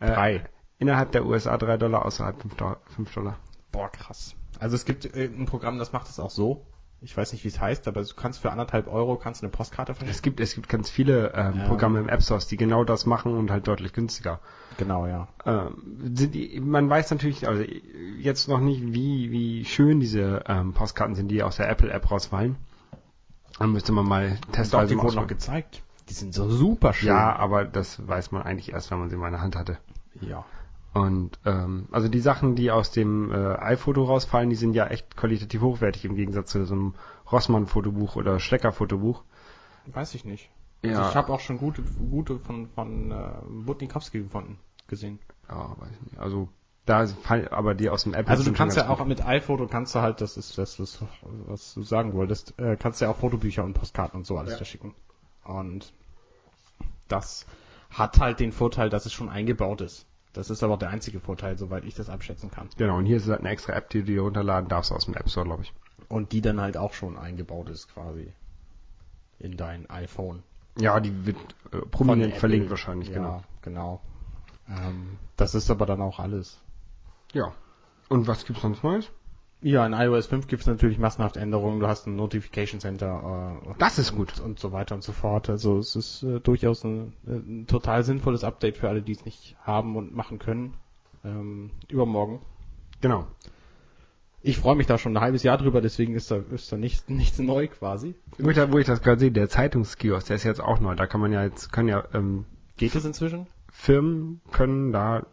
Äh, 0.00 0.06
Drei. 0.12 0.44
Innerhalb 0.78 1.12
der 1.12 1.26
USA 1.26 1.56
3 1.56 1.76
Dollar, 1.76 2.04
außerhalb 2.04 2.40
5 2.40 2.54
Dollar. 2.56 2.80
5 2.96 3.14
Dollar. 3.14 3.38
Boah, 3.70 3.90
krass. 3.90 4.34
Also 4.58 4.76
es 4.76 4.84
gibt 4.84 5.04
äh, 5.14 5.24
ein 5.24 5.46
Programm, 5.46 5.78
das 5.78 5.92
macht 5.92 6.08
es 6.08 6.18
auch 6.18 6.30
so. 6.30 6.66
Ich 7.02 7.16
weiß 7.16 7.32
nicht, 7.32 7.44
wie 7.44 7.48
es 7.48 7.58
heißt, 7.58 7.88
aber 7.88 8.02
du 8.02 8.14
kannst 8.14 8.40
für 8.40 8.50
anderthalb 8.52 8.86
Euro 8.86 9.16
kannst 9.16 9.40
du 9.40 9.46
eine 9.46 9.50
Postkarte 9.50 9.94
verschicken. 9.94 10.14
Es 10.14 10.22
gibt, 10.22 10.40
es 10.40 10.54
gibt 10.54 10.68
ganz 10.68 10.90
viele 10.90 11.32
ähm. 11.34 11.64
Programme 11.66 11.98
im 11.98 12.08
App 12.10 12.22
Stores, 12.22 12.46
die 12.46 12.58
genau 12.58 12.84
das 12.84 13.06
machen 13.06 13.36
und 13.36 13.50
halt 13.50 13.66
deutlich 13.66 13.94
günstiger. 13.94 14.40
Genau, 14.76 15.06
ja. 15.06 15.28
Ähm, 15.46 15.76
die, 15.84 16.60
man 16.60 16.90
weiß 16.90 17.10
natürlich 17.10 17.48
also 17.48 17.64
jetzt 18.18 18.48
noch 18.48 18.60
nicht, 18.60 18.92
wie, 18.92 19.30
wie 19.30 19.64
schön 19.64 20.00
diese 20.00 20.44
ähm, 20.46 20.74
Postkarten 20.74 21.14
sind, 21.14 21.28
die 21.28 21.42
aus 21.42 21.56
der 21.56 21.70
Apple 21.70 21.90
App 21.90 22.10
rausfallen. 22.10 22.56
Dann 23.58 23.72
müsste 23.72 23.92
man 23.92 24.06
mal 24.06 24.38
Doch, 24.46 24.52
testweise 24.52 24.88
die 24.88 24.96
mal 24.96 25.04
wurden 25.04 25.16
noch 25.16 25.26
gezeigt. 25.26 25.82
Die 26.10 26.14
sind 26.14 26.34
so 26.34 26.50
super 26.50 26.92
schön. 26.92 27.08
Ja, 27.08 27.36
aber 27.36 27.64
das 27.64 28.06
weiß 28.06 28.30
man 28.32 28.42
eigentlich 28.42 28.72
erst, 28.72 28.90
wenn 28.90 28.98
man 28.98 29.08
sie 29.08 29.14
in 29.14 29.20
meiner 29.20 29.40
Hand 29.40 29.56
hatte. 29.56 29.78
Ja. 30.20 30.44
Und 30.92 31.38
ähm, 31.44 31.86
also 31.92 32.08
die 32.08 32.20
Sachen, 32.20 32.56
die 32.56 32.70
aus 32.70 32.90
dem 32.90 33.30
äh, 33.30 33.56
iPhoto 33.58 34.04
rausfallen, 34.04 34.50
die 34.50 34.56
sind 34.56 34.74
ja 34.74 34.86
echt 34.88 35.16
qualitativ 35.16 35.60
hochwertig 35.60 36.04
im 36.04 36.16
Gegensatz 36.16 36.50
zu 36.50 36.64
so 36.66 36.74
einem 36.74 36.94
Rossmann-Fotobuch 37.30 38.16
oder 38.16 38.40
Schlecker-Fotobuch. 38.40 39.22
Weiß 39.86 40.14
ich 40.14 40.24
nicht. 40.24 40.50
Ja. 40.82 40.98
Also 40.98 41.10
ich 41.10 41.16
habe 41.16 41.32
auch 41.32 41.40
schon 41.40 41.58
gute, 41.58 41.82
gute 41.82 42.38
von, 42.40 42.68
von 42.68 43.10
äh, 43.12 43.16
Butnikowski 43.64 44.22
gefunden, 44.22 44.58
gesehen. 44.88 45.20
Ja, 45.48 45.76
weiß 45.78 45.90
ich 45.92 46.12
nicht. 46.12 46.18
Also 46.18 46.48
da 46.86 47.06
fallen 47.06 47.48
aber 47.48 47.74
die 47.74 47.88
aus 47.88 48.02
dem 48.02 48.14
Apple. 48.14 48.30
Also 48.30 48.42
du 48.42 48.52
kannst 48.52 48.76
ja 48.76 48.88
auch 48.88 49.04
mit 49.04 49.24
iPhoto 49.24 49.68
kannst 49.68 49.94
du 49.94 50.00
halt, 50.00 50.20
das 50.20 50.36
ist 50.36 50.58
das, 50.58 50.80
ist, 50.80 51.04
was 51.46 51.74
du 51.74 51.82
sagen 51.82 52.14
wolltest, 52.14 52.58
äh, 52.58 52.76
kannst 52.76 53.00
du 53.00 53.04
ja 53.04 53.12
auch 53.12 53.16
Fotobücher 53.16 53.62
und 53.62 53.74
Postkarten 53.74 54.18
und 54.18 54.26
so 54.26 54.38
alles 54.38 54.52
Ja. 54.52 54.56
verschicken. 54.56 54.94
Und 55.44 55.92
das 57.06 57.46
hat 57.90 58.18
halt 58.18 58.40
den 58.40 58.50
Vorteil, 58.50 58.88
dass 58.88 59.06
es 59.06 59.12
schon 59.12 59.28
eingebaut 59.28 59.82
ist. 59.82 60.06
Das 60.32 60.50
ist 60.50 60.62
aber 60.62 60.76
der 60.76 60.90
einzige 60.90 61.18
Vorteil, 61.18 61.58
soweit 61.58 61.84
ich 61.84 61.94
das 61.94 62.08
abschätzen 62.08 62.50
kann. 62.50 62.68
Genau, 62.76 62.98
und 62.98 63.06
hier 63.06 63.16
ist 63.16 63.28
halt 63.28 63.40
eine 63.40 63.48
extra 63.48 63.72
App, 63.72 63.90
die 63.90 64.00
du 64.00 64.04
dir 64.04 64.22
runterladen 64.22 64.68
darfst 64.68 64.92
aus 64.92 65.06
dem 65.06 65.14
App 65.14 65.28
Store, 65.28 65.46
glaube 65.46 65.62
ich. 65.62 65.72
Und 66.08 66.32
die 66.32 66.40
dann 66.40 66.60
halt 66.60 66.76
auch 66.76 66.92
schon 66.92 67.18
eingebaut 67.18 67.68
ist 67.68 67.92
quasi 67.92 68.32
in 69.38 69.56
dein 69.56 69.88
iPhone. 69.90 70.42
Ja, 70.78 71.00
die 71.00 71.26
wird 71.26 71.36
äh, 71.72 71.78
prominent 71.78 72.36
verlinkt 72.36 72.70
wahrscheinlich, 72.70 73.08
ja, 73.08 73.14
genau. 73.14 73.42
genau. 73.62 74.00
Ähm, 74.68 75.18
das 75.36 75.54
ist 75.54 75.70
aber 75.70 75.86
dann 75.86 76.00
auch 76.00 76.20
alles. 76.20 76.60
Ja. 77.32 77.52
Und 78.08 78.28
was 78.28 78.44
gibt's 78.44 78.62
sonst 78.62 78.84
Neues? 78.84 79.10
Ja, 79.62 79.86
in 79.86 79.92
iOS 79.92 80.26
5 80.26 80.46
gibt 80.46 80.62
es 80.62 80.66
natürlich 80.66 80.98
massenhaft 80.98 81.36
Änderungen. 81.36 81.80
Du 81.80 81.86
hast 81.86 82.06
ein 82.06 82.16
Notification 82.16 82.80
Center 82.80 83.60
äh, 83.66 83.74
Das 83.78 83.98
ist 83.98 84.14
gut. 84.14 84.40
und 84.40 84.58
so 84.58 84.72
weiter 84.72 84.94
und 84.94 85.02
so 85.02 85.12
fort. 85.12 85.50
Also 85.50 85.78
es 85.78 85.96
ist 85.96 86.22
äh, 86.22 86.40
durchaus 86.40 86.82
ein, 86.84 87.12
äh, 87.26 87.32
ein 87.32 87.66
total 87.66 88.02
sinnvolles 88.02 88.42
Update 88.42 88.78
für 88.78 88.88
alle, 88.88 89.02
die 89.02 89.12
es 89.12 89.24
nicht 89.26 89.56
haben 89.62 89.96
und 89.96 90.14
machen 90.14 90.38
können. 90.38 90.74
Ähm, 91.24 91.70
übermorgen. 91.88 92.40
Genau. 93.02 93.26
Ich 94.42 94.56
freue 94.56 94.76
mich 94.76 94.86
da 94.86 94.96
schon 94.96 95.14
ein 95.14 95.20
halbes 95.20 95.42
Jahr 95.42 95.58
drüber, 95.58 95.82
deswegen 95.82 96.14
ist 96.14 96.30
da, 96.30 96.40
ist 96.50 96.72
da 96.72 96.78
nichts, 96.78 97.04
nichts 97.08 97.38
neu 97.38 97.68
quasi. 97.68 98.14
Wo 98.38 98.48
ich, 98.48 98.56
da, 98.56 98.72
wo 98.72 98.78
ich 98.78 98.86
das 98.86 99.02
gerade 99.02 99.20
sehe, 99.20 99.30
der 99.30 99.50
Zeitungskiosk, 99.50 100.28
der 100.28 100.36
ist 100.36 100.44
jetzt 100.44 100.62
auch 100.62 100.80
neu. 100.80 100.94
Da 100.94 101.06
kann 101.06 101.20
man 101.20 101.32
ja 101.32 101.44
jetzt, 101.44 101.70
können 101.70 101.88
ja 101.88 102.04
ähm, 102.14 102.46
Geht 102.78 102.94
es 102.94 103.04
inzwischen? 103.04 103.46
Firmen 103.70 104.40
können 104.50 104.90
da 104.90 105.26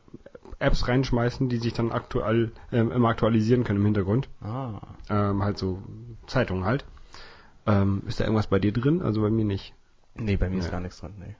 Apps 0.59 0.87
reinschmeißen, 0.87 1.49
die 1.49 1.57
sich 1.57 1.73
dann 1.73 1.91
aktuell 1.91 2.51
ähm, 2.71 2.91
immer 2.91 3.09
aktualisieren 3.09 3.63
können 3.63 3.79
im 3.79 3.85
Hintergrund. 3.85 4.27
Ah. 4.41 4.79
Ähm, 5.09 5.43
halt 5.43 5.57
so 5.57 5.81
Zeitungen 6.25 6.65
halt. 6.65 6.85
Ähm, 7.65 8.01
ist 8.07 8.19
da 8.19 8.23
irgendwas 8.23 8.47
bei 8.47 8.59
dir 8.59 8.71
drin? 8.73 9.01
Also 9.01 9.21
bei 9.21 9.29
mir 9.29 9.45
nicht. 9.45 9.73
Nee, 10.15 10.37
bei 10.37 10.49
mir 10.49 10.57
ist 10.57 10.65
Nee. 10.65 10.71
gar 10.71 10.79
nichts 10.79 10.99
dran, 10.99 11.13
nee. 11.19 11.35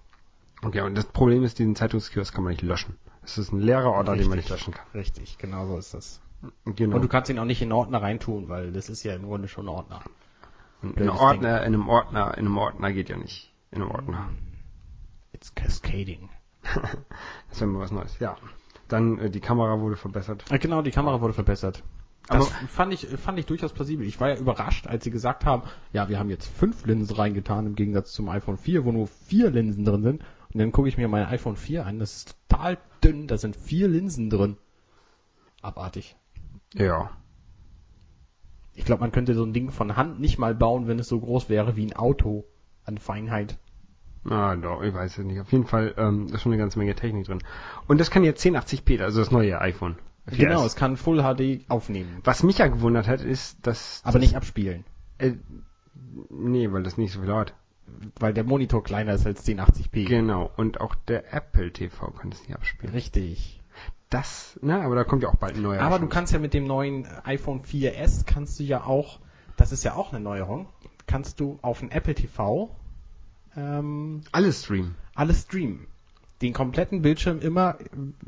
Okay, 0.62 0.82
und 0.82 0.96
das 0.96 1.06
Problem 1.06 1.44
ist, 1.44 1.60
diesen 1.60 1.76
Zeitungskiosk 1.76 2.34
kann 2.34 2.44
man 2.44 2.52
nicht 2.52 2.62
löschen. 2.64 2.96
Es 3.24 3.38
ist 3.38 3.52
ein 3.52 3.60
leerer 3.60 3.92
Ordner, 3.92 4.16
den 4.16 4.28
man 4.28 4.38
nicht 4.38 4.50
löschen 4.50 4.74
kann. 4.74 4.86
Richtig, 4.94 5.38
genau 5.38 5.66
so 5.68 5.78
ist 5.78 5.94
das. 5.94 6.22
Genau. 6.66 6.96
Und 6.96 7.02
du 7.02 7.08
kannst 7.08 7.30
ihn 7.32 7.40
auch 7.40 7.46
nicht 7.46 7.62
in 7.62 7.72
Ordner 7.72 8.02
reintun, 8.02 8.48
weil 8.50 8.72
das 8.72 8.90
ist 8.90 9.04
ja 9.04 9.16
im 9.16 9.24
Grunde 9.24 9.48
schon 9.48 9.66
ein 9.66 9.70
Ordner. 9.70 10.02
in, 10.84 10.96
einem 10.98 11.10
Ordner, 11.10 11.62
in 11.64 11.74
einem 11.74 11.90
Ordner, 11.90 12.38
in 12.38 12.46
einem 12.46 12.58
Ordner 12.58 12.92
geht 12.94 13.10
ja 13.10 13.18
nicht. 13.18 13.52
In 13.72 13.82
einem 13.82 13.92
Ordner. 13.92 14.30
It's 15.34 15.54
cascading. 15.56 16.30
Das 17.50 17.62
wäre 17.62 17.70
mal 17.72 17.80
was 17.80 17.92
Neues. 17.92 18.20
Ja. 18.20 18.36
Dann 18.88 19.20
äh, 19.20 19.30
die 19.30 19.40
Kamera 19.40 19.80
wurde 19.80 19.96
verbessert. 19.98 20.46
Ah, 20.50 20.58
Genau, 20.58 20.82
die 20.82 20.92
Kamera 20.92 21.20
wurde 21.22 21.34
verbessert. 21.34 21.84
Das 22.28 22.36
Aber- 22.38 22.68
fand 22.68 22.94
ich, 22.94 23.08
fand 23.08 23.40
ich 23.40 23.46
durchaus 23.46 23.72
plausibel. 23.74 24.06
Ich 24.06 24.20
war 24.20 24.30
ja 24.30 24.38
überrascht, 24.38 24.88
als 24.88 25.04
sie 25.04 25.12
gesagt 25.12 25.46
haben, 25.46 25.64
ja, 25.94 26.10
wir 26.10 26.20
haben 26.20 26.30
jetzt 26.30 26.48
fünf 26.48 26.86
Linsen 26.86 27.16
reingetan 27.16 27.66
im 27.66 27.76
Gegensatz 27.76 28.12
zum 28.12 28.28
iPhone 28.30 28.58
4, 28.58 28.84
wo 28.86 28.92
nur 28.92 29.08
vier 29.08 29.50
Linsen 29.50 29.86
drin 29.86 30.04
sind. 30.04 30.22
Und 30.54 30.60
dann 30.60 30.72
gucke 30.72 30.90
ich 30.90 30.98
mir 30.98 31.08
mein 31.08 31.26
iPhone 31.26 31.56
4 31.56 31.86
an, 31.86 32.00
das 32.00 32.16
ist 32.18 32.36
total 32.50 32.78
dünn, 33.04 33.28
da 33.28 33.38
sind 33.38 33.56
vier 33.56 33.88
Linsen 33.88 34.30
drin. 34.30 34.58
Abartig. 35.62 36.16
Ja. 36.74 37.12
Ich 38.74 38.86
glaube, 38.86 39.02
man 39.02 39.12
könnte 39.12 39.34
so 39.34 39.44
ein 39.44 39.54
Ding 39.54 39.72
von 39.72 39.96
Hand 39.96 40.20
nicht 40.20 40.38
mal 40.38 40.54
bauen, 40.56 40.88
wenn 40.88 41.00
es 41.00 41.08
so 41.08 41.20
groß 41.20 41.50
wäre 41.50 41.76
wie 41.76 41.86
ein 41.86 41.96
Auto 41.96 42.46
an 42.84 42.98
Feinheit. 42.98 43.58
Ah, 44.30 44.56
doch, 44.56 44.82
ich 44.82 44.94
weiß 44.94 45.18
es 45.18 45.26
nicht. 45.26 45.40
Auf 45.40 45.52
jeden 45.52 45.66
Fall 45.66 45.94
ähm, 45.98 46.28
ist 46.28 46.42
schon 46.42 46.52
eine 46.52 46.62
ganze 46.62 46.80
Menge 46.80 46.96
Technik 46.96 47.26
drin. 47.26 47.44
Und 47.88 48.00
das 48.00 48.12
kann 48.12 48.24
jetzt 48.24 48.46
1080p, 48.46 49.02
also 49.02 49.20
das 49.20 49.32
neue 49.32 49.60
iPhone. 49.62 49.96
4S. 50.30 50.38
Genau, 50.38 50.66
es 50.66 50.76
kann 50.76 50.98
Full 50.98 51.22
HD 51.22 51.70
aufnehmen. 51.70 52.20
Was 52.24 52.44
mich 52.44 52.58
ja 52.58 52.68
gewundert 52.68 53.08
hat, 53.08 53.22
ist, 53.22 53.66
dass... 53.66 54.02
Aber 54.04 54.20
nicht 54.20 54.36
abspielen. 54.36 54.84
Äh, 55.18 55.34
nee, 56.30 56.70
weil 56.72 56.84
das 56.84 56.98
nicht 56.98 57.14
so 57.14 57.20
viel 57.20 57.30
dauert. 57.30 57.54
Weil 58.20 58.34
der 58.34 58.44
Monitor 58.44 58.84
kleiner 58.84 59.14
ist 59.14 59.26
als 59.26 59.48
1080p. 59.48 60.06
Genau. 60.06 60.52
Und 60.58 60.82
auch 60.82 60.96
der 60.96 61.34
Apple 61.34 61.72
TV 61.72 62.12
kann 62.12 62.30
das 62.30 62.42
nicht 62.42 62.56
abspielen. 62.56 62.94
Richtig. 62.94 63.62
Das, 64.10 64.60
na, 64.62 64.82
aber 64.82 64.96
da 64.96 65.04
kommt 65.06 65.24
ja 65.24 65.30
auch 65.30 65.36
bald 65.36 65.56
ein 65.56 65.62
neuer. 65.62 65.82
Aber 65.82 66.00
du 66.00 66.08
kannst 66.08 66.34
ja 66.34 66.40
mit 66.40 66.54
dem 66.54 66.66
neuen 66.66 67.08
iPhone 67.24 67.62
4S 67.62 68.26
kannst 68.26 68.60
du 68.60 68.64
ja 68.64 68.84
auch, 68.84 69.20
das 69.56 69.72
ist 69.72 69.84
ja 69.84 69.96
auch 69.96 70.12
eine 70.12 70.22
Neuerung, 70.22 70.68
kannst 71.08 71.40
du 71.40 71.60
auf 71.62 71.82
ein 71.82 71.92
Apple 71.92 72.16
TV 72.16 72.76
ähm, 73.58 74.22
alles 74.32 74.64
streamen. 74.64 74.96
alles 75.16 75.42
streamen. 75.42 75.88
Den 76.42 76.54
kompletten 76.54 77.02
Bildschirm 77.02 77.40
immer, 77.40 77.78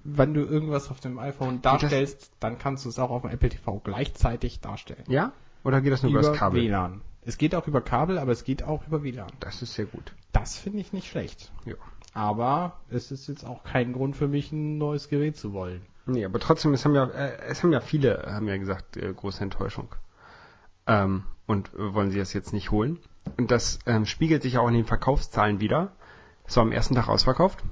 wenn 0.03 0.33
du 0.33 0.41
irgendwas 0.41 0.89
auf 0.89 0.99
dem 0.99 1.19
iPhone 1.19 1.61
darstellst, 1.61 2.31
dann 2.39 2.57
kannst 2.57 2.85
du 2.85 2.89
es 2.89 2.97
auch 2.97 3.11
auf 3.11 3.21
dem 3.21 3.29
Apple 3.29 3.49
TV 3.49 3.79
gleichzeitig 3.83 4.59
darstellen. 4.61 5.03
Ja? 5.07 5.31
Oder 5.63 5.81
geht 5.81 5.93
das 5.93 6.01
nur 6.01 6.11
über, 6.11 6.21
das 6.21 6.35
Kabel? 6.35 6.63
WLAN. 6.63 7.01
Es 7.21 7.37
geht 7.37 7.53
auch 7.53 7.67
über 7.67 7.81
Kabel, 7.81 8.17
aber 8.17 8.31
es 8.31 8.43
geht 8.43 8.63
auch 8.63 8.87
über 8.87 9.03
WLAN. 9.03 9.31
Das 9.39 9.61
ist 9.61 9.75
sehr 9.75 9.85
gut. 9.85 10.13
Das 10.31 10.57
finde 10.57 10.79
ich 10.79 10.91
nicht 10.91 11.07
schlecht. 11.07 11.51
Ja. 11.65 11.75
Aber 12.13 12.79
es 12.89 13.11
ist 13.11 13.27
jetzt 13.27 13.45
auch 13.45 13.63
kein 13.63 13.93
Grund 13.93 14.15
für 14.15 14.27
mich, 14.27 14.51
ein 14.51 14.79
neues 14.79 15.09
Gerät 15.09 15.37
zu 15.37 15.53
wollen. 15.53 15.81
Nee, 16.07 16.25
aber 16.25 16.39
trotzdem, 16.39 16.73
es 16.73 16.85
haben 16.85 16.95
ja, 16.95 17.05
äh, 17.05 17.37
es 17.47 17.61
haben 17.61 17.71
ja 17.71 17.81
viele, 17.81 18.23
haben 18.25 18.47
ja 18.47 18.57
gesagt, 18.57 18.97
äh, 18.97 19.13
große 19.13 19.43
Enttäuschung. 19.43 19.89
Ähm, 20.87 21.23
und 21.45 21.71
äh, 21.75 21.93
wollen 21.93 22.09
sie 22.09 22.17
das 22.17 22.33
jetzt 22.33 22.53
nicht 22.53 22.71
holen. 22.71 22.97
Und 23.37 23.51
das 23.51 23.79
ähm, 23.85 24.05
spiegelt 24.05 24.43
sich 24.43 24.57
auch 24.57 24.67
in 24.67 24.73
den 24.73 24.85
Verkaufszahlen 24.85 25.59
wieder. 25.59 25.91
Es 26.45 26.55
war 26.57 26.63
am 26.63 26.71
ersten 26.71 26.95
Tag 26.95 27.07
ausverkauft. 27.07 27.63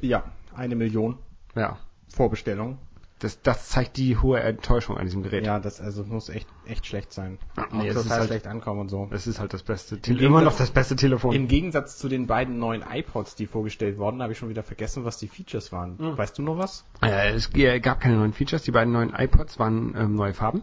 Ja, 0.00 0.24
eine 0.54 0.74
Million 0.76 1.18
Ja. 1.54 1.78
Vorbestellungen. 2.08 2.78
Das, 3.20 3.42
das 3.42 3.68
zeigt 3.68 3.96
die 3.96 4.16
hohe 4.16 4.38
Enttäuschung 4.38 4.96
an 4.96 5.04
diesem 5.04 5.24
Gerät. 5.24 5.44
Ja, 5.44 5.58
das 5.58 5.80
also 5.80 6.04
muss 6.04 6.28
echt 6.28 6.46
echt 6.66 6.86
schlecht 6.86 7.12
sein. 7.12 7.38
Nee, 7.72 7.88
ist 7.88 7.96
total 7.96 8.18
halt- 8.20 8.28
schlecht 8.28 8.46
ankommen 8.46 8.78
und 8.82 8.90
so. 8.90 9.08
Das 9.10 9.26
ist 9.26 9.40
halt 9.40 9.52
das 9.52 9.64
beste 9.64 9.98
Telefon. 10.00 10.24
Immer 10.28 10.42
noch 10.42 10.56
das 10.56 10.70
beste 10.70 10.94
Telefon. 10.94 11.34
Im 11.34 11.48
Gegensatz 11.48 11.98
zu 11.98 12.08
den 12.08 12.28
beiden 12.28 12.60
neuen 12.60 12.84
iPods, 12.88 13.34
die 13.34 13.46
vorgestellt 13.46 13.98
wurden, 13.98 14.22
habe 14.22 14.32
ich 14.34 14.38
schon 14.38 14.50
wieder 14.50 14.62
vergessen, 14.62 15.04
was 15.04 15.18
die 15.18 15.26
Features 15.26 15.72
waren. 15.72 15.96
Weißt 15.98 16.38
du 16.38 16.42
noch 16.42 16.58
was? 16.58 16.84
Äh, 17.02 17.32
es 17.32 17.50
gab 17.82 17.98
keine 18.00 18.14
neuen 18.18 18.32
Features. 18.34 18.62
Die 18.62 18.70
beiden 18.70 18.92
neuen 18.92 19.12
iPods 19.12 19.58
waren 19.58 19.96
ähm, 19.98 20.14
neue 20.14 20.32
Farben. 20.34 20.62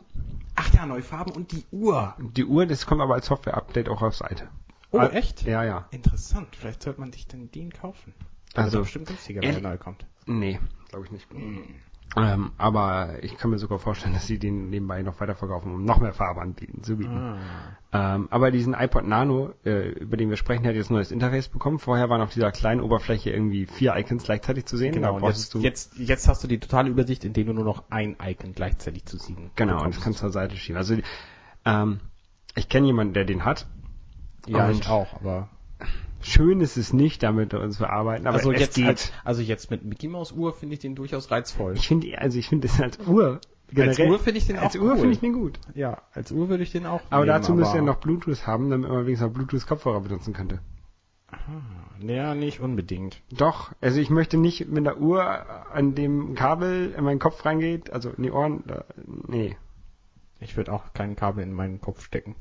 Ach 0.68 0.74
ja, 0.74 0.86
neue 0.86 1.04
Farben 1.04 1.32
und 1.32 1.52
die 1.52 1.64
Uhr. 1.72 2.16
Die 2.20 2.46
Uhr, 2.46 2.66
das 2.66 2.86
kommt 2.86 3.02
aber 3.02 3.14
als 3.16 3.28
Software-Update 3.28 3.90
auch 3.90 4.02
auf 4.02 4.16
Seite. 4.16 4.48
Oh, 4.92 4.98
Ah, 5.00 5.08
echt? 5.10 5.44
Ja, 5.44 5.64
ja. 5.64 5.88
Interessant. 5.92 6.56
Vielleicht 6.56 6.82
sollte 6.84 7.00
man 7.00 7.12
sich 7.12 7.28
dann 7.28 7.52
den 7.52 7.72
kaufen. 7.72 8.14
Also, 8.54 8.80
bestimmt 8.82 9.08
günstiger, 9.08 9.42
wenn 9.42 9.54
er 9.56 9.62
neu 9.62 9.78
kommt. 9.78 10.06
Nee, 10.26 10.60
glaube 10.90 11.06
ich 11.06 11.12
nicht. 11.12 11.28
Ähm, 12.18 12.52
aber 12.58 13.24
ich 13.24 13.38
kann 13.38 13.52
mir 13.52 13.58
sogar 13.58 13.80
vorstellen, 13.80 14.14
dass 14.16 14.26
sie 14.28 14.40
den 14.40 14.70
nebenbei 14.70 15.02
noch 15.02 15.20
weiterverkaufen, 15.20 15.74
um 15.74 15.84
noch 15.84 16.00
mehr 16.00 16.14
Farbe 16.14 16.42
anbieten 16.42 16.84
zu 16.84 16.98
bieten. 16.98 17.18
Ah. 17.92 18.16
Ähm, 18.16 18.28
aber 18.32 18.52
diesen 18.52 18.74
iPod 18.74 19.06
Nano, 19.06 19.54
äh, 19.66 19.90
über 19.90 20.18
den 20.18 20.30
wir 20.30 20.38
sprechen, 20.38 20.66
hat 20.66 20.76
jetzt 20.76 20.90
ein 20.90 20.96
neues 20.96 21.12
Interface 21.12 21.50
bekommen. 21.50 21.80
Vorher 21.80 22.10
waren 22.10 22.22
auf 22.22 22.34
dieser 22.34 22.52
kleinen 22.52 22.82
Oberfläche 22.82 23.32
irgendwie 23.32 23.66
vier 23.66 23.96
Icons 23.96 24.24
gleichzeitig 24.24 24.66
zu 24.66 24.78
sehen. 24.78 24.94
Genau, 24.94 25.16
und 25.16 25.22
brauchst 25.22 25.54
jetzt, 25.54 25.64
jetzt, 25.64 25.98
jetzt 25.98 26.28
hast 26.28 26.44
du 26.44 26.48
die 26.48 26.60
totale 26.60 26.90
Übersicht, 26.90 27.26
indem 27.26 27.48
du 27.48 27.54
nur 27.54 27.66
noch 27.66 27.84
ein 27.90 28.16
Icon 28.22 28.54
gleichzeitig 28.54 29.06
zu 29.06 29.18
sehen 29.18 29.52
Genau, 29.56 29.74
und 29.74 29.78
bekommst. 29.80 29.98
das 29.98 30.04
kannst 30.04 30.20
du 30.20 30.24
zur 30.24 30.32
Seite 30.32 30.56
schieben. 30.56 30.78
Also 30.78 30.96
ähm, 31.66 32.00
ich 32.56 32.70
kenne 32.70 32.88
jemanden, 32.88 33.14
der 33.14 33.26
den 33.26 33.44
hat. 33.46 33.68
Ja, 34.48 34.68
und 34.68 34.80
ich 34.80 34.88
auch, 34.88 35.14
aber 35.16 35.50
Schön 36.26 36.60
ist 36.62 36.76
es 36.78 36.92
nicht, 36.92 37.22
damit 37.24 37.52
zu 37.52 37.88
arbeiten, 37.88 38.28
aber 38.28 38.38
also 38.38 38.52
es 38.52 38.60
jetzt 38.60 38.76
geht. 38.76 38.88
als, 38.88 39.14
also 39.24 39.42
jetzt 39.42 39.70
mit 39.70 39.84
Mickey 39.86 40.08
Maus 40.08 40.32
Uhr 40.32 40.54
finde 40.54 40.74
ich 40.74 40.80
den 40.80 40.96
durchaus 40.96 41.30
reizvoll. 41.30 41.74
ich 41.76 41.88
finde, 41.88 42.18
also 42.18 42.40
ich 42.40 42.50
finde 42.50 42.68
das 42.68 42.82
als 42.82 43.00
Uhr 43.08 43.40
als 43.76 44.00
Uhr 44.00 44.20
finde 44.20 44.38
ich 44.38 44.48
den 44.48 44.58
als 44.58 44.76
auch 44.76 44.82
Uhr 44.82 44.92
cool. 44.92 44.98
finde 44.98 45.14
ich 45.14 45.20
den 45.20 45.34
gut. 45.34 45.60
ja, 45.74 46.02
als 46.14 46.32
Uhr 46.32 46.50
würde 46.50 46.64
ich 46.64 46.72
den 46.72 46.86
auch 46.86 47.02
Aber 47.10 47.26
nehmen, 47.26 47.38
dazu 47.38 47.54
müsste 47.54 47.78
er 47.78 47.84
noch 47.84 47.98
Bluetooth 47.98 48.46
haben, 48.48 48.70
damit 48.70 48.90
man 48.90 49.06
wenigstens 49.06 49.28
noch 49.28 49.34
Bluetooth-Kopfhörer 49.34 50.02
benutzen 50.02 50.34
könnte. 50.34 50.60
Ja, 52.00 52.36
nicht 52.36 52.60
unbedingt. 52.60 53.22
Doch, 53.32 53.72
also 53.82 54.00
ich 54.00 54.10
möchte 54.10 54.38
nicht 54.38 54.68
mit 54.68 54.86
der 54.86 55.00
Uhr 55.00 55.46
an 55.74 55.96
dem 55.96 56.36
Kabel 56.36 56.94
in 56.98 57.04
meinen 57.04 57.20
Kopf 57.20 57.44
reingeht, 57.46 57.92
also 57.92 58.10
in 58.12 58.24
die 58.24 58.32
Ohren, 58.32 58.64
nee. 59.28 59.58
Ich 60.40 60.56
würde 60.58 60.72
auch 60.74 60.94
kein 60.94 61.16
Kabel 61.16 61.44
in 61.44 61.54
meinen 61.54 61.82
Kopf 61.82 62.04
stecken. 62.04 62.36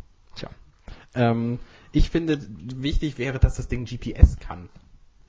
Ähm, 1.15 1.59
ich 1.93 2.11
finde, 2.11 2.39
wichtig 2.77 3.19
wäre, 3.19 3.39
dass 3.39 3.57
das 3.57 3.69
Ding 3.69 3.85
GPS 3.85 4.39
kann. 4.39 4.69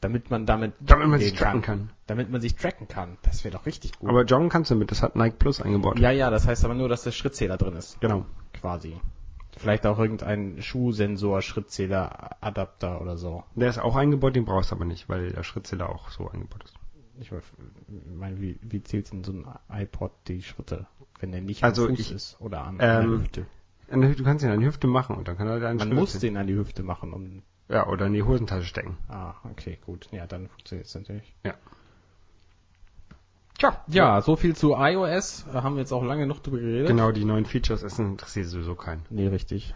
Damit 0.01 0.29
man 0.29 0.45
damit, 0.45 0.73
Damit 0.81 1.07
man 1.07 1.19
sich 1.19 1.33
tracken 1.33 1.61
kann. 1.61 1.89
Damit 2.05 2.29
man 2.29 2.41
sich 2.41 2.55
tracken 2.55 2.87
kann. 2.87 3.17
Das 3.23 3.43
wäre 3.43 3.55
doch 3.57 3.65
richtig 3.65 3.97
gut. 3.97 4.09
Aber 4.09 4.23
joggen 4.23 4.49
kannst 4.49 4.69
du 4.69 4.75
mit, 4.75 4.91
das 4.91 5.01
hat 5.01 5.15
Nike 5.15 5.37
Plus 5.37 5.61
eingebaut. 5.61 5.97
ja, 5.99 6.11
ja, 6.11 6.29
das 6.29 6.45
heißt 6.45 6.63
aber 6.65 6.75
nur, 6.75 6.89
dass 6.89 7.03
der 7.03 7.11
Schrittzähler 7.11 7.57
drin 7.57 7.75
ist. 7.75 7.99
Genau. 8.01 8.25
Quasi. 8.53 8.95
Vielleicht 9.57 9.85
auch 9.87 9.97
irgendein 9.97 10.61
Schuhsensor, 10.61 11.41
Schrittzähler, 11.41 12.35
Adapter 12.43 13.01
oder 13.01 13.15
so. 13.17 13.43
Der 13.55 13.69
ist 13.69 13.79
auch 13.79 13.95
eingebaut, 13.95 14.35
den 14.35 14.43
brauchst 14.45 14.71
du 14.71 14.75
aber 14.75 14.85
nicht, 14.85 15.07
weil 15.07 15.31
der 15.31 15.43
Schrittzähler 15.43 15.89
auch 15.89 16.09
so 16.09 16.29
eingebaut 16.29 16.65
ist. 16.65 16.73
Ich 17.21 17.31
meine, 18.13 18.41
wie, 18.41 18.59
wie 18.61 18.83
zählt 18.83 19.11
denn 19.13 19.23
so 19.23 19.31
ein 19.31 19.45
iPod 19.71 20.11
die 20.27 20.41
Schritte, 20.43 20.85
wenn 21.21 21.31
der 21.31 21.39
nicht 21.41 21.63
Also 21.63 21.83
am 21.83 21.91
Fuß 21.95 21.99
ich- 21.99 22.11
ist 22.11 22.35
oder 22.41 22.65
an, 22.65 22.73
ähm, 22.75 22.79
der 22.79 23.03
Hüfte? 23.07 23.45
Du 23.89 24.23
kannst 24.23 24.43
ihn 24.43 24.49
an 24.49 24.59
die 24.59 24.65
Hüfte 24.65 24.87
machen 24.87 25.15
und 25.15 25.27
dann 25.27 25.37
kann 25.37 25.47
er 25.47 25.59
deinen 25.59 25.77
Man 25.77 25.93
muss 25.93 26.17
den 26.19 26.37
an 26.37 26.47
die 26.47 26.55
Hüfte 26.55 26.83
machen, 26.83 27.13
um 27.13 27.43
Ja, 27.69 27.87
oder 27.87 28.07
in 28.07 28.13
die 28.13 28.23
Hosentasche 28.23 28.65
stecken. 28.65 28.97
Ah, 29.09 29.35
okay, 29.49 29.77
gut. 29.85 30.07
Ja, 30.11 30.25
dann 30.27 30.47
funktioniert 30.47 30.87
es 30.87 30.95
natürlich. 30.95 31.35
Tja. 33.57 33.81
Ja, 33.87 34.21
so 34.21 34.35
viel 34.35 34.55
zu 34.55 34.75
iOS. 34.75 35.45
Da 35.51 35.63
haben 35.63 35.75
wir 35.75 35.81
jetzt 35.81 35.93
auch 35.93 36.03
lange 36.03 36.27
noch 36.27 36.39
drüber 36.39 36.59
geredet. 36.59 36.87
Genau, 36.87 37.11
die 37.11 37.23
neuen 37.23 37.45
Features, 37.45 37.81
das 37.81 37.97
interessiert 37.99 38.47
sowieso 38.47 38.75
keinen. 38.75 39.05
Nee, 39.09 39.27
richtig. 39.27 39.73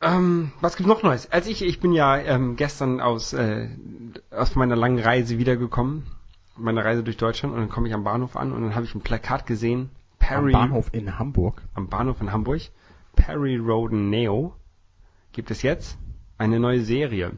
Ähm, 0.00 0.52
was 0.60 0.76
gibt's 0.76 0.88
noch 0.88 1.02
Neues? 1.02 1.30
Als 1.30 1.46
ich, 1.46 1.62
ich 1.62 1.80
bin 1.80 1.92
ja 1.92 2.16
ähm, 2.16 2.56
gestern 2.56 3.00
aus, 3.00 3.32
äh, 3.32 3.68
aus 4.30 4.54
meiner 4.54 4.76
langen 4.76 4.98
Reise 4.98 5.38
wiedergekommen, 5.38 6.06
meine 6.56 6.84
Reise 6.84 7.02
durch 7.02 7.16
Deutschland, 7.16 7.54
und 7.54 7.60
dann 7.60 7.68
komme 7.68 7.88
ich 7.88 7.94
am 7.94 8.04
Bahnhof 8.04 8.36
an 8.36 8.52
und 8.52 8.62
dann 8.62 8.74
habe 8.74 8.86
ich 8.86 8.94
ein 8.94 9.02
Plakat 9.02 9.46
gesehen, 9.46 9.90
Am 10.20 10.26
Perry, 10.28 10.52
Bahnhof 10.52 10.90
in 10.92 11.18
Hamburg. 11.18 11.62
am 11.74 11.88
Bahnhof 11.88 12.20
in 12.20 12.30
Hamburg, 12.32 12.60
Perry 13.16 13.56
Roden 13.56 14.10
Neo, 14.10 14.54
gibt 15.32 15.50
es 15.50 15.62
jetzt 15.62 15.98
eine 16.38 16.60
neue 16.60 16.82
Serie. 16.82 17.32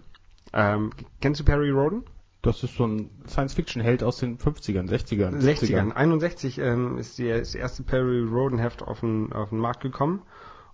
Ähm, 0.52 0.90
kennst 1.20 1.40
du 1.40 1.44
Perry 1.44 1.70
Roden? 1.70 2.04
Das 2.42 2.62
ist 2.64 2.76
so 2.76 2.84
ein 2.86 3.08
Science-Fiction-Held 3.28 4.02
aus 4.02 4.18
den 4.18 4.36
50ern, 4.36 4.88
60ern. 4.90 5.36
60ern. 5.40 5.92
61 5.92 6.58
ähm, 6.58 6.98
ist 6.98 7.16
die, 7.18 7.28
das 7.28 7.54
erste 7.54 7.84
Perry 7.84 8.20
Roden 8.20 8.58
Heft 8.58 8.82
auf 8.82 9.00
den, 9.00 9.32
auf 9.32 9.50
den 9.50 9.58
Markt 9.58 9.80
gekommen. 9.80 10.22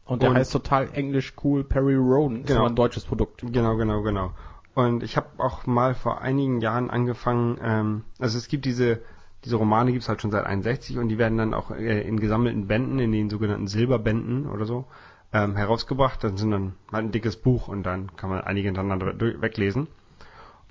Und 0.06 0.22
der 0.22 0.30
Und- 0.30 0.36
heißt 0.36 0.50
total 0.52 0.88
englisch 0.94 1.34
cool 1.44 1.62
Perry 1.64 1.94
Roden. 1.94 2.40
Ist 2.40 2.46
Genau. 2.48 2.60
aber 2.60 2.70
ein 2.70 2.74
deutsches 2.76 3.04
Produkt. 3.04 3.44
Genau, 3.52 3.76
genau, 3.76 4.02
genau. 4.02 4.32
Und 4.74 5.02
ich 5.02 5.16
habe 5.18 5.26
auch 5.38 5.66
mal 5.66 5.94
vor 5.94 6.22
einigen 6.22 6.60
Jahren 6.62 6.88
angefangen, 6.88 7.58
ähm, 7.62 8.04
also 8.18 8.38
es 8.38 8.48
gibt 8.48 8.64
diese, 8.64 9.00
diese 9.44 9.56
Romane 9.56 9.92
gibt's 9.92 10.08
halt 10.08 10.20
schon 10.20 10.30
seit 10.30 10.46
61 10.46 10.98
und 10.98 11.08
die 11.08 11.18
werden 11.18 11.38
dann 11.38 11.54
auch 11.54 11.70
äh, 11.70 12.02
in 12.02 12.18
gesammelten 12.18 12.66
Bänden, 12.66 12.98
in 12.98 13.12
den 13.12 13.30
sogenannten 13.30 13.68
Silberbänden 13.68 14.48
oder 14.48 14.64
so, 14.64 14.86
ähm, 15.32 15.56
herausgebracht. 15.56 16.22
Dann 16.24 16.36
sind 16.36 16.50
dann 16.50 16.74
halt 16.92 17.06
ein 17.06 17.12
dickes 17.12 17.36
Buch 17.36 17.68
und 17.68 17.84
dann 17.84 18.16
kann 18.16 18.30
man 18.30 18.40
einige 18.40 18.66
hintereinander 18.66 19.20
weglesen. 19.40 19.88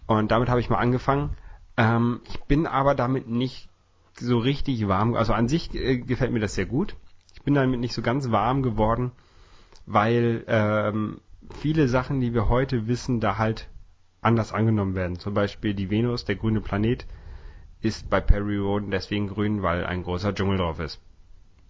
Und 0.06 0.32
damit 0.32 0.50
habe 0.50 0.60
ich 0.60 0.70
mal 0.70 0.78
angefangen. 0.78 1.32
Ähm, 1.78 2.22
ich 2.28 2.40
bin 2.44 2.66
aber 2.66 2.96
damit 2.96 3.28
nicht 3.28 3.70
so 4.20 4.38
richtig 4.38 4.88
warm. 4.88 5.14
Also 5.14 5.34
an 5.34 5.48
sich 5.48 5.74
äh, 5.74 5.98
gefällt 5.98 6.32
mir 6.32 6.40
das 6.40 6.56
sehr 6.56 6.66
gut. 6.66 6.96
Ich 7.34 7.44
bin 7.44 7.54
damit 7.54 7.80
nicht 7.80 7.94
so 7.94 8.02
ganz 8.02 8.32
warm 8.32 8.64
geworden, 8.64 9.12
weil 9.86 10.44
ähm, 10.48 11.22
viele 11.62 11.88
Sachen, 11.88 12.20
die 12.20 12.34
wir 12.34 12.50
heute 12.50 12.88
wissen, 12.88 13.20
da 13.20 13.38
halt 13.38 13.70
anders 14.22 14.52
angenommen 14.52 14.96
werden. 14.96 15.20
Zum 15.20 15.34
Beispiel 15.34 15.74
die 15.74 15.90
Venus, 15.90 16.26
der 16.26 16.36
grüne 16.36 16.62
Planet, 16.62 17.06
ist 17.82 18.10
bei 18.10 18.20
Perry 18.22 18.58
Roden 18.58 18.92
deswegen 18.92 19.28
grün, 19.28 19.62
weil 19.62 19.86
ein 19.86 20.04
großer 20.04 20.34
Dschungel 20.34 20.58
drauf 20.58 20.80
ist. 20.80 21.00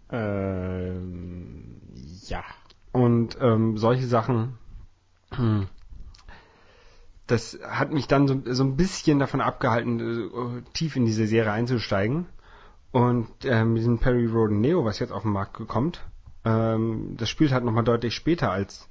Ähm, 0.10 1.82
ja. 2.28 2.44
Und 2.92 3.38
ähm, 3.42 3.78
solche 3.78 4.08
Sachen, 4.08 4.58
hm, 5.32 5.68
das 7.28 7.60
hat 7.62 7.92
mich 7.92 8.08
dann 8.08 8.28
so, 8.28 8.42
so 8.46 8.64
ein 8.64 8.78
bisschen 8.78 9.20
davon 9.20 9.42
abgehalten, 9.42 10.00
äh, 10.00 10.62
tief 10.74 10.96
in 10.96 11.06
diese 11.06 11.28
Serie 11.28 11.52
einzusteigen. 11.52 12.26
Und 12.92 13.28
ähm, 13.44 13.76
diesen 13.76 14.00
Perry 14.00 14.26
Roden 14.26 14.62
Neo, 14.62 14.86
was 14.86 15.00
jetzt 15.00 15.12
auf 15.12 15.24
den 15.24 15.34
Markt 15.34 15.68
kommt, 15.68 16.02
ähm, 16.46 17.16
das 17.18 17.30
spielt 17.30 17.52
halt 17.52 17.66
nochmal 17.66 17.84
deutlich 17.84 18.16
später 18.16 18.50
als 18.50 18.90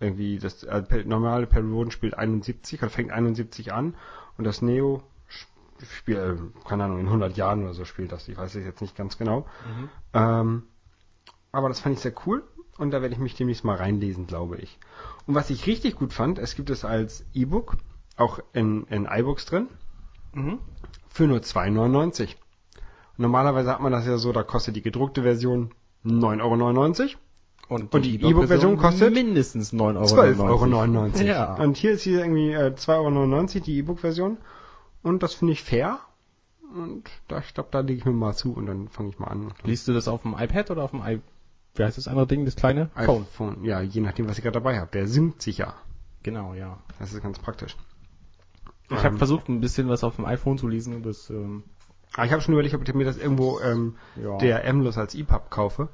irgendwie 0.00 0.38
das 0.38 0.62
äh, 0.62 0.82
normale 1.04 1.46
Perry 1.46 1.68
Roden 1.68 1.90
spielt 1.90 2.14
71, 2.14 2.80
oder 2.80 2.90
fängt 2.90 3.10
71 3.10 3.72
an 3.72 3.94
und 4.38 4.44
das 4.44 4.62
Neo 4.62 5.02
spielt, 5.86 6.18
äh, 6.18 6.36
keine 6.66 6.84
Ahnung, 6.84 7.00
in 7.00 7.06
100 7.06 7.36
Jahren 7.36 7.62
oder 7.62 7.74
so 7.74 7.84
spielt 7.84 8.12
das, 8.12 8.28
ich 8.28 8.36
weiß 8.36 8.54
es 8.54 8.64
jetzt 8.64 8.80
nicht 8.80 8.96
ganz 8.96 9.18
genau. 9.18 9.46
Ähm, 10.12 10.64
aber 11.52 11.68
das 11.68 11.80
fand 11.80 11.96
ich 11.96 12.00
sehr 12.02 12.14
cool 12.26 12.42
und 12.78 12.90
da 12.90 13.02
werde 13.02 13.14
ich 13.14 13.20
mich 13.20 13.34
demnächst 13.34 13.64
mal 13.64 13.76
reinlesen, 13.76 14.26
glaube 14.26 14.56
ich. 14.58 14.78
Und 15.26 15.34
was 15.34 15.50
ich 15.50 15.66
richtig 15.66 15.96
gut 15.96 16.12
fand, 16.12 16.38
es 16.38 16.54
gibt 16.54 16.70
es 16.70 16.84
als 16.84 17.24
E-Book, 17.34 17.76
auch 18.16 18.40
in, 18.52 18.84
in 18.84 19.06
iBooks 19.06 19.46
drin, 19.46 19.68
Mhm. 20.34 20.58
für 21.08 21.26
nur 21.26 21.38
2,99. 21.38 22.36
Normalerweise 23.16 23.70
hat 23.70 23.80
man 23.80 23.92
das 23.92 24.06
ja 24.06 24.18
so, 24.18 24.30
da 24.32 24.42
kostet 24.42 24.76
die 24.76 24.82
gedruckte 24.82 25.22
Version 25.22 25.70
9,99 26.04 27.00
Euro. 27.00 27.18
Und, 27.68 27.94
Und 27.94 28.04
die 28.04 28.14
E-Book-Version 28.22 28.78
kostet 28.78 29.12
mindestens 29.12 29.72
9,99 29.72 29.96
Euro. 29.96 30.54
12,99 30.54 30.94
Euro. 30.96 31.26
Ja. 31.26 31.54
Und 31.56 31.76
hier 31.76 31.92
ist 31.92 32.02
hier 32.02 32.20
irgendwie 32.20 32.52
äh, 32.52 32.72
2,99 32.74 32.90
Euro 33.56 33.64
die 33.64 33.78
E-Book-Version. 33.78 34.38
Und 35.02 35.22
das 35.22 35.34
finde 35.34 35.52
ich 35.52 35.62
fair. 35.62 35.98
Und 36.74 37.04
da, 37.28 37.38
ich 37.38 37.54
glaube, 37.54 37.70
da 37.72 37.80
lege 37.80 37.98
ich 38.00 38.04
mir 38.04 38.12
mal 38.12 38.34
zu 38.34 38.52
und 38.52 38.66
dann 38.66 38.88
fange 38.88 39.10
ich 39.10 39.18
mal 39.18 39.28
an. 39.28 39.52
Liest 39.64 39.88
du 39.88 39.94
das 39.94 40.06
auf 40.08 40.22
dem 40.22 40.34
iPad 40.38 40.70
oder 40.70 40.82
auf 40.82 40.90
dem 40.90 41.00
i... 41.02 41.20
Wie 41.74 41.84
heißt 41.84 41.96
das 41.96 42.08
andere 42.08 42.26
Ding, 42.26 42.44
das 42.44 42.56
kleine? 42.56 42.90
Phone. 42.94 43.22
iPhone. 43.22 43.64
Ja, 43.64 43.80
je 43.80 44.00
nachdem, 44.00 44.28
was 44.28 44.36
ich 44.38 44.42
gerade 44.42 44.54
dabei 44.54 44.78
habe. 44.78 44.90
Der 44.92 45.06
sinkt 45.06 45.40
sich 45.42 45.58
ja. 45.58 45.74
Genau, 46.22 46.52
ja. 46.54 46.78
Das 46.98 47.12
ist 47.12 47.22
ganz 47.22 47.38
praktisch. 47.38 47.76
Ich 48.90 48.96
Ähm, 48.98 49.02
habe 49.02 49.16
versucht, 49.18 49.48
ein 49.48 49.60
bisschen 49.60 49.88
was 49.88 50.02
auf 50.04 50.16
dem 50.16 50.24
iPhone 50.24 50.58
zu 50.58 50.66
lesen 50.66 50.94
und 50.96 51.06
das, 51.06 51.30
ähm, 51.30 51.62
Aber 52.14 52.26
ich 52.26 52.32
habe 52.32 52.42
schon 52.42 52.54
überlegt, 52.54 52.74
ob 52.74 52.86
ich 52.86 52.94
mir 52.94 53.04
das 53.04 53.16
irgendwo 53.16 53.60
ähm, 53.60 53.96
Ja. 54.16 54.36
der 54.38 54.64
M-Los 54.64 54.98
als 54.98 55.14
EPUB 55.14 55.50
kaufe. 55.50 55.88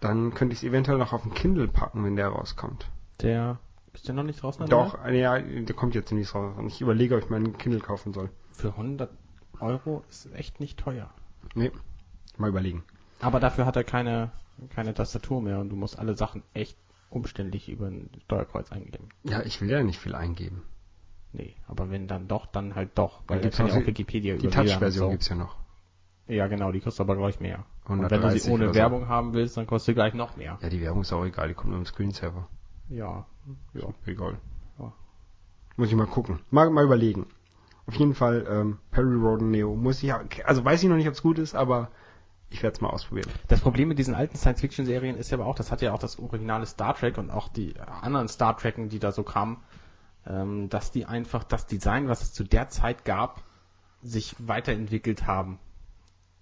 Dann 0.00 0.32
könnte 0.34 0.52
ich 0.52 0.60
es 0.62 0.68
eventuell 0.68 0.98
noch 0.98 1.12
auf 1.12 1.22
den 1.22 1.34
Kindle 1.34 1.68
packen, 1.68 2.04
wenn 2.04 2.16
der 2.16 2.28
rauskommt. 2.28 2.86
der... 3.20 3.58
Ist 3.98 4.06
der 4.06 4.14
noch 4.14 4.22
nicht 4.22 4.40
draußen? 4.40 4.64
Doch, 4.66 5.04
äh, 5.04 5.20
ja, 5.20 5.40
der 5.40 5.74
kommt 5.74 5.96
jetzt 5.96 6.10
demnächst 6.12 6.32
raus. 6.34 6.54
Und 6.56 6.68
ich 6.68 6.80
überlege, 6.80 7.16
ob 7.16 7.22
ich 7.24 7.30
meinen 7.30 7.58
Kindle 7.58 7.80
kaufen 7.80 8.12
soll. 8.12 8.30
Für 8.52 8.68
100 8.68 9.10
Euro 9.58 10.04
ist 10.08 10.32
echt 10.34 10.60
nicht 10.60 10.78
teuer. 10.78 11.10
Nee. 11.56 11.72
Mal 12.36 12.48
überlegen. 12.50 12.84
Aber 13.20 13.40
dafür 13.40 13.66
hat 13.66 13.74
er 13.74 13.82
keine, 13.82 14.30
keine 14.70 14.94
Tastatur 14.94 15.42
mehr 15.42 15.58
und 15.58 15.70
du 15.70 15.74
musst 15.76 15.98
alle 15.98 16.14
Sachen 16.14 16.44
echt 16.54 16.78
umständlich 17.10 17.68
über 17.68 17.88
ein 17.88 18.08
Steuerkreuz 18.26 18.70
eingeben. 18.70 19.08
Ja, 19.24 19.42
ich 19.42 19.60
will 19.60 19.68
ja 19.68 19.82
nicht 19.82 19.98
viel 19.98 20.14
eingeben. 20.14 20.62
Nee, 21.32 21.56
aber 21.66 21.90
wenn 21.90 22.06
dann 22.06 22.28
doch, 22.28 22.46
dann 22.46 22.76
halt 22.76 22.90
doch. 22.94 23.22
Weil 23.26 23.38
Ja, 23.38 23.42
da 23.42 23.42
gibt's 23.42 23.56
kann 23.56 23.66
ja 23.66 23.74
auch 23.74 23.86
Wikipedia 23.86 24.36
Die 24.36 24.46
Touch-Version 24.48 25.06
so. 25.06 25.10
gibt's 25.10 25.28
ja 25.28 25.34
noch. 25.34 25.56
Ja, 26.28 26.46
genau, 26.46 26.70
die 26.70 26.80
kostet 26.80 27.00
aber 27.00 27.16
gleich 27.16 27.40
mehr. 27.40 27.64
Und 27.86 28.02
wenn 28.02 28.08
du 28.08 28.14
130 28.14 28.42
sie 28.44 28.50
ohne 28.52 28.64
oder 28.64 28.74
so. 28.74 28.78
Werbung 28.78 29.08
haben 29.08 29.32
willst, 29.32 29.56
dann 29.56 29.66
kostet 29.66 29.86
sie 29.86 29.94
gleich 29.94 30.14
noch 30.14 30.36
mehr. 30.36 30.58
Ja, 30.62 30.68
die 30.68 30.80
Werbung 30.80 31.00
ist 31.02 31.12
auch 31.12 31.24
egal, 31.24 31.48
die 31.48 31.54
kommt 31.54 31.70
nur 31.70 31.78
im 31.78 31.86
Screensaver. 31.86 32.46
Ja. 32.90 33.26
Ja. 33.74 33.88
Egal. 34.06 34.38
Ja. 34.78 34.92
Muss 35.76 35.88
ich 35.88 35.94
mal 35.94 36.06
gucken. 36.06 36.40
Mal, 36.50 36.70
mal 36.70 36.84
überlegen. 36.84 37.26
Auf 37.86 37.94
jeden 37.94 38.14
Fall, 38.14 38.46
ähm, 38.48 38.78
Perry 38.90 39.14
Roden 39.14 39.50
Neo 39.50 39.74
muss 39.74 40.02
ich, 40.02 40.12
also 40.44 40.64
weiß 40.64 40.82
ich 40.82 40.88
noch 40.88 40.96
nicht, 40.96 41.08
ob 41.08 41.14
es 41.14 41.22
gut 41.22 41.38
ist, 41.38 41.54
aber 41.54 41.90
ich 42.50 42.62
werde 42.62 42.74
es 42.74 42.80
mal 42.80 42.90
ausprobieren. 42.90 43.30
Das 43.48 43.60
Problem 43.60 43.88
mit 43.88 43.98
diesen 43.98 44.14
alten 44.14 44.36
Science-Fiction-Serien 44.36 45.16
ist 45.16 45.30
ja 45.30 45.38
aber 45.38 45.46
auch, 45.46 45.54
das 45.54 45.70
hat 45.70 45.82
ja 45.82 45.92
auch 45.92 45.98
das 45.98 46.18
originale 46.18 46.66
Star 46.66 46.94
Trek 46.94 47.18
und 47.18 47.30
auch 47.30 47.48
die 47.48 47.78
anderen 47.80 48.28
Star 48.28 48.56
Trekken, 48.56 48.88
die 48.88 48.98
da 48.98 49.12
so 49.12 49.22
kamen, 49.22 49.58
ähm, 50.26 50.68
dass 50.68 50.90
die 50.90 51.06
einfach 51.06 51.44
das 51.44 51.66
Design, 51.66 52.08
was 52.08 52.22
es 52.22 52.32
zu 52.32 52.44
der 52.44 52.68
Zeit 52.68 53.04
gab, 53.04 53.42
sich 54.02 54.34
weiterentwickelt 54.38 55.26
haben 55.26 55.58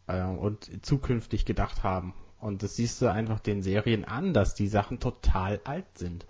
äh, 0.06 0.22
und 0.22 0.84
zukünftig 0.84 1.44
gedacht 1.44 1.82
haben. 1.82 2.14
Und 2.40 2.62
das 2.62 2.76
siehst 2.76 3.00
du 3.02 3.10
einfach 3.10 3.40
den 3.40 3.62
Serien 3.62 4.04
an, 4.04 4.34
dass 4.34 4.54
die 4.54 4.68
Sachen 4.68 5.00
total 5.00 5.60
alt 5.64 5.86
sind. 5.98 6.26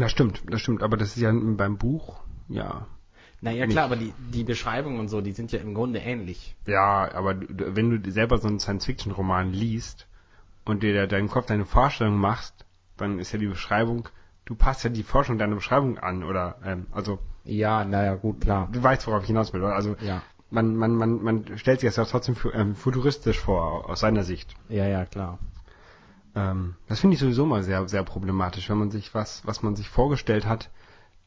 Das 0.00 0.10
stimmt, 0.12 0.42
das 0.48 0.60
stimmt, 0.60 0.82
aber 0.82 0.96
das 0.96 1.16
ist 1.16 1.22
ja 1.22 1.32
beim 1.32 1.76
Buch, 1.78 2.20
ja. 2.48 2.86
Naja, 3.40 3.66
klar, 3.68 3.84
aber 3.84 3.96
die, 3.96 4.12
die 4.32 4.42
Beschreibungen 4.42 4.98
und 4.98 5.08
so, 5.08 5.20
die 5.20 5.32
sind 5.32 5.52
ja 5.52 5.60
im 5.60 5.72
Grunde 5.74 6.00
ähnlich. 6.00 6.56
Ja, 6.66 7.08
aber 7.14 7.36
wenn 7.38 8.02
du 8.02 8.10
selber 8.10 8.38
so 8.38 8.48
einen 8.48 8.58
Science-Fiction-Roman 8.58 9.52
liest 9.52 10.08
und 10.64 10.82
dir 10.82 10.92
da 10.94 11.06
deinen 11.06 11.28
Kopf 11.28 11.46
deine 11.46 11.64
Vorstellung 11.64 12.18
machst, 12.18 12.66
dann 12.96 13.20
ist 13.20 13.32
ja 13.32 13.38
die 13.38 13.46
Beschreibung, 13.46 14.08
du 14.44 14.56
passt 14.56 14.82
ja 14.82 14.90
die 14.90 15.04
Forschung 15.04 15.38
deiner 15.38 15.54
Beschreibung 15.54 15.98
an, 15.98 16.24
oder, 16.24 16.56
ähm, 16.64 16.86
also, 16.90 17.20
Ja, 17.44 17.84
naja, 17.84 18.16
gut, 18.16 18.40
klar. 18.40 18.68
du 18.72 18.82
weißt, 18.82 19.06
worauf 19.06 19.22
ich 19.22 19.28
hinaus 19.28 19.52
will, 19.52 19.62
oder? 19.62 19.74
Also, 19.74 19.94
Ja. 20.00 20.20
man, 20.50 20.74
man, 20.74 20.96
man, 20.96 21.22
man 21.22 21.58
stellt 21.58 21.80
sich 21.80 21.88
das 21.88 21.96
ja 21.96 22.04
trotzdem 22.06 22.34
ähm, 22.54 22.74
futuristisch 22.74 23.38
vor, 23.38 23.88
aus 23.88 24.00
seiner 24.00 24.24
Sicht. 24.24 24.56
Ja, 24.68 24.86
ja, 24.86 25.04
klar. 25.04 25.38
Ähm, 26.38 26.76
das 26.86 27.00
finde 27.00 27.14
ich 27.14 27.20
sowieso 27.20 27.46
mal 27.46 27.62
sehr, 27.62 27.88
sehr 27.88 28.04
problematisch, 28.04 28.70
wenn 28.70 28.78
man 28.78 28.90
sich 28.90 29.12
was, 29.12 29.44
was 29.44 29.62
man 29.62 29.74
sich 29.74 29.88
vorgestellt 29.88 30.46
hat, 30.46 30.70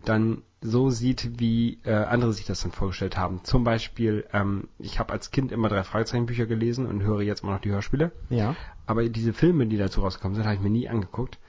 dann 0.05 0.43
so 0.61 0.89
sieht, 0.89 1.39
wie 1.39 1.79
äh, 1.83 1.93
andere 1.93 2.33
sich 2.33 2.45
das 2.45 2.61
dann 2.61 2.71
vorgestellt 2.71 3.17
haben. 3.17 3.43
Zum 3.43 3.63
Beispiel, 3.63 4.25
ähm, 4.31 4.69
ich 4.79 4.99
habe 4.99 5.11
als 5.11 5.31
Kind 5.31 5.51
immer 5.51 5.69
drei 5.69 5.83
Fragezeichenbücher 5.83 6.45
gelesen 6.45 6.85
und 6.85 7.03
höre 7.03 7.21
jetzt 7.21 7.43
immer 7.43 7.53
noch 7.53 7.61
die 7.61 7.71
Hörspiele. 7.71 8.11
Ja. 8.29 8.55
Aber 8.85 9.07
diese 9.09 9.33
Filme, 9.33 9.67
die 9.67 9.77
dazu 9.77 10.01
rausgekommen 10.01 10.35
sind, 10.35 10.45
habe 10.45 10.55
ich 10.55 10.61
mir 10.61 10.69
nie 10.69 10.87
angeguckt, 10.87 11.39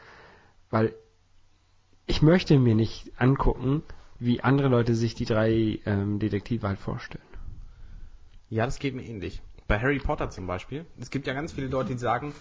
weil 0.71 0.95
ich 2.07 2.21
möchte 2.21 2.59
mir 2.59 2.75
nicht 2.75 3.13
angucken, 3.17 3.83
wie 4.19 4.41
andere 4.41 4.69
Leute 4.69 4.95
sich 4.95 5.15
die 5.15 5.25
drei 5.25 5.79
ähm, 5.87 6.19
Detektive 6.19 6.67
halt 6.67 6.79
vorstellen. 6.79 7.25
Ja, 8.49 8.65
das 8.67 8.79
geht 8.79 8.95
mir 8.95 9.03
ähnlich. 9.03 9.41
Bei 9.69 9.81
Harry 9.81 9.99
Potter 9.99 10.31
zum 10.31 10.47
Beispiel. 10.47 10.85
Es 10.99 11.11
gibt 11.11 11.27
ja 11.27 11.33
ganz 11.33 11.53
viele 11.53 11.69
Leute, 11.69 11.93
die 11.93 11.99
sagen, 11.99 12.35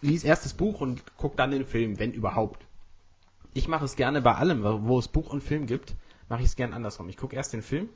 lies 0.00 0.24
erst 0.24 0.44
das 0.44 0.54
Buch 0.54 0.80
und 0.80 1.02
guck 1.16 1.36
dann 1.36 1.50
den 1.50 1.64
Film, 1.64 1.98
wenn 1.98 2.12
überhaupt. 2.12 2.66
Ich 3.54 3.68
mache 3.68 3.84
es 3.84 3.96
gerne 3.96 4.20
bei 4.22 4.34
allem, 4.34 4.62
wo 4.62 4.98
es 4.98 5.08
Buch 5.08 5.32
und 5.32 5.42
Film 5.42 5.66
gibt, 5.66 5.96
mache 6.28 6.42
ich 6.42 6.48
es 6.48 6.56
gerne 6.56 6.74
andersrum. 6.74 7.08
Ich 7.08 7.16
gucke 7.16 7.34
erst 7.34 7.52
den 7.52 7.62
Film 7.62 7.88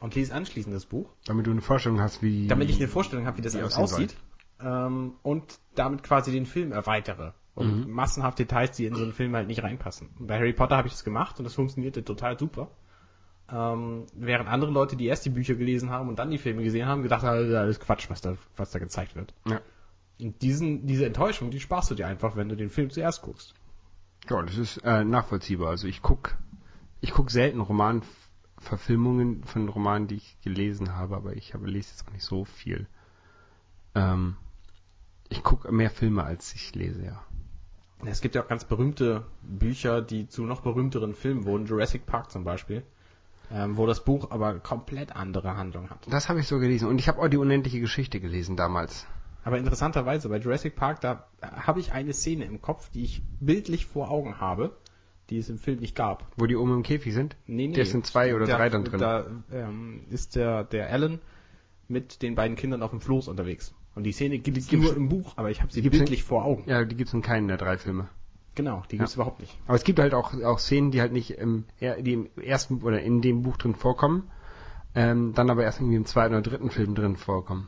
und 0.00 0.14
lese 0.14 0.34
anschließend 0.34 0.74
das 0.74 0.86
Buch, 0.86 1.10
Damit 1.26 1.46
du 1.46 1.50
eine 1.50 1.60
Vorstellung 1.60 2.00
hast, 2.00 2.22
wie... 2.22 2.46
damit 2.46 2.68
ich 2.70 2.76
eine 2.76 2.88
Vorstellung 2.88 3.26
habe, 3.26 3.38
wie 3.38 3.42
das 3.42 3.56
alles 3.56 3.76
aussieht. 3.76 4.16
Ähm, 4.60 5.14
und 5.22 5.58
damit 5.74 6.02
quasi 6.02 6.32
den 6.32 6.46
Film 6.46 6.72
erweitere. 6.72 7.32
Und 7.54 7.88
massenhaft 7.88 8.38
Details, 8.38 8.76
die 8.76 8.86
in 8.86 8.94
so 8.94 9.02
einen 9.02 9.12
Film 9.12 9.34
halt 9.34 9.48
nicht 9.48 9.64
reinpassen. 9.64 10.10
Und 10.20 10.28
bei 10.28 10.38
Harry 10.38 10.52
Potter 10.52 10.76
habe 10.76 10.86
ich 10.86 10.94
das 10.94 11.02
gemacht 11.02 11.40
und 11.40 11.44
das 11.44 11.54
funktionierte 11.54 12.04
total 12.04 12.38
super. 12.38 12.70
Ähm, 13.50 14.06
während 14.14 14.48
andere 14.48 14.70
Leute, 14.70 14.94
die 14.94 15.06
erst 15.06 15.24
die 15.24 15.30
Bücher 15.30 15.56
gelesen 15.56 15.90
haben 15.90 16.08
und 16.08 16.20
dann 16.20 16.30
die 16.30 16.38
Filme 16.38 16.62
gesehen 16.62 16.86
haben, 16.86 17.02
gedacht 17.02 17.24
haben, 17.24 17.38
das 17.38 17.48
ist 17.48 17.54
alles 17.54 17.80
Quatsch, 17.80 18.10
was 18.10 18.20
da, 18.20 18.36
was 18.56 18.70
da 18.70 18.78
gezeigt 18.78 19.16
wird. 19.16 19.34
Ja. 19.48 19.60
Und 20.20 20.42
diesen, 20.42 20.86
diese 20.86 21.06
Enttäuschung, 21.06 21.50
die 21.50 21.60
sparst 21.60 21.90
du 21.90 21.94
dir 21.94 22.06
einfach, 22.06 22.36
wenn 22.36 22.48
du 22.48 22.56
den 22.56 22.70
Film 22.70 22.90
zuerst 22.90 23.22
guckst. 23.22 23.54
Ja, 24.28 24.42
das 24.42 24.58
ist 24.58 24.78
äh, 24.78 25.04
nachvollziehbar. 25.04 25.70
Also 25.70 25.86
ich 25.86 26.02
guck, 26.02 26.36
ich 27.00 27.12
guck 27.12 27.30
selten 27.30 27.60
Romanverfilmungen 27.60 29.44
von 29.44 29.68
Romanen, 29.68 30.08
die 30.08 30.16
ich 30.16 30.40
gelesen 30.42 30.96
habe, 30.96 31.16
aber 31.16 31.34
ich 31.34 31.54
habe 31.54 31.66
lese 31.66 31.90
jetzt 31.90 32.06
auch 32.06 32.12
nicht 32.12 32.24
so 32.24 32.44
viel. 32.44 32.86
Ähm, 33.94 34.36
ich 35.28 35.42
gucke 35.42 35.70
mehr 35.72 35.90
Filme, 35.90 36.24
als 36.24 36.54
ich 36.54 36.74
lese, 36.74 37.04
ja. 37.04 37.22
Es 38.04 38.20
gibt 38.20 38.34
ja 38.34 38.42
auch 38.42 38.48
ganz 38.48 38.64
berühmte 38.64 39.24
Bücher, 39.42 40.02
die 40.02 40.28
zu 40.28 40.44
noch 40.44 40.60
berühmteren 40.60 41.14
Filmen 41.14 41.44
wurden, 41.44 41.66
Jurassic 41.66 42.06
Park 42.06 42.30
zum 42.30 42.44
Beispiel, 42.44 42.84
ähm, 43.50 43.76
wo 43.76 43.86
das 43.86 44.04
Buch 44.04 44.30
aber 44.30 44.60
komplett 44.60 45.16
andere 45.16 45.56
Handlung 45.56 45.90
hat. 45.90 46.06
Das 46.08 46.28
habe 46.28 46.40
ich 46.40 46.46
so 46.46 46.58
gelesen 46.58 46.88
und 46.88 46.98
ich 46.98 47.08
habe 47.08 47.20
auch 47.20 47.28
die 47.28 47.38
unendliche 47.38 47.80
Geschichte 47.80 48.20
gelesen 48.20 48.56
damals. 48.56 49.06
Aber 49.44 49.58
interessanterweise, 49.58 50.28
bei 50.28 50.38
Jurassic 50.38 50.76
Park, 50.76 51.00
da 51.00 51.28
habe 51.42 51.80
ich 51.80 51.92
eine 51.92 52.12
Szene 52.12 52.44
im 52.44 52.60
Kopf, 52.60 52.90
die 52.90 53.04
ich 53.04 53.22
bildlich 53.40 53.86
vor 53.86 54.10
Augen 54.10 54.40
habe, 54.40 54.76
die 55.30 55.38
es 55.38 55.48
im 55.48 55.58
Film 55.58 55.80
nicht 55.80 55.94
gab. 55.94 56.26
Wo 56.36 56.46
die 56.46 56.56
oben 56.56 56.74
im 56.74 56.82
Käfig 56.82 57.14
sind? 57.14 57.36
Nee, 57.46 57.68
nee. 57.68 57.74
Da 57.74 57.84
sind 57.84 58.06
zwei 58.06 58.34
oder 58.34 58.46
da, 58.46 58.56
drei 58.56 58.68
dann 58.68 58.84
drin. 58.84 59.00
Da 59.00 59.26
ähm, 59.52 60.00
ist 60.10 60.36
der, 60.36 60.64
der 60.64 60.90
Alan 60.90 61.20
mit 61.86 62.22
den 62.22 62.34
beiden 62.34 62.56
Kindern 62.56 62.82
auf 62.82 62.90
dem 62.90 63.00
Floß 63.00 63.28
unterwegs. 63.28 63.74
Und 63.94 64.04
die 64.04 64.12
Szene 64.12 64.38
gibt 64.38 64.56
es 64.56 64.70
nur 64.70 64.94
im 64.94 65.08
Buch, 65.08 65.32
aber 65.36 65.50
ich 65.50 65.60
habe 65.60 65.72
sie 65.72 65.82
bildlich 65.82 66.22
vor 66.22 66.44
Augen. 66.44 66.64
Ja, 66.66 66.84
die 66.84 66.94
gibt's 66.94 67.12
in 67.12 67.22
keinen 67.22 67.48
der 67.48 67.56
drei 67.56 67.78
Filme. 67.78 68.08
Genau, 68.54 68.82
die 68.90 68.98
gibt's 68.98 69.14
überhaupt 69.14 69.40
nicht. 69.40 69.56
Aber 69.66 69.76
es 69.76 69.84
gibt 69.84 69.98
halt 69.98 70.14
auch, 70.14 70.34
auch 70.42 70.58
Szenen, 70.58 70.90
die 70.90 71.00
halt 71.00 71.12
nicht 71.12 71.32
im, 71.32 71.64
die 71.80 72.12
im 72.12 72.28
ersten 72.40 72.82
oder 72.82 73.00
in 73.00 73.20
dem 73.20 73.42
Buch 73.42 73.56
drin 73.56 73.74
vorkommen, 73.74 74.30
ähm, 74.94 75.32
dann 75.34 75.50
aber 75.50 75.64
erst 75.64 75.80
irgendwie 75.80 75.96
im 75.96 76.06
zweiten 76.06 76.34
oder 76.34 76.42
dritten 76.42 76.70
Film 76.70 76.94
drin 76.94 77.16
vorkommen. 77.16 77.66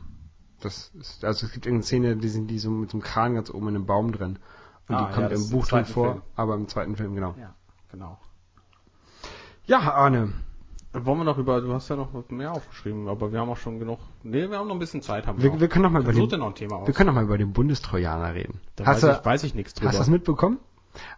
Das 0.61 0.91
ist, 0.99 1.23
also 1.25 1.45
es 1.45 1.51
gibt 1.53 1.65
irgendeine 1.65 1.83
Szene, 1.85 2.15
die 2.17 2.29
sind 2.29 2.47
die 2.47 2.59
so 2.59 2.69
mit 2.69 2.91
so 2.91 2.97
einem 2.97 3.03
Kran 3.03 3.33
ganz 3.35 3.49
oben 3.49 3.69
in 3.69 3.75
einem 3.75 3.85
Baum 3.85 4.11
drin. 4.11 4.39
Und 4.87 4.95
Ah, 4.95 5.03
die 5.05 5.09
ja, 5.09 5.15
kommt 5.15 5.31
das 5.31 5.45
im 5.45 5.49
Buch 5.51 5.67
drin 5.67 5.85
vor, 5.85 6.11
Film. 6.11 6.21
aber 6.35 6.55
im 6.55 6.67
zweiten 6.67 6.95
Film, 6.95 7.15
genau. 7.15 7.35
Ja, 7.39 7.53
genau. 7.91 8.17
Ja, 9.65 9.79
Arne. 9.79 10.33
Wollen 10.93 11.19
wir 11.19 11.23
noch 11.23 11.37
über, 11.37 11.61
du 11.61 11.71
hast 11.73 11.87
ja 11.87 11.95
noch 11.95 12.09
mehr 12.29 12.51
aufgeschrieben, 12.51 13.07
aber 13.07 13.31
wir 13.31 13.39
haben 13.39 13.49
auch 13.49 13.55
schon 13.57 13.79
genug, 13.79 13.99
nee, 14.23 14.49
wir 14.49 14.57
haben 14.57 14.67
noch 14.67 14.75
ein 14.75 14.79
bisschen 14.79 15.01
Zeit, 15.01 15.25
haben 15.25 15.41
Wir, 15.41 15.51
noch. 15.51 15.59
wir 15.61 15.69
können 15.69 15.83
noch 15.83 15.91
mal 15.91 16.01
über 16.01 16.11
den, 16.11 16.27
noch 16.39 16.47
ein 16.47 16.55
Thema 16.55 16.77
aus. 16.77 16.87
wir 16.87 16.93
können 16.93 17.07
noch 17.07 17.13
mal 17.13 17.23
über 17.23 17.37
den 17.37 17.53
Bundestrojaner 17.53 18.33
reden. 18.33 18.59
da 18.75 18.85
hast 18.85 19.01
weiß, 19.03 19.13
du, 19.15 19.19
ich, 19.19 19.25
weiß 19.25 19.43
ich 19.45 19.55
nichts 19.55 19.73
drüber. 19.73 19.87
Hast 19.89 19.95
du 19.95 19.99
das 20.01 20.09
mitbekommen? 20.09 20.59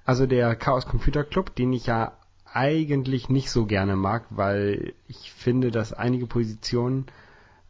Also 0.05 0.27
der 0.27 0.55
Chaos 0.55 0.85
Computer 0.85 1.23
Club, 1.23 1.55
den 1.55 1.73
ich 1.73 1.87
ja 1.87 2.11
eigentlich 2.45 3.29
nicht 3.29 3.49
so 3.49 3.65
gerne 3.65 3.95
mag, 3.95 4.25
weil 4.29 4.93
ich 5.07 5.31
finde, 5.31 5.71
dass 5.71 5.91
einige 5.91 6.27
Positionen, 6.27 7.07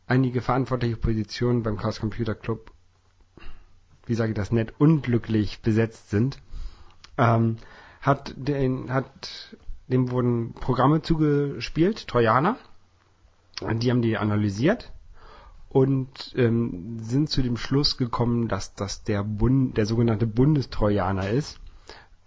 einige 0.07 0.41
verantwortliche 0.41 0.97
Positionen 0.97 1.63
beim 1.63 1.77
Chaos 1.77 1.99
Computer 1.99 2.35
Club, 2.35 2.71
wie 4.05 4.15
sage 4.15 4.31
ich 4.31 4.35
das 4.37 4.51
nett, 4.51 4.73
unglücklich 4.77 5.61
besetzt 5.61 6.09
sind, 6.09 6.39
ähm, 7.17 7.57
hat 8.01 8.33
den, 8.35 8.91
hat, 8.91 9.57
dem 9.87 10.11
wurden 10.11 10.53
Programme 10.53 11.01
zugespielt, 11.01 12.07
Trojaner, 12.07 12.57
die 13.61 13.91
haben 13.91 14.01
die 14.01 14.17
analysiert 14.17 14.91
und 15.69 16.33
ähm, 16.35 16.99
sind 16.99 17.29
zu 17.29 17.41
dem 17.41 17.57
Schluss 17.57 17.97
gekommen, 17.97 18.47
dass 18.47 18.75
das 18.75 19.03
der 19.03 19.23
Bund, 19.23 19.77
der 19.77 19.85
sogenannte 19.85 20.27
Bundestrojaner 20.27 21.29
ist. 21.29 21.59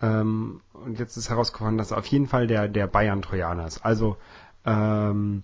Ähm, 0.03 0.61
und 0.73 0.99
jetzt 0.99 1.17
ist 1.17 1.31
herausgefunden, 1.31 1.79
dass 1.79 1.93
auf 1.93 2.07
jeden 2.07 2.27
Fall 2.27 2.47
der 2.47 2.69
der 2.69 2.87
Bayern-Trojaner 2.87 3.67
ist. 3.67 3.85
Also 3.85 4.17
ähm, 4.65 5.43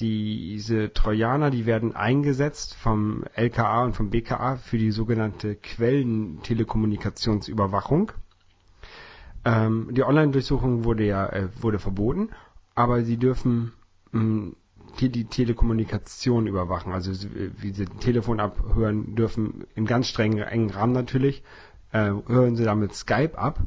diese 0.00 0.92
Trojaner, 0.92 1.50
die 1.50 1.66
werden 1.66 1.94
eingesetzt 1.94 2.74
vom 2.74 3.22
LKA 3.34 3.84
und 3.84 3.94
vom 3.94 4.10
BKA 4.10 4.56
für 4.56 4.78
die 4.78 4.90
sogenannte 4.90 5.54
Quellentelekommunikationsüberwachung. 5.54 8.10
Ähm, 9.44 9.90
die 9.92 10.02
Online-Durchsuchung 10.02 10.82
wurde 10.84 11.04
ja 11.04 11.26
äh, 11.26 11.48
wurde 11.60 11.78
verboten, 11.78 12.30
aber 12.74 13.04
sie 13.04 13.18
dürfen 13.18 13.72
mh, 14.12 14.54
die, 15.00 15.10
die 15.10 15.26
Telekommunikation 15.26 16.46
überwachen, 16.46 16.92
also 16.92 17.12
wie 17.58 17.72
sie 17.72 17.86
Telefon 17.86 18.40
abhören 18.40 19.14
dürfen, 19.14 19.66
in 19.74 19.86
ganz 19.86 20.08
strengen 20.08 20.38
engen 20.38 20.70
Rahmen 20.70 20.92
natürlich, 20.92 21.42
äh, 21.92 22.12
hören 22.26 22.56
sie 22.56 22.64
damit 22.64 22.94
Skype 22.94 23.36
ab. 23.36 23.60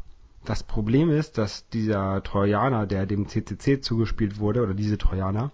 Das 0.46 0.64
Problem 0.64 1.10
ist, 1.10 1.38
dass 1.38 1.68
dieser 1.70 2.24
Trojaner, 2.24 2.88
der 2.88 3.06
dem 3.06 3.28
CCC 3.28 3.82
zugespielt 3.82 4.40
wurde, 4.40 4.64
oder 4.64 4.74
diese 4.74 4.98
Trojaner, 4.98 5.52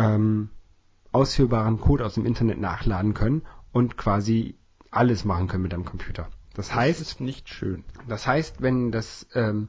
ähm, 0.00 0.50
ausführbaren 1.12 1.80
Code 1.80 2.04
aus 2.04 2.14
dem 2.14 2.26
Internet 2.26 2.60
nachladen 2.60 3.14
können 3.14 3.42
und 3.72 3.96
quasi 3.96 4.56
alles 4.90 5.24
machen 5.24 5.48
können 5.48 5.62
mit 5.62 5.74
einem 5.74 5.84
Computer. 5.84 6.28
Das 6.54 6.74
heißt, 6.74 7.00
ist 7.00 7.20
nicht 7.20 7.48
schön. 7.48 7.84
das 8.08 8.26
heißt, 8.26 8.60
wenn 8.60 8.90
das, 8.90 9.26
ähm, 9.34 9.68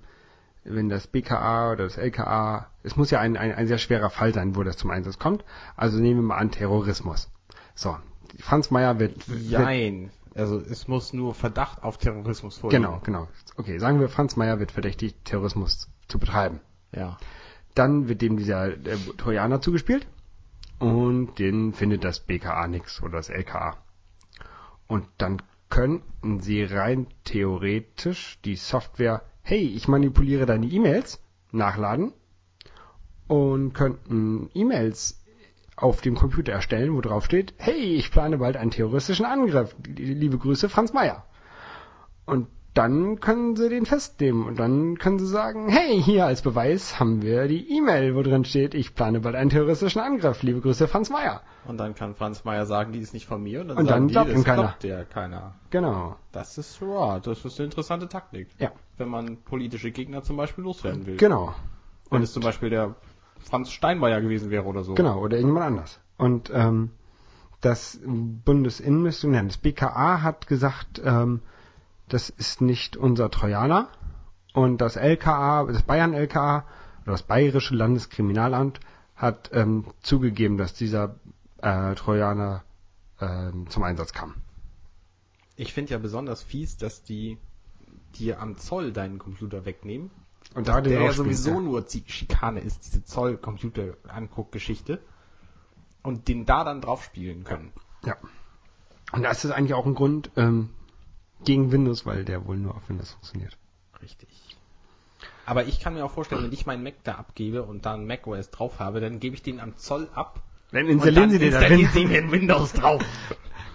wenn 0.63 0.89
das 0.89 1.07
BKA 1.07 1.71
oder 1.73 1.83
das 1.83 1.97
LKA, 1.97 2.67
es 2.83 2.95
muss 2.95 3.11
ja 3.11 3.19
ein, 3.19 3.37
ein, 3.37 3.53
ein 3.53 3.67
sehr 3.67 3.77
schwerer 3.77 4.09
Fall 4.09 4.33
sein, 4.33 4.55
wo 4.55 4.63
das 4.63 4.77
zum 4.77 4.91
Einsatz 4.91 5.19
kommt. 5.19 5.43
Also 5.75 5.99
nehmen 5.99 6.21
wir 6.21 6.27
mal 6.27 6.37
an 6.37 6.51
Terrorismus. 6.51 7.29
So, 7.75 7.97
Franz 8.39 8.71
Meyer 8.71 8.99
wird, 8.99 9.29
wird 9.29 9.41
Jein. 9.41 10.11
Also 10.33 10.59
es 10.59 10.87
muss 10.87 11.13
nur 11.13 11.33
Verdacht 11.35 11.83
auf 11.83 11.97
Terrorismus 11.97 12.57
vorliegen. 12.57 12.83
genau, 12.83 13.01
genau. 13.03 13.27
Okay, 13.57 13.77
sagen 13.79 13.99
wir, 13.99 14.07
Franz 14.07 14.35
Meyer 14.35 14.59
wird 14.59 14.71
verdächtigt, 14.71 15.25
Terrorismus 15.25 15.89
zu 16.07 16.19
betreiben. 16.19 16.61
Ja. 16.95 17.17
Dann 17.75 18.07
wird 18.07 18.21
dem 18.21 18.37
dieser 18.37 18.69
äh, 18.69 18.97
Trojaner 19.17 19.61
zugespielt 19.61 20.07
und 20.81 21.37
den 21.37 21.73
findet 21.73 22.03
das 22.03 22.19
BKA 22.21 22.67
nix 22.67 23.03
oder 23.03 23.17
das 23.17 23.29
LKA. 23.29 23.77
Und 24.87 25.05
dann 25.19 25.41
könnten 25.69 26.39
sie 26.39 26.63
rein 26.63 27.05
theoretisch 27.23 28.39
die 28.43 28.55
Software, 28.55 29.21
hey, 29.43 29.59
ich 29.59 29.87
manipuliere 29.87 30.47
deine 30.47 30.65
E-Mails, 30.65 31.21
nachladen 31.51 32.13
und 33.27 33.73
könnten 33.73 34.49
E-Mails 34.55 35.23
auf 35.75 36.01
dem 36.01 36.15
Computer 36.15 36.51
erstellen, 36.51 36.95
wo 36.95 37.01
drauf 37.01 37.25
steht, 37.25 37.53
hey, 37.57 37.95
ich 37.95 38.11
plane 38.11 38.39
bald 38.39 38.57
einen 38.57 38.71
terroristischen 38.71 39.25
Angriff. 39.25 39.75
Liebe 39.85 40.39
Grüße, 40.39 40.67
Franz 40.67 40.93
Meyer. 40.93 41.25
Und 42.25 42.47
dann 42.73 43.19
können 43.19 43.57
sie 43.57 43.67
den 43.67 43.85
festnehmen 43.85 44.45
und 44.45 44.57
dann 44.57 44.97
können 44.97 45.19
sie 45.19 45.27
sagen, 45.27 45.67
hey, 45.67 46.01
hier 46.01 46.25
als 46.25 46.41
Beweis 46.41 46.99
haben 47.01 47.21
wir 47.21 47.47
die 47.49 47.69
E-Mail, 47.77 48.15
wo 48.15 48.21
drin 48.21 48.45
steht, 48.45 48.73
ich 48.73 48.95
plane 48.95 49.19
bald 49.19 49.35
einen 49.35 49.49
terroristischen 49.49 49.99
Angriff. 49.99 50.41
Liebe 50.41 50.61
Grüße, 50.61 50.87
Franz 50.87 51.09
Meyer. 51.09 51.41
Und 51.67 51.77
dann 51.79 51.95
kann 51.95 52.15
Franz 52.15 52.45
Meyer 52.45 52.65
sagen, 52.65 52.93
die 52.93 52.99
ist 52.99 53.13
nicht 53.13 53.25
von 53.27 53.43
mir. 53.43 53.61
Und 53.61 53.67
dann, 53.69 53.77
Und 53.77 53.87
dann 53.89 53.93
sagen 53.93 54.07
die, 54.07 54.13
glaubt 54.13 54.29
ihm 54.29 54.43
keiner. 54.45 54.61
glaubt 54.63 54.83
ja 54.85 55.03
keiner. 55.03 55.55
Genau. 55.69 56.15
Das 56.31 56.57
ist, 56.57 56.79
ja, 56.81 57.19
das 57.19 57.43
ist 57.43 57.59
eine 57.59 57.65
interessante 57.65 58.07
Taktik. 58.07 58.47
Ja. 58.57 58.71
Wenn 58.97 59.09
man 59.09 59.37
politische 59.43 59.91
Gegner 59.91 60.23
zum 60.23 60.37
Beispiel 60.37 60.63
loswerden 60.63 61.05
will. 61.05 61.17
Genau. 61.17 61.53
Wenn 62.09 62.17
Und- 62.19 62.23
es 62.23 62.31
zum 62.31 62.41
Beispiel 62.43 62.69
der 62.69 62.95
Franz 63.39 63.71
Steinmeier 63.71 64.21
gewesen 64.21 64.49
wäre 64.49 64.63
oder 64.65 64.83
so. 64.83 64.93
Genau, 64.93 65.19
oder 65.19 65.35
irgendjemand 65.35 65.65
anders. 65.65 65.99
Und 66.17 66.51
ähm, 66.53 66.91
das 67.59 67.99
Bundesinnenministerium, 68.05 69.35
nein, 69.35 69.47
das 69.47 69.57
BKA 69.57 70.21
hat 70.21 70.47
gesagt, 70.47 71.01
ähm, 71.03 71.41
das 72.13 72.29
ist 72.29 72.61
nicht 72.61 72.97
unser 72.97 73.29
Trojaner. 73.31 73.89
Und 74.53 74.79
das 74.79 74.95
LKA, 74.95 75.65
das 75.65 75.83
Bayern 75.83 76.13
LKA 76.13 76.65
oder 77.03 77.13
das 77.13 77.23
Bayerische 77.23 77.73
Landeskriminalamt 77.75 78.79
hat 79.15 79.49
ähm, 79.53 79.85
zugegeben, 80.01 80.57
dass 80.57 80.73
dieser 80.73 81.15
äh, 81.61 81.95
Trojaner 81.95 82.63
ähm, 83.19 83.67
zum 83.69 83.83
Einsatz 83.83 84.13
kam. 84.13 84.35
Ich 85.55 85.73
finde 85.73 85.91
ja 85.91 85.99
besonders 85.99 86.43
fies, 86.43 86.77
dass 86.77 87.03
die 87.03 87.37
dir 88.15 88.41
am 88.41 88.57
Zoll 88.57 88.91
deinen 88.91 89.19
Computer 89.19 89.63
wegnehmen. 89.65 90.11
Und 90.53 90.67
da 90.67 90.81
der 90.81 91.01
ja 91.01 91.13
sowieso 91.13 91.51
ja. 91.51 91.59
nur 91.61 91.85
Schikane 91.87 92.59
ist, 92.59 92.85
diese 92.85 93.05
Zoll-Computer-Anguck-Geschichte. 93.05 94.99
Und 96.03 96.27
den 96.27 96.45
da 96.45 96.63
dann 96.63 96.81
drauf 96.81 97.03
spielen 97.03 97.43
können. 97.43 97.71
Ja. 98.03 98.17
Und 99.11 99.23
das 99.23 99.45
ist 99.45 99.51
eigentlich 99.51 99.75
auch 99.75 99.85
ein 99.85 99.93
Grund 99.93 100.31
ähm, 100.35 100.71
gegen 101.45 101.71
Windows, 101.71 102.05
weil 102.05 102.25
der 102.25 102.45
wohl 102.45 102.57
nur 102.57 102.75
auf 102.75 102.89
Windows 102.89 103.11
funktioniert. 103.11 103.57
Richtig. 104.01 104.27
Aber 105.45 105.65
ich 105.65 105.79
kann 105.79 105.93
mir 105.95 106.05
auch 106.05 106.11
vorstellen, 106.11 106.43
wenn 106.43 106.53
ich 106.53 106.65
meinen 106.65 106.83
Mac 106.83 106.95
da 107.03 107.15
abgebe 107.15 107.63
und 107.63 107.85
dann 107.85 108.05
macOS 108.05 108.51
drauf 108.51 108.79
habe, 108.79 109.01
dann 109.01 109.19
gebe 109.19 109.35
ich 109.35 109.41
den 109.41 109.59
am 109.59 109.77
Zoll 109.77 110.07
ab. 110.13 110.41
Dann 110.71 110.87
installieren 110.87 111.23
dann 111.23 111.31
Sie 111.31 111.39
den 111.39 111.51
da 111.51 111.61
installieren. 111.61 112.27
Sie 112.27 112.31
Windows 112.31 112.73
drauf. 112.73 113.03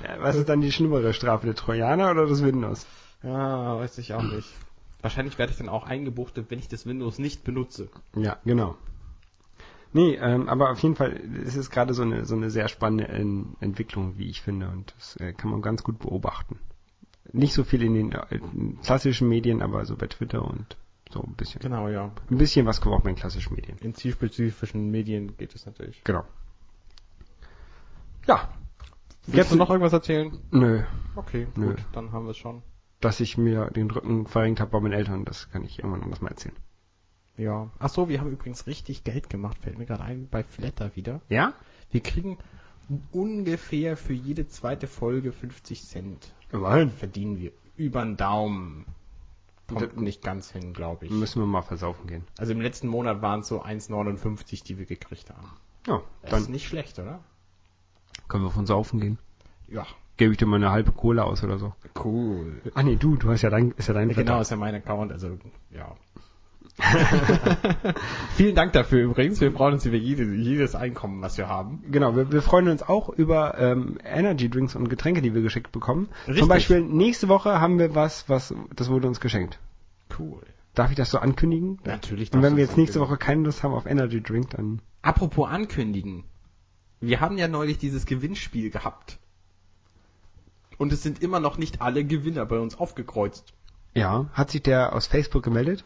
Ja, 0.04 0.20
was 0.20 0.36
ist 0.36 0.48
dann 0.48 0.60
die 0.60 0.70
schlimmere 0.70 1.14
Strafe, 1.14 1.46
der 1.46 1.54
Trojaner 1.54 2.10
oder 2.10 2.26
das 2.26 2.44
Windows? 2.44 2.86
Ja, 3.22 3.78
weiß 3.78 3.96
ich 3.96 4.12
auch 4.12 4.22
nicht. 4.22 4.48
Wahrscheinlich 5.00 5.38
werde 5.38 5.52
ich 5.52 5.58
dann 5.58 5.70
auch 5.70 5.86
eingebuchtet, 5.86 6.46
wenn 6.50 6.58
ich 6.58 6.68
das 6.68 6.86
Windows 6.86 7.18
nicht 7.18 7.44
benutze. 7.44 7.88
Ja, 8.14 8.36
genau. 8.44 8.76
Nee, 9.92 10.16
ähm, 10.16 10.48
aber 10.48 10.70
auf 10.70 10.80
jeden 10.80 10.96
Fall 10.96 11.18
es 11.44 11.56
ist 11.56 11.70
gerade 11.70 11.94
so 11.94 12.02
eine 12.02 12.26
so 12.26 12.34
eine 12.34 12.50
sehr 12.50 12.68
spannende 12.68 13.04
ähm, 13.04 13.56
Entwicklung, 13.60 14.18
wie 14.18 14.28
ich 14.28 14.42
finde, 14.42 14.68
und 14.68 14.94
das 14.98 15.16
äh, 15.16 15.32
kann 15.32 15.50
man 15.50 15.62
ganz 15.62 15.82
gut 15.82 15.98
beobachten. 15.98 16.58
Nicht 17.32 17.54
so 17.54 17.64
viel 17.64 17.82
in 17.82 17.94
den 17.94 18.12
äh, 18.12 18.40
klassischen 18.82 19.28
Medien, 19.28 19.62
aber 19.62 19.84
so 19.84 19.96
bei 19.96 20.06
Twitter 20.06 20.42
und 20.44 20.76
so 21.10 21.22
ein 21.22 21.34
bisschen. 21.34 21.60
Genau, 21.60 21.88
ja. 21.88 22.10
Ein 22.30 22.38
bisschen 22.38 22.66
was 22.66 22.80
kommt 22.80 22.94
auch 22.94 23.02
bei 23.02 23.10
den 23.10 23.16
klassischen 23.16 23.54
Medien. 23.54 23.78
In 23.78 23.94
zielspezifischen 23.94 24.90
Medien 24.90 25.36
geht 25.36 25.54
es 25.54 25.66
natürlich. 25.66 26.02
Genau. 26.04 26.24
Ja. 28.26 28.48
Willst 29.26 29.52
du 29.52 29.56
noch 29.56 29.70
irgendwas 29.70 29.92
erzählen? 29.92 30.38
Nö, 30.50 30.82
Okay, 31.16 31.46
Nö. 31.56 31.68
gut, 31.70 31.84
dann 31.92 32.12
haben 32.12 32.26
wir 32.26 32.30
es 32.30 32.36
schon. 32.36 32.62
dass 33.00 33.20
ich 33.20 33.36
mir 33.38 33.70
den 33.70 33.90
Rücken 33.90 34.26
verrenkt 34.26 34.60
habe 34.60 34.70
bei 34.70 34.80
meinen 34.80 34.92
Eltern, 34.92 35.24
das 35.24 35.50
kann 35.50 35.64
ich 35.64 35.78
irgendwann 35.80 36.02
anders 36.02 36.20
mal 36.20 36.30
erzählen. 36.30 36.54
Ja. 37.36 37.70
Ach 37.78 37.88
so, 37.88 38.08
wir 38.08 38.20
haben 38.20 38.30
übrigens 38.30 38.66
richtig 38.66 39.04
Geld 39.04 39.28
gemacht, 39.28 39.58
fällt 39.58 39.78
mir 39.78 39.86
gerade 39.86 40.04
ein, 40.04 40.28
bei 40.28 40.42
Flatter 40.42 40.94
wieder. 40.96 41.20
Ja? 41.28 41.52
Wir 41.90 42.00
kriegen 42.02 42.38
ungefähr 43.12 43.96
für 43.96 44.12
jede 44.14 44.46
zweite 44.48 44.86
Folge 44.86 45.32
50 45.32 45.82
Cent. 45.84 46.32
Immerhin. 46.52 46.90
Verdienen 46.90 47.38
wir. 47.38 47.52
Über 47.76 48.02
den 48.04 48.16
Daumen. 48.16 48.86
Kommt 49.68 49.96
nicht 50.00 50.22
ganz 50.22 50.50
hin, 50.52 50.72
glaube 50.72 51.06
ich. 51.06 51.10
Müssen 51.10 51.42
wir 51.42 51.46
mal 51.46 51.62
versaufen 51.62 52.06
gehen. 52.06 52.24
Also 52.38 52.52
im 52.52 52.60
letzten 52.60 52.86
Monat 52.86 53.20
waren 53.20 53.40
es 53.40 53.48
so 53.48 53.62
1,59, 53.64 54.64
die 54.64 54.78
wir 54.78 54.86
gekriegt 54.86 55.28
haben. 55.30 55.50
Ja, 55.88 56.02
Das 56.22 56.30
dann 56.30 56.42
ist 56.42 56.48
nicht 56.50 56.66
schlecht, 56.68 56.98
oder? 56.98 57.20
können 58.28 58.44
wir 58.44 58.50
von 58.50 58.66
saufen 58.66 59.00
gehen. 59.00 59.18
Ja. 59.68 59.86
Gebe 60.16 60.32
ich 60.32 60.38
dir 60.38 60.46
mal 60.46 60.56
eine 60.56 60.70
halbe 60.70 60.92
Cola 60.92 61.24
aus 61.24 61.44
oder 61.44 61.58
so. 61.58 61.74
Cool. 62.02 62.62
Ah 62.74 62.82
nee, 62.82 62.96
du, 62.96 63.16
du 63.16 63.28
hast 63.30 63.42
ja 63.42 63.50
dein, 63.50 63.72
ist 63.72 63.88
ja 63.88 63.94
dein 63.94 64.08
Genau, 64.08 64.40
ist 64.40 64.50
ja 64.50 64.56
mein 64.56 64.74
Account, 64.74 65.12
also 65.12 65.38
ja. 65.70 65.94
Vielen 68.36 68.54
Dank 68.54 68.72
dafür 68.74 69.02
übrigens. 69.02 69.40
Wir 69.40 69.50
freuen 69.52 69.74
uns 69.74 69.86
über 69.86 69.96
jedes, 69.96 70.28
jedes 70.28 70.74
Einkommen, 70.74 71.22
was 71.22 71.38
wir 71.38 71.48
haben. 71.48 71.82
Genau, 71.90 72.14
wir, 72.16 72.30
wir 72.30 72.42
freuen 72.42 72.68
uns 72.68 72.82
auch 72.82 73.08
über 73.08 73.58
ähm, 73.58 73.98
Energy 74.04 74.50
Drinks 74.50 74.76
und 74.76 74.88
Getränke, 74.88 75.22
die 75.22 75.34
wir 75.34 75.42
geschickt 75.42 75.72
bekommen. 75.72 76.08
Richtig. 76.26 76.40
Zum 76.40 76.48
Beispiel 76.48 76.80
nächste 76.82 77.28
Woche 77.28 77.60
haben 77.60 77.78
wir 77.78 77.94
was, 77.94 78.28
was 78.28 78.54
das 78.74 78.90
wurde 78.90 79.08
uns 79.08 79.20
geschenkt. 79.20 79.58
Cool. 80.18 80.42
Darf 80.74 80.90
ich 80.90 80.96
das 80.96 81.10
so 81.10 81.18
ankündigen? 81.18 81.78
Natürlich. 81.84 82.32
Und 82.32 82.42
wenn 82.42 82.56
wir 82.56 82.64
jetzt 82.64 82.76
nächste. 82.76 83.00
Woche 83.00 83.16
keine 83.16 83.44
Lust 83.44 83.62
haben 83.62 83.72
auf 83.72 83.86
Energy 83.86 84.22
Drink, 84.22 84.50
dann 84.50 84.82
Apropos 85.00 85.48
ankündigen. 85.48 86.24
Wir 87.00 87.20
haben 87.20 87.38
ja 87.38 87.48
neulich 87.48 87.78
dieses 87.78 88.04
Gewinnspiel 88.04 88.70
gehabt. 88.70 89.18
Und 90.76 90.92
es 90.92 91.02
sind 91.02 91.22
immer 91.22 91.40
noch 91.40 91.56
nicht 91.56 91.80
alle 91.80 92.04
Gewinner 92.04 92.44
bei 92.44 92.58
uns 92.58 92.78
aufgekreuzt. 92.78 93.54
ja, 93.94 94.26
hat 94.34 94.50
sich 94.50 94.62
der 94.62 94.94
aus 94.94 95.06
Facebook 95.06 95.42
gemeldet? 95.42 95.84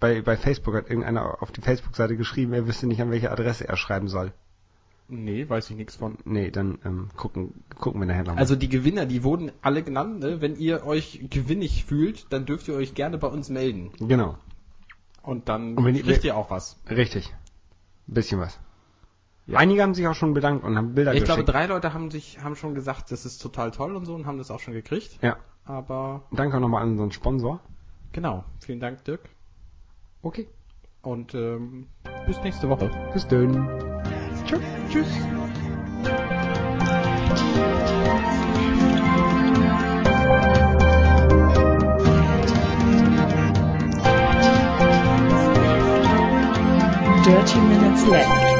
Bei, 0.00 0.22
bei 0.22 0.36
Facebook 0.36 0.74
hat 0.74 0.88
irgendeiner 0.88 1.42
auf 1.42 1.50
die 1.50 1.60
Facebook-Seite 1.60 2.16
geschrieben, 2.16 2.52
er 2.52 2.66
wüsste 2.68 2.86
nicht, 2.86 3.00
an 3.00 3.10
welche 3.10 3.30
Adresse 3.32 3.66
er 3.68 3.76
schreiben 3.76 4.08
soll. 4.08 4.32
Nee, 5.08 5.48
weiß 5.48 5.70
ich 5.70 5.76
nichts 5.76 5.96
von. 5.96 6.18
Nee, 6.24 6.50
dann 6.50 6.78
ähm, 6.84 7.08
gucken, 7.16 7.64
gucken 7.78 8.00
wir 8.00 8.06
nachher 8.06 8.24
nochmal. 8.24 8.38
Also 8.38 8.56
die 8.56 8.68
Gewinner, 8.68 9.06
die 9.06 9.24
wurden 9.24 9.50
alle 9.62 9.82
genannt. 9.82 10.20
Ne? 10.20 10.40
Wenn 10.42 10.56
ihr 10.56 10.84
euch 10.84 11.26
gewinnig 11.30 11.84
fühlt, 11.86 12.26
dann 12.30 12.44
dürft 12.44 12.68
ihr 12.68 12.74
euch 12.74 12.94
gerne 12.94 13.16
bei 13.18 13.28
uns 13.28 13.48
melden. 13.48 13.90
genau, 13.98 14.36
Und 15.22 15.48
dann 15.48 15.76
Und 15.78 15.84
wenn 15.86 15.96
kriegt 16.00 16.24
ihr 16.24 16.36
auch 16.36 16.50
was. 16.50 16.78
richtig. 16.90 17.34
Ein 18.06 18.14
bisschen 18.14 18.38
was. 18.38 18.58
Ja. 19.46 19.58
Einige 19.58 19.82
haben 19.82 19.94
sich 19.94 20.06
auch 20.06 20.14
schon 20.14 20.34
bedankt 20.34 20.62
und 20.62 20.76
haben 20.76 20.94
Bilder 20.94 21.14
Ich 21.14 21.20
geschickt. 21.20 21.36
glaube, 21.38 21.50
drei 21.50 21.64
Leute 21.66 21.94
haben 21.94 22.10
sich 22.10 22.42
haben 22.42 22.54
schon 22.54 22.74
gesagt, 22.74 23.10
das 23.10 23.24
ist 23.24 23.38
total 23.38 23.70
toll 23.70 23.96
und 23.96 24.04
so 24.04 24.14
und 24.14 24.26
haben 24.26 24.36
das 24.36 24.50
auch 24.50 24.60
schon 24.60 24.74
gekriegt. 24.74 25.18
ja. 25.22 25.36
Aber 25.64 26.22
Danke 26.32 26.56
auch 26.56 26.60
nochmal 26.60 26.82
an 26.82 26.92
unseren 26.92 27.12
Sponsor. 27.12 27.60
genau, 28.12 28.44
vielen 28.60 28.80
Dank, 28.80 29.04
Dirk. 29.04 29.20
Okay. 30.22 30.48
Und 31.02 31.34
ähm, 31.34 31.88
bis 32.26 32.40
nächste 32.42 32.68
Woche. 32.68 32.90
Bis 33.12 33.26
dann. 33.28 34.02
Tschüss. 34.44 34.60
Tschüss. 34.90 35.06
Dirty 47.24 47.58
Minutes 47.60 48.06
Left. 48.06 48.57